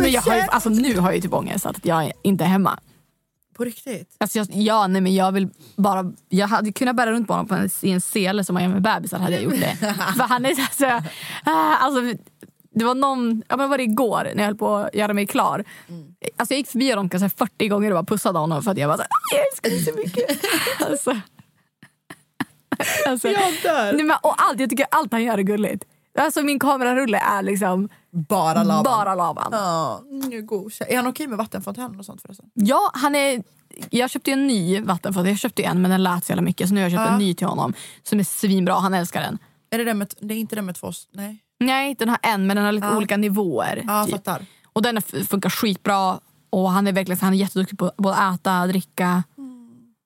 Men 0.00 0.10
jag 0.10 0.22
har 0.22 0.36
ju, 0.36 0.40
alltså, 0.40 0.68
nu 0.68 0.98
har 0.98 1.08
jag 1.08 1.14
ju 1.14 1.20
typ 1.20 1.32
ångest 1.32 1.66
att 1.66 1.86
jag 1.86 2.12
inte 2.22 2.44
är 2.44 2.48
hemma. 2.48 2.78
På 3.56 3.64
riktigt? 3.64 4.16
Alltså 4.18 4.38
jag, 4.38 4.48
ja, 4.50 4.86
nej, 4.86 5.00
men 5.00 5.14
jag 5.14 5.32
vill 5.32 5.48
bara... 5.76 6.12
Jag 6.28 6.46
hade 6.48 6.72
kunnat 6.72 6.96
bära 6.96 7.12
runt 7.12 7.26
på 7.26 7.32
honom 7.32 7.48
på 7.48 7.54
en, 7.54 7.70
i 7.82 7.90
en 7.90 8.00
sele 8.00 8.44
som 8.44 8.54
man 8.54 8.62
gör 8.62 8.70
med 8.70 8.82
bebisar 8.82 9.18
hade 9.18 9.32
jag 9.32 9.42
gjort 9.42 9.60
det. 9.60 9.76
För 10.16 10.22
han 10.28 10.46
är 10.46 10.54
så, 10.54 10.62
så 10.72 10.86
ah, 11.50 11.76
alltså, 11.76 12.18
Det 12.74 12.84
var 12.84 12.94
någon, 12.94 13.42
ja 13.48 13.56
men 13.56 13.70
var 13.70 13.78
det 13.78 13.84
igår 13.84 14.22
när 14.24 14.42
jag 14.42 14.44
höll 14.44 14.56
på 14.56 14.76
att 14.76 14.94
göra 14.94 15.14
mig 15.14 15.26
klar. 15.26 15.64
Alltså 16.36 16.54
jag 16.54 16.58
gick 16.58 16.68
förbi 16.68 16.90
honom 16.90 17.08
kanske 17.08 17.28
40 17.28 17.68
gånger 17.68 17.90
och 17.90 17.94
bara 18.04 18.16
pussade 18.16 18.38
honom 18.38 18.62
för 18.62 18.70
att 18.70 18.78
jag 18.78 18.88
bara 18.90 18.96
så, 18.96 19.02
här, 19.02 19.10
jag 19.32 19.46
älskar 19.46 19.70
dig 19.70 19.84
så 19.84 19.92
mycket. 20.00 20.44
alltså, 20.86 21.10
alltså, 23.08 23.28
Jag 23.28 23.52
dör. 23.62 23.92
nej, 23.92 24.04
men, 24.04 24.16
och 24.22 24.34
allt, 24.36 24.60
jag 24.60 24.70
tycker 24.70 24.86
allt 24.90 25.12
han 25.12 25.22
gör 25.24 25.38
är 25.38 25.42
gulligt. 25.42 25.84
Alltså 26.18 26.42
min 26.42 26.58
kamerarulle 26.58 27.18
är 27.18 27.42
liksom 27.42 27.88
Bara 28.10 28.62
Laban. 28.62 28.82
bara 28.84 29.14
Laban. 29.14 29.48
Ja, 29.52 30.00
mm, 30.10 30.32
är 30.88 30.96
han 30.96 31.06
okej 31.06 31.26
med 31.26 31.38
vattenfontänen 31.38 31.98
och 31.98 32.04
sånt 32.04 32.22
förresten? 32.22 32.46
Ja, 32.54 32.90
han 32.94 33.14
är... 33.14 33.42
Jag 33.90 34.10
köpte 34.10 34.30
en 34.32 34.46
ny 34.46 34.80
vattenfat. 34.80 35.26
Jag 35.28 35.38
köpte 35.38 35.62
en 35.62 35.82
men 35.82 35.90
den 35.90 36.02
lät 36.02 36.24
så 36.24 36.30
jävla 36.32 36.42
mycket. 36.42 36.68
Så 36.68 36.74
nu 36.74 36.80
har 36.80 36.88
jag 36.90 36.98
köpt 36.98 37.08
Ja. 37.08 37.12
en 37.12 37.18
ny 37.18 37.34
till 37.34 37.46
honom. 37.46 37.74
Som 38.02 38.18
är 38.20 38.24
svinbra. 38.24 38.74
Han 38.74 38.94
älskar 38.94 39.20
den. 39.20 39.38
Är 39.70 39.78
det, 39.78 39.84
den 39.84 39.98
med, 39.98 40.14
det 40.20 40.34
är 40.34 40.38
inte 40.38 40.54
den 40.56 40.66
med 40.66 40.74
två... 40.74 40.92
Nej. 41.12 41.38
Nej, 41.60 41.96
den 41.98 42.08
har 42.08 42.18
en 42.22 42.46
men 42.46 42.56
den 42.56 42.64
har 42.64 42.72
lite 42.72 42.86
Ja. 42.86 42.96
olika 42.96 43.16
nivåer. 43.16 43.82
Ja, 43.86 44.06
typ. 44.06 44.28
Och 44.72 44.82
den 44.82 45.02
funkar 45.02 45.50
skitbra. 45.50 46.20
Och 46.50 46.70
han 46.70 46.86
är 46.86 46.92
verkligen 46.92 47.18
han 47.20 47.32
är 47.32 47.38
jätteduktig 47.38 47.78
på 47.78 47.92
både 47.96 48.16
äta, 48.34 48.66
dricka. 48.66 49.22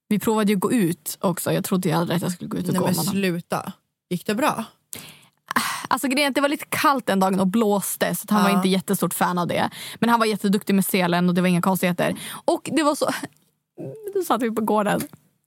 Vi 0.08 0.18
provade 0.18 0.52
ju 0.52 0.56
att 0.56 0.60
gå 0.60 0.72
ut 0.72 1.18
också. 1.20 1.52
Jag 1.52 1.64
trodde 1.64 1.88
ju 1.88 1.94
aldrig 1.94 2.16
att 2.16 2.22
jag 2.22 2.32
skulle 2.32 2.48
gå 2.48 2.56
ut 2.58 2.66
och 2.68 2.72
Nej 2.72 2.78
gå 2.80 2.86
men 2.86 2.94
med 2.96 2.98
honom. 3.06 3.12
sluta. 3.12 3.72
Gick 4.10 4.26
det 4.26 4.34
bra? 4.34 4.64
Alltså 5.88 6.08
grejen 6.08 6.32
det 6.32 6.40
var 6.40 6.48
lite 6.48 6.64
kallt 6.68 7.06
den 7.06 7.20
dagen 7.20 7.40
och 7.40 7.46
blåste 7.46 8.14
så 8.14 8.26
han 8.30 8.42
Ja. 8.42 8.48
var 8.48 8.56
inte 8.56 8.68
jättestort 8.68 9.14
fan 9.14 9.38
av 9.38 9.46
det. 9.46 9.70
Men 10.00 10.10
han 10.10 10.18
var 10.18 10.26
jätteduktig 10.26 10.74
med 10.74 10.84
selen 10.84 11.28
och 11.28 11.34
det 11.34 11.40
var 11.40 11.48
inga 11.48 11.62
konstigheter. 11.62 12.14
Och 12.44 12.70
det 12.72 12.82
var 12.82 12.94
så... 12.94 13.06
Då 14.14 14.22
satt 14.22 14.42
vi 14.42 14.50
på 14.50 14.60
gården 14.62 15.00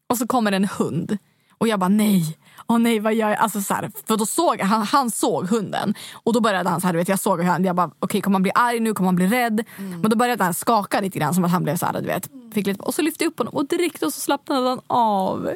och 0.10 0.18
så 0.18 0.28
kommer 0.28 0.52
en 0.52 0.66
hund. 0.66 1.18
Och 1.58 1.68
jag 1.68 1.80
bara 1.80 1.88
nej, 1.90 2.38
åh 2.68 2.78
nej 2.80 3.00
vad 3.00 3.14
gör 3.14 3.30
jag? 3.30 3.38
Alltså, 3.40 3.62
så 3.62 3.74
här, 3.74 3.92
för 4.08 4.18
då 4.18 4.26
såg 4.26 4.62
han, 4.62 4.82
han 4.84 5.12
såg 5.12 5.48
hunden 5.48 5.94
och 6.14 6.34
då 6.34 6.42
började 6.42 6.70
han 6.70 6.82
så 6.82 6.88
här, 6.88 6.94
du 6.94 7.00
vet, 7.00 7.08
jag 7.08 7.20
såg 7.20 7.40
hur 7.42 7.48
han, 7.48 7.64
jag 7.64 7.76
bara 7.76 7.92
okej 8.00 8.22
kommer 8.22 8.36
han 8.36 8.42
bli 8.44 8.52
arg 8.56 8.80
nu, 8.80 8.94
kommer 8.94 9.08
han 9.08 9.16
bli 9.16 9.28
rädd? 9.28 9.64
Men 9.78 10.02
då 10.10 10.16
började 10.16 10.44
han 10.44 10.54
skaka 10.54 11.02
lite 11.02 11.20
grann 11.20 11.34
som 11.34 11.46
att 11.46 11.52
han 11.52 11.64
blev 11.64 11.78
så 11.78 11.86
här, 11.86 11.94
du 11.94 12.08
vet. 12.08 12.30
Fick 12.54 12.68
lite, 12.68 12.82
och 12.84 12.94
så 12.94 13.02
lyfte 13.02 13.24
jag 13.24 13.32
upp 13.32 13.38
honom 13.38 13.54
och 13.54 13.68
direkt 13.68 14.04
och 14.04 14.14
så 14.14 14.20
slappnade 14.20 14.70
han 14.70 14.82
av. 14.88 15.50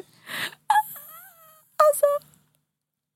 Alltså, 1.90 2.27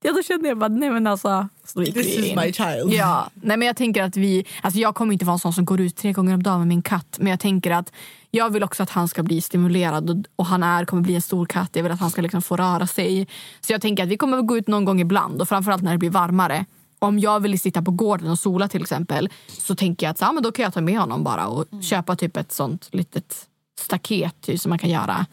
ja, 0.03 0.13
då 0.13 0.23
kände 0.23 0.49
jag 0.49 0.59
bara 0.59 0.69
nej 0.69 0.91
men 0.91 1.07
alltså. 1.07 1.49
This 1.75 1.97
is 1.97 2.37
my 2.37 2.53
child. 2.53 2.93
Ja, 2.93 3.31
nej 3.35 3.57
men 3.57 3.67
jag 3.67 3.77
tänker 3.77 4.03
att 4.03 4.17
vi, 4.17 4.47
alltså 4.63 4.81
jag 4.81 4.95
kommer 4.95 5.13
inte 5.13 5.25
vara 5.25 5.35
en 5.35 5.39
sån 5.39 5.53
som 5.53 5.65
går 5.65 5.81
ut 5.81 5.97
tre 5.97 6.13
gånger 6.13 6.35
om 6.35 6.43
dagen 6.43 6.59
med 6.59 6.69
min 6.69 6.83
katt. 6.83 7.17
Men 7.19 7.31
jag 7.31 7.41
tänker 7.41 7.71
att 7.71 7.93
jag 8.31 8.51
vill 8.51 8.63
också 8.63 8.83
att 8.83 8.91
han 8.91 9.09
ska 9.09 9.23
bli 9.23 9.41
stimulerad 9.41 10.11
och, 10.11 10.17
och 10.37 10.47
han 10.47 10.63
är, 10.63 10.85
kommer 10.85 11.03
bli 11.03 11.15
en 11.15 11.23
stor 11.23 11.47
katt. 11.47 11.71
Jag 11.73 11.83
vill 11.83 11.93
att 11.93 12.01
han 12.01 12.11
ska 12.11 12.23
liksom 12.23 12.43
få 12.43 12.57
röra 12.57 12.87
sig. 12.87 13.27
Så 13.61 13.73
jag 13.73 13.81
tänker 13.81 14.03
att 14.03 14.09
vi 14.09 14.17
kommer 14.17 14.39
att 14.39 14.47
gå 14.47 14.57
ut 14.59 14.69
någon 14.69 14.85
gång 14.85 15.01
ibland 15.01 15.41
och 15.43 15.49
framförallt 15.49 15.83
när 15.83 15.93
det 15.93 15.99
blir 15.99 16.11
varmare. 16.11 16.65
Om 16.99 17.19
jag 17.19 17.41
vill 17.41 17.61
sitta 17.61 17.83
på 17.83 17.91
gården 17.91 18.31
och 18.31 18.39
sola 18.39 18.69
till 18.69 18.83
exempel 18.83 19.29
så 19.49 19.75
tänker 19.77 20.07
jag 20.07 20.11
att 20.11 20.19
så, 20.19 20.25
ja, 20.25 20.33
men 20.33 20.43
då 20.43 20.53
kan 20.53 20.63
jag 20.63 20.75
ta 20.75 20.81
med 20.81 20.99
honom 20.99 21.25
bara 21.25 21.47
och 21.47 21.65
köpa 21.83 22.17
typ 22.17 22.37
ett 22.37 22.53
sånt 22.53 22.89
litet 22.93 23.49
staket 23.79 24.41
typ, 24.41 24.61
som 24.61 24.69
man 24.71 24.79
kan 24.79 24.91
göra. 24.91 25.27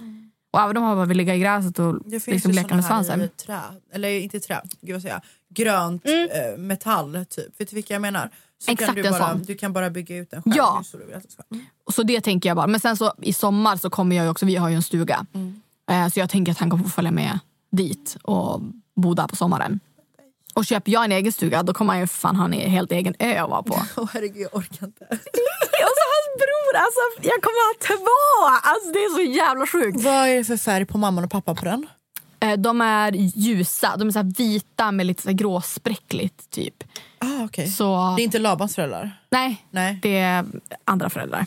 Och 0.51 0.59
även 0.59 0.77
om 0.77 0.83
han 0.83 0.95
bara 0.97 1.05
vill 1.05 1.17
ligga 1.17 1.35
i 1.35 1.39
gräset 1.39 1.79
och 1.79 1.99
Det 2.05 2.27
liksom 2.27 2.51
leka 2.51 2.75
med 2.75 2.85
svansen. 2.85 3.29
trä, 3.45 3.59
eller 3.93 4.09
inte 4.19 4.39
trä, 4.39 4.62
gud 4.81 4.93
vad 4.95 5.01
säger 5.01 5.15
jag, 5.15 5.21
grönt 5.65 6.05
Mm. 6.05 6.29
eh, 6.29 6.57
metall 6.57 7.25
typ. 7.29 7.62
Vet 7.62 7.69
du 7.69 7.75
vilka 7.75 7.93
jag 7.93 8.01
menar? 8.01 8.29
Så 8.65 8.71
Exakt 8.71 8.85
kan 8.95 9.03
du, 9.03 9.09
bara, 9.09 9.33
du 9.33 9.55
kan 9.55 9.73
bara 9.73 9.89
bygga 9.89 10.17
ut 10.17 10.31
den 10.31 10.43
själv. 10.43 10.55
Ja. 10.57 10.83
ska. 11.29 11.43
Mm. 11.51 11.65
Och 11.85 11.93
Så 11.93 12.03
det 12.03 12.21
tänker 12.21 12.49
jag 12.49 12.55
bara. 12.55 12.67
Men 12.67 12.79
sen 12.79 12.97
så 12.97 13.13
i 13.21 13.33
sommar 13.33 13.77
så 13.77 13.89
kommer 13.89 14.15
jag 14.15 14.23
ju 14.25 14.29
också, 14.31 14.45
vi 14.45 14.55
har 14.55 14.69
ju 14.69 14.75
en 14.75 14.83
stuga. 14.83 15.25
Eh, 15.91 16.07
Så 16.07 16.19
jag 16.19 16.29
tänker 16.29 16.51
att 16.51 16.57
han 16.57 16.69
kommer 16.69 16.83
få 16.83 16.89
följa 16.89 17.12
med 17.12 17.39
dit 17.71 18.17
och 18.21 18.62
bo 18.95 19.13
där 19.13 19.27
på 19.27 19.35
sommaren. 19.35 19.79
Och 20.53 20.65
köper 20.65 20.91
jag 20.91 21.05
en 21.05 21.12
egen 21.12 21.31
stuga 21.33 21.63
då 21.63 21.73
kommer 21.73 21.93
han 21.93 21.99
ju 21.99 22.07
fan 22.07 22.35
ha 22.35 22.45
en 22.45 22.53
helt 22.53 22.91
egen 22.91 23.15
ö 23.19 23.38
att 23.43 23.49
vara 23.49 23.63
på. 23.63 23.81
Åh 23.97 24.09
herregud 24.13 24.38
jag 24.41 24.55
orkar 24.55 24.85
inte. 24.85 25.05
bror, 26.71 26.82
alltså 26.86 26.99
jag 27.21 27.41
kommer 27.41 27.62
ha 27.67 27.73
två! 27.88 28.69
Alltså 28.69 28.91
det 28.91 28.99
är 28.99 29.15
så 29.15 29.21
jävla 29.38 29.67
sjukt. 29.67 30.03
Vad 30.03 30.27
är 30.27 30.38
det 30.38 30.43
för 30.43 30.58
färg 30.58 30.86
på 30.86 30.97
mamman 30.97 31.23
och 31.23 31.32
pappan 31.32 31.55
på 31.55 31.65
den? 31.65 31.88
Eh, 32.39 32.53
De 32.58 32.82
är 32.82 33.12
ljusa, 33.12 33.97
de 33.97 34.08
är 34.08 34.12
så 34.12 34.23
vita 34.38 34.91
med 34.91 35.05
lite 35.05 35.21
så 35.21 35.32
gråspräckligt 35.34 36.49
typ. 36.49 36.84
Ah, 37.19 37.43
okay. 37.43 37.67
Så... 37.67 38.13
Det 38.17 38.21
är 38.21 38.23
inte 38.23 38.39
Labans 38.39 38.75
föräldrar? 38.75 39.12
Nej, 39.29 39.65
Nej. 39.71 39.99
det 40.01 40.17
är 40.17 40.45
andra 40.86 41.10
föräldrar. 41.10 41.45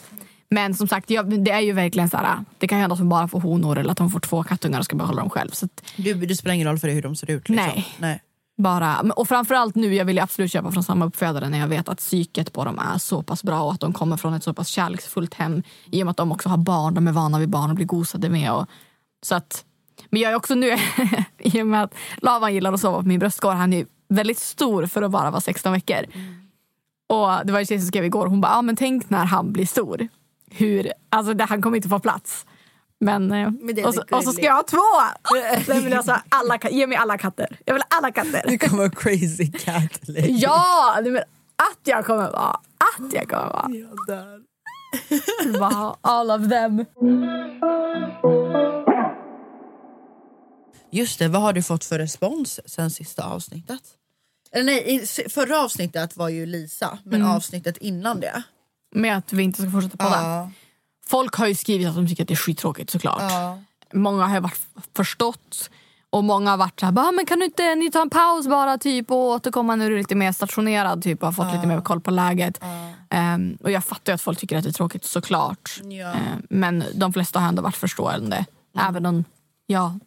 Men 0.49 0.75
som 0.75 0.89
sagt, 0.89 1.11
jag, 1.11 1.45
det 1.45 1.51
är 1.51 1.61
ju 1.61 1.73
verkligen 1.73 2.11
så 2.11 2.17
här, 2.17 2.39
det 2.59 2.69
kan 2.69 2.79
hända 2.79 2.93
att 2.93 2.99
hon 2.99 3.09
bara 3.09 3.29
får 3.29 3.41
honor 3.41 3.79
eller 3.79 3.93
att 3.93 3.99
hon 3.99 4.11
får 4.11 4.21
två 4.21 4.43
kattungar 4.43 4.79
och 4.79 4.85
ska 4.85 4.97
behålla 4.97 5.21
dem 5.21 5.31
själv. 5.31 5.51
Så 5.51 5.65
att, 5.67 5.83
Du, 5.97 6.15
det 6.15 6.37
spelar 6.37 6.55
ingen 6.55 6.67
roll 6.69 6.79
för 6.79 6.87
dig 6.87 6.95
hur 6.95 7.03
de 7.03 7.17
ser 7.17 7.31
ut? 7.31 7.49
Liksom. 7.49 7.67
Nej. 7.67 7.89
Nej 7.99 8.23
bara, 8.57 9.01
och 9.01 9.29
framförallt 9.29 9.75
nu, 9.75 9.95
jag 9.95 10.05
vill 10.05 10.19
absolut 10.19 10.53
köpa 10.53 10.73
från 10.73 10.83
samma 10.83 11.05
uppfödare 11.05 11.49
när 11.49 11.59
jag 11.59 11.69
vet 11.69 11.89
att 11.89 11.99
psyket 11.99 12.53
på 12.53 12.65
dem 12.65 12.79
är 12.79 12.99
så 12.99 13.23
pass 13.23 13.43
bra 13.43 13.63
och 13.63 13.73
att 13.73 13.81
de 13.81 13.93
kommer 13.93 14.17
från 14.17 14.35
ett 14.35 14.45
så 14.45 14.55
pass 14.55 14.69
kärleksfullt 14.69 15.35
hem 15.35 15.63
i 15.91 16.03
och 16.03 16.07
med 16.07 16.11
att 16.11 16.17
de 16.17 16.33
också 16.33 16.49
har 16.49 16.57
barn, 16.57 16.95
de 16.95 17.09
är 17.09 17.13
vana 17.13 17.39
vid 17.39 17.49
barn 17.49 17.71
och 17.71 17.77
blir 17.77 17.87
gosade 17.87 18.29
med. 18.29 18.53
Och, 18.53 18.67
så 19.23 19.35
att, 19.35 19.65
men 20.11 20.21
jag 20.21 20.33
är 20.33 20.37
också 20.37 20.55
nu, 20.55 20.77
i 21.39 21.63
och 21.63 21.67
med 21.67 21.83
att 21.83 21.95
Lavan 22.17 22.55
gillar 22.55 22.73
att 22.73 22.81
sova 22.81 22.99
på 22.99 23.09
min 23.09 23.19
bröstkorg, 23.19 23.57
han 23.57 23.73
är 23.73 23.77
ju 23.77 23.87
väldigt 24.09 24.39
stor 24.39 24.87
för 24.87 25.03
att 25.03 25.11
bara 25.11 25.31
vara 25.31 25.41
16 25.41 25.73
veckor. 25.73 26.07
Och 27.09 27.47
det 27.47 27.53
var 27.53 27.61
en 27.61 27.67
tjej 27.67 27.79
som 27.79 27.87
skrev 27.87 28.05
igår, 28.05 28.27
hon 28.27 28.41
bara, 28.41 28.53
ah, 28.53 28.63
men 28.63 28.77
tänk 28.77 29.11
när 29.11 29.25
han 29.25 29.53
blir 29.53 29.67
stor. 29.67 30.09
Hur, 30.51 30.93
alltså 31.09 31.35
det, 31.35 31.45
han 31.45 31.63
kommer 31.63 31.77
inte 31.77 31.89
få 31.89 31.99
plats. 31.99 32.47
Men, 33.03 33.33
eh, 33.33 33.51
Men 33.51 33.85
och, 33.85 33.95
så, 33.95 34.03
och 34.11 34.25
så 34.25 34.33
ska 34.33 34.43
jag 34.43 34.55
ha 34.55 34.63
två! 34.63 34.79
Nej, 35.69 35.83
men 35.83 35.93
alltså, 35.93 36.17
alla, 36.29 36.59
ge 36.71 36.87
mig 36.87 36.97
alla 36.97 37.19
katter. 37.19 37.59
Jag 37.65 37.75
vill 37.75 37.83
ha 37.91 37.97
alla 37.99 38.13
katter. 38.13 38.43
Du 38.49 38.59
kommer 38.59 38.79
vara 38.79 38.91
crazy 38.91 39.53
cat 39.53 40.09
lady. 40.09 40.31
Ja! 40.31 40.99
men 41.03 41.17
Att 41.17 41.81
jag 41.85 42.07
kommer 42.07 42.31
vara. 42.31 42.61
Att 42.79 43.13
jag 43.13 43.29
kommer 43.29 43.47
vara. 43.47 43.71
Jag 43.71 44.07
dör. 44.07 44.41
Bara 45.59 45.75
ha 45.75 45.99
all 46.01 46.31
of 46.31 46.49
them. 46.49 46.85
Just 50.91 51.19
det, 51.19 51.29
vad 51.29 51.43
har 51.43 51.53
du 51.53 51.63
fått 51.63 51.85
för 51.85 51.99
respons 51.99 52.61
sen 52.67 52.91
sista 52.91 53.25
avsnittet? 53.25 53.83
Eller 54.53 54.65
nej, 54.65 55.07
förra 55.29 55.61
avsnittet 55.61 56.17
var 56.17 56.29
ju 56.29 56.47
Lisa, 56.47 56.99
men 57.05 57.21
Mm. 57.21 57.33
avsnittet 57.35 57.77
innan 57.77 58.21
det. 58.21 58.43
Med 58.95 59.17
att 59.17 59.33
vi 59.33 59.43
inte 59.43 59.63
ska 59.63 59.71
fortsätta 59.71 59.97
podda. 59.97 60.23
Ja. 60.23 60.51
Folk 61.13 61.35
har 61.35 61.47
ju 61.47 61.55
skrivit 61.55 61.89
att 61.89 61.95
de 61.95 62.09
tycker 62.09 62.23
att 62.25 62.29
det 62.29 62.35
är 62.35 62.37
skittråkigt 62.37 62.91
såklart. 62.91 63.33
Många 63.93 64.27
har 64.27 64.41
varit 64.41 64.61
förstått. 64.97 65.71
Och 66.11 66.25
många 66.25 66.51
har 66.51 66.57
varit 66.57 66.81
så 66.81 66.87
här, 66.87 66.93
"Bara, 66.93 67.13
men 67.13 67.27
kan 67.27 67.39
du 67.39 67.45
inte 67.45 67.75
ni 67.75 67.91
ta 67.91 68.03
en 68.03 68.11
paus 68.11 68.49
bara 68.49 68.79
typ 68.79 69.11
och 69.11 69.17
återkomma 69.17 69.77
när 69.77 69.89
du 69.89 69.95
är 69.95 69.99
lite 69.99 70.15
mer 70.15 70.33
stationerad 70.33 71.03
typ 71.03 71.23
och 71.23 71.27
har 71.29 71.33
fått 71.33 71.55
lite 71.55 71.67
mer 71.67 71.81
koll 71.81 72.01
på 72.01 72.11
läget. 72.11 72.61
Ehm, 73.11 73.59
och 73.63 73.71
jag 73.71 73.85
fattar 73.85 74.13
ju 74.13 74.15
att 74.15 74.23
folk 74.23 74.39
tycker 74.39 74.57
att 74.57 74.65
det 74.65 74.71
är 74.71 74.73
tråkigt 74.73 75.05
såklart. 75.05 75.81
Ja. 75.83 76.07
Ehm, 76.13 76.43
men 76.51 76.85
de 76.95 77.13
flesta 77.13 77.41
har 77.41 77.49
ändå 77.49 77.63
varit 77.63 77.77
förstående. 77.77 78.37
Mm. 78.37 78.89
Även 78.89 79.07
om, 79.07 79.25
ja, 79.67 79.99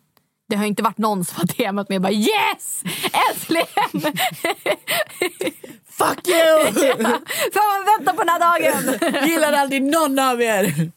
det 0.49 0.55
har 0.55 0.65
inte 0.65 0.83
varit 0.83 0.97
någon 0.97 1.25
som 1.25 1.35
har 1.37 1.47
temat 1.55 1.89
med 1.89 2.01
bara 2.01 2.13
yes! 2.13 2.83
Äntligen! 3.31 4.13
Fuck 5.97 6.27
you! 6.27 6.73
Fan 7.53 7.85
vad 7.85 7.85
väntar 7.97 8.13
på 8.13 8.19
den 8.23 8.29
här 8.29 8.39
dagen! 8.39 9.27
Gillar 9.29 9.53
aldrig 9.53 9.83
någon 9.83 10.19
av 10.19 10.41
er. 10.41 10.91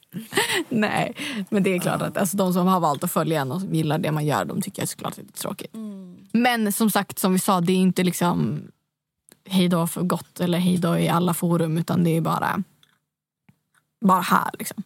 Nej, 0.69 1.17
men 1.51 1.63
det 1.63 1.71
är 1.75 1.79
klart 1.79 2.03
att 2.03 2.17
alltså, 2.17 2.37
de 2.37 2.53
som 2.53 2.67
har 2.67 2.81
valt 2.81 3.05
att 3.05 3.13
följa 3.13 3.41
en 3.41 3.53
och 3.53 3.63
gillar 3.63 3.99
det 3.99 4.13
man 4.13 4.27
gör, 4.27 4.45
de 4.45 4.61
tycker 4.63 4.83
jag 4.83 4.89
såklart 4.89 5.11
att 5.13 5.17
det 5.17 5.23
är 5.39 5.43
tråkigt. 5.43 5.75
Men 6.33 6.73
som 6.73 6.91
sagt, 6.91 7.19
som 7.19 7.33
vi 7.33 7.39
sa, 7.39 7.61
det 7.61 7.73
är 7.73 7.77
inte 7.77 8.03
liksom 8.05 8.63
hej 9.49 9.69
då 9.69 9.87
för 9.87 10.03
gott 10.03 10.41
eller 10.41 10.59
hej 10.59 10.79
då 10.79 10.99
i 10.99 11.09
alla 11.09 11.35
forum, 11.35 11.79
utan 11.79 12.05
det 12.05 12.11
är 12.17 12.21
bara, 12.21 12.63
bara 14.01 14.21
här. 14.21 14.51
Liksom. 14.59 14.83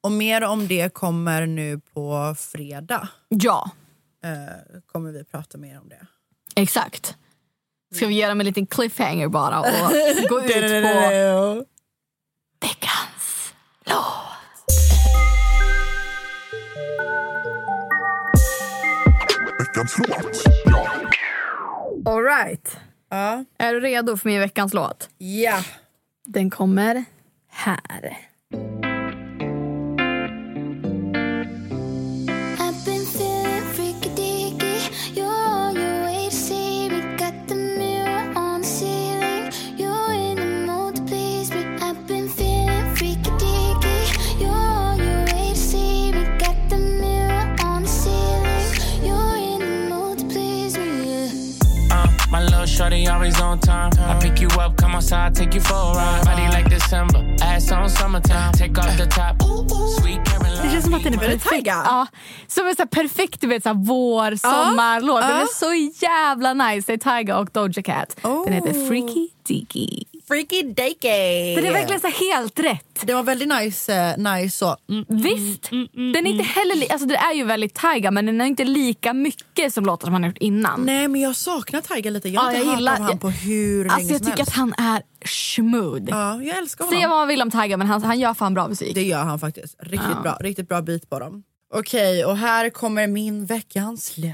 Och 0.00 0.12
mer 0.12 0.44
om 0.44 0.68
det 0.68 0.94
kommer 0.94 1.46
nu 1.46 1.80
på 1.94 2.34
fredag. 2.38 3.08
Ja, 3.28 3.70
Eh, 4.24 4.80
kommer 4.86 5.12
vi 5.12 5.24
prata 5.24 5.58
mer 5.58 5.80
om 5.80 5.88
det. 5.88 6.06
exakt. 6.56 7.16
Ska 7.94 8.06
vi 8.06 8.14
dem 8.28 8.40
en 8.40 8.46
liten 8.46 8.66
cliffhanger 8.66 9.28
bara 9.28 9.60
och 9.60 9.66
gå 10.28 10.40
ut 10.40 10.50
på 10.52 11.66
veckans 12.60 13.54
låt? 13.86 14.14
Veckans 19.58 19.98
låt. 19.98 20.44
All 22.06 22.22
right. 22.24 22.76
Ja. 23.10 23.44
Är 23.58 23.74
du 23.74 23.80
redo 23.80 24.16
för 24.16 24.28
min 24.28 24.40
veckans 24.40 24.74
låt? 24.74 25.08
Ja. 25.18 25.62
Den 26.24 26.50
kommer 26.50 27.04
här. 27.50 28.18
Always 53.24 53.40
on 53.40 53.58
time. 53.58 53.92
I 53.98 54.20
pick 54.20 54.40
you 54.42 54.48
up, 54.60 54.76
come 54.76 54.94
outside, 54.94 55.34
take 55.34 55.54
you 55.54 55.60
for 55.60 55.74
a 55.74 55.94
ride. 55.94 56.24
Body 56.24 56.48
like 56.56 56.68
December, 56.68 57.20
ass 57.42 57.72
on 57.72 57.88
summertime. 57.88 58.52
Take 58.52 58.78
off 58.78 58.96
the 58.96 59.06
top, 59.06 59.42
sweet 59.98 60.24
Caroline. 60.24 60.62
Det 60.62 60.70
känns 60.70 60.84
som 60.84 60.94
att 60.94 61.04
den 61.04 61.14
är 61.14 61.18
Väldigt 61.18 61.44
taggad. 61.44 61.82
Ja, 61.86 62.06
som 62.46 62.66
en 62.66 62.76
så 62.76 62.82
här 62.82 62.86
perfekt 62.86 63.40
du 63.40 63.46
vet, 63.46 63.62
så 63.62 63.68
här, 63.68 63.76
vår, 63.76 64.36
sommarlåt. 64.36 65.20
Den 65.20 65.30
är 65.30 65.46
så 65.46 65.74
jävla 66.04 66.54
nice. 66.54 66.92
Det 66.92 67.06
är 67.06 67.18
Tyga 67.18 67.38
och 67.38 67.48
Doja 67.52 67.82
Cat. 67.82 68.16
Den 68.22 68.52
heter. 68.52 68.88
Freaky 68.88 69.28
Deaky. 69.48 70.04
Freaky 70.28 70.62
deaky. 70.62 71.54
Den 71.56 71.64
är 71.66 71.72
verkligen 71.72 72.00
så 72.00 72.06
helt 72.08 72.58
rätt. 72.58 73.00
Det 73.02 73.14
var 73.14 73.22
väldigt 73.22 73.48
nice, 73.48 73.94
eh, 73.94 74.18
nice 74.34 74.56
så. 74.58 74.76
Mm. 74.90 75.04
Visst? 75.08 75.70
den 75.92 76.26
är 76.26 76.30
inte 76.30 76.44
heller 76.44 76.76
li- 76.76 76.88
alltså, 76.90 77.06
det 77.08 77.16
är 77.16 77.32
ju 77.34 77.44
väldigt 77.44 77.80
Tyga 77.80 78.10
men 78.10 78.26
den 78.26 78.40
är 78.40 78.44
inte 78.44 78.64
lika 78.64 79.12
mycket 79.12 79.74
som 79.74 79.84
låtar 79.86 80.06
som 80.06 80.12
han 80.12 80.22
har 80.22 80.30
gjort 80.30 80.38
innan. 80.38 80.82
Nej 80.84 81.08
men 81.08 81.20
jag 81.20 81.36
saknar 81.36 81.80
Tiger 81.80 82.10
lite. 82.10 82.28
Jag 82.28 82.40
har 82.40 82.52
Ja, 82.52 82.56
inte 82.56 82.64
jag 82.66 82.70
hört 82.70 82.78
gillar- 82.80 82.92
av 82.92 82.98
honom 82.98 83.18
på 83.18 83.30
hur 83.30 83.84
Alltså 83.84 83.98
länge 83.98 84.12
jag 84.12 84.18
som 84.18 84.26
tycker 84.26 84.36
helst. 84.38 84.50
att 84.52 84.56
han 84.56 84.74
är 84.78 85.02
smooth. 85.26 86.04
Ja, 86.08 86.42
jag 86.42 86.58
älskar 86.58 86.84
honom. 86.84 86.98
Säga 86.98 87.08
vad 87.08 87.18
man 87.18 87.28
vill 87.28 87.42
om 87.42 87.50
Tyga 87.50 87.76
men 87.76 87.86
han, 87.86 88.02
han 88.02 88.18
gör 88.20 88.34
fan 88.34 88.54
bra 88.54 88.68
musik. 88.68 88.94
Det 88.94 89.02
gör 89.02 89.22
han 89.24 89.38
faktiskt. 89.38 89.76
Riktigt 89.80 90.10
Ja. 90.14 90.20
bra. 90.22 90.36
Riktigt 90.40 90.68
bra 90.68 90.82
bit 90.82 91.10
på 91.10 91.18
dem. 91.18 91.42
Okej, 91.74 92.24
och 92.24 92.36
här 92.36 92.70
kommer 92.70 93.06
min 93.06 93.46
veckans 93.46 94.12
låt. 94.16 94.32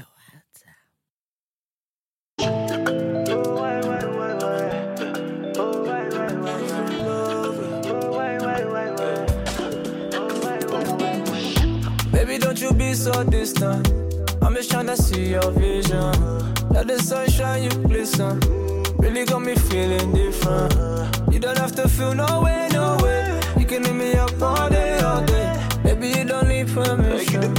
So 13.13 13.23
distant. 13.23 13.87
I'm 14.41 14.55
just 14.55 14.71
tryna 14.71 14.97
see 14.97 15.29
your 15.29 15.51
vision. 15.51 16.11
Let 16.69 16.87
the 16.87 16.99
sunshine, 16.99 17.63
you 17.63 17.69
glisten. 17.87 18.39
Really 18.97 19.25
got 19.25 19.41
me 19.41 19.55
feeling 19.55 20.13
different. 20.13 20.73
You 21.31 21.39
don't 21.39 21.57
have 21.57 21.75
to 21.75 21.87
feel 21.87 22.13
no 22.13 22.41
way, 22.41 22.67
no 22.71 22.97
way. 23.03 23.39
You 23.59 23.65
can 23.65 23.83
hit 23.83 23.93
me 23.95 24.13
up 24.13 24.41
all 24.41 24.69
day, 24.69 24.99
all 24.99 25.23
day. 25.25 25.47
Baby, 25.83 26.07
you 26.17 26.25
don't 26.25 26.47
need 26.47 26.67
permission. 26.67 27.53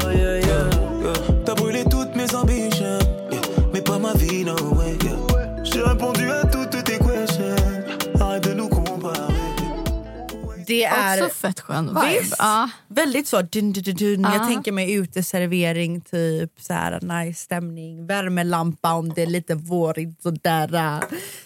Oh, 0.00 0.10
yeah, 0.10 0.36
yeah, 0.48 0.66
yeah. 1.04 1.44
T'as 1.44 1.54
brûlé 1.54 1.84
toutes 1.90 2.14
mes 2.14 2.34
ambitions, 2.34 2.98
yeah. 3.30 3.40
mais 3.72 3.80
pas 3.80 3.98
ma 3.98 4.12
vie, 4.14 4.44
no 4.44 4.54
way. 4.76 4.96
yeah. 5.04 5.64
J'ai 5.64 5.82
répondu 5.82 6.30
à 6.30 6.44
toutes 6.44 6.84
tes 6.84 6.98
questions. 6.98 7.56
Arrête 8.20 8.44
de 8.44 8.54
nous 8.54 8.68
comparer. 8.68 9.38
Det 10.68 10.84
är 10.84 11.24
Också 11.24 11.34
fett 11.34 11.60
skön 11.60 11.86
vibe. 11.86 12.34
Ja. 12.38 12.68
Väldigt 12.98 13.28
så 13.28 13.42
dun, 13.42 13.72
dun, 13.72 13.94
dun. 13.94 14.22
Ja. 14.22 14.34
Jag 14.34 14.48
tänker 14.48 14.72
mig 14.72 14.92
uteservering, 14.92 16.00
typ 16.00 16.52
så 16.60 16.72
här 16.72 17.00
nice 17.00 17.40
stämning, 17.40 18.06
värmelampa 18.06 18.92
om 18.92 19.12
det 19.12 19.22
är 19.22 19.26
lite 19.26 19.54
vårigt 19.54 20.22
sådär. 20.22 21.02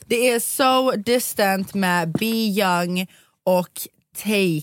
Det 0.07 0.31
är 0.31 0.41
So 0.41 0.97
Distant 0.97 1.75
med 1.75 2.13
Be 2.13 2.27
Young 2.27 3.07
och 3.45 3.81
Take. 4.17 4.63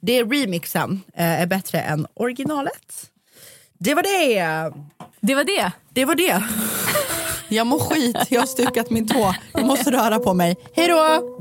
Det 0.00 0.18
är 0.18 0.24
remixen 0.24 1.00
eh, 1.14 1.42
är 1.42 1.46
bättre 1.46 1.80
än 1.80 2.06
originalet. 2.14 3.10
Det 3.78 3.94
var 3.94 4.02
det! 4.02 4.72
Det 5.20 5.34
var 5.34 5.44
det. 5.44 5.72
Det 5.92 6.04
var 6.04 6.14
det. 6.14 6.44
Jag 7.48 7.66
mår 7.66 7.78
skit, 7.78 8.16
jag 8.28 8.40
har 8.40 8.46
stukat 8.46 8.90
min 8.90 9.08
tå. 9.08 9.34
Jag 9.52 9.66
måste 9.66 9.90
röra 9.90 10.18
på 10.18 10.34
mig. 10.34 10.56
Hej 10.74 10.88
då! 10.88 11.38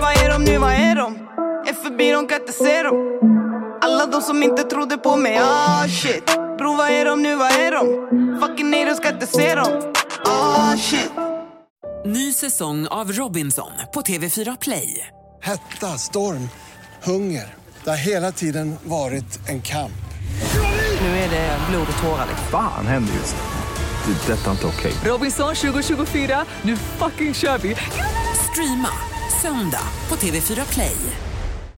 Vad 0.00 0.12
är 0.12 0.28
de 0.30 0.44
nu, 0.44 0.58
vad 0.58 0.72
är 0.72 0.94
de? 0.94 1.18
Är 1.68 1.72
förbi, 1.72 2.10
de 2.10 2.26
kan 2.28 2.40
inte 2.40 2.52
se 2.52 2.82
dem 2.82 3.20
Alla 3.80 4.06
de 4.06 4.22
som 4.22 4.42
inte 4.42 4.62
trodde 4.62 4.96
på 4.96 5.16
mig, 5.16 5.38
ah 5.42 5.88
shit 5.88 6.26
Bro, 6.58 6.76
vad 6.76 6.90
är 6.90 7.04
de 7.04 7.22
nu, 7.22 7.36
vad 7.36 7.52
är 7.52 7.70
de? 7.72 8.40
Fucking 8.40 8.70
nej, 8.70 8.84
de 8.84 8.94
ska 8.94 9.08
inte 9.08 9.26
se 9.26 9.54
dem 9.54 9.92
Ah 10.26 10.76
shit 10.76 11.10
Ny 12.04 12.32
säsong 12.32 12.86
av 12.86 13.12
Robinson 13.12 13.70
på 13.94 14.00
TV4 14.00 14.56
Play. 14.60 15.06
Hetta, 15.42 15.86
storm, 15.86 16.48
hunger. 17.02 17.54
Det 17.84 17.90
har 17.90 17.96
hela 17.96 18.32
tiden 18.32 18.76
varit 18.84 19.48
en 19.48 19.62
kamp. 19.62 19.92
Nu 21.00 21.06
är 21.08 21.30
det 21.30 21.58
blod 21.70 21.86
och 21.96 22.02
tårar. 22.02 22.26
Fan 22.50 22.86
händer 22.86 23.14
just 23.14 23.36
det. 23.36 24.12
Det 24.12 24.32
är 24.32 24.36
detta 24.36 24.50
inte 24.50 24.66
okej. 24.66 24.92
Robinson 25.04 25.54
2024, 25.54 26.44
nu 26.62 26.76
fucking 26.76 27.34
kör 27.34 27.58
vi! 27.58 27.76
Streama 28.52 28.88
söndag 29.42 29.88
på 30.08 30.16
TV4 30.16 30.72
Play. 30.72 31.29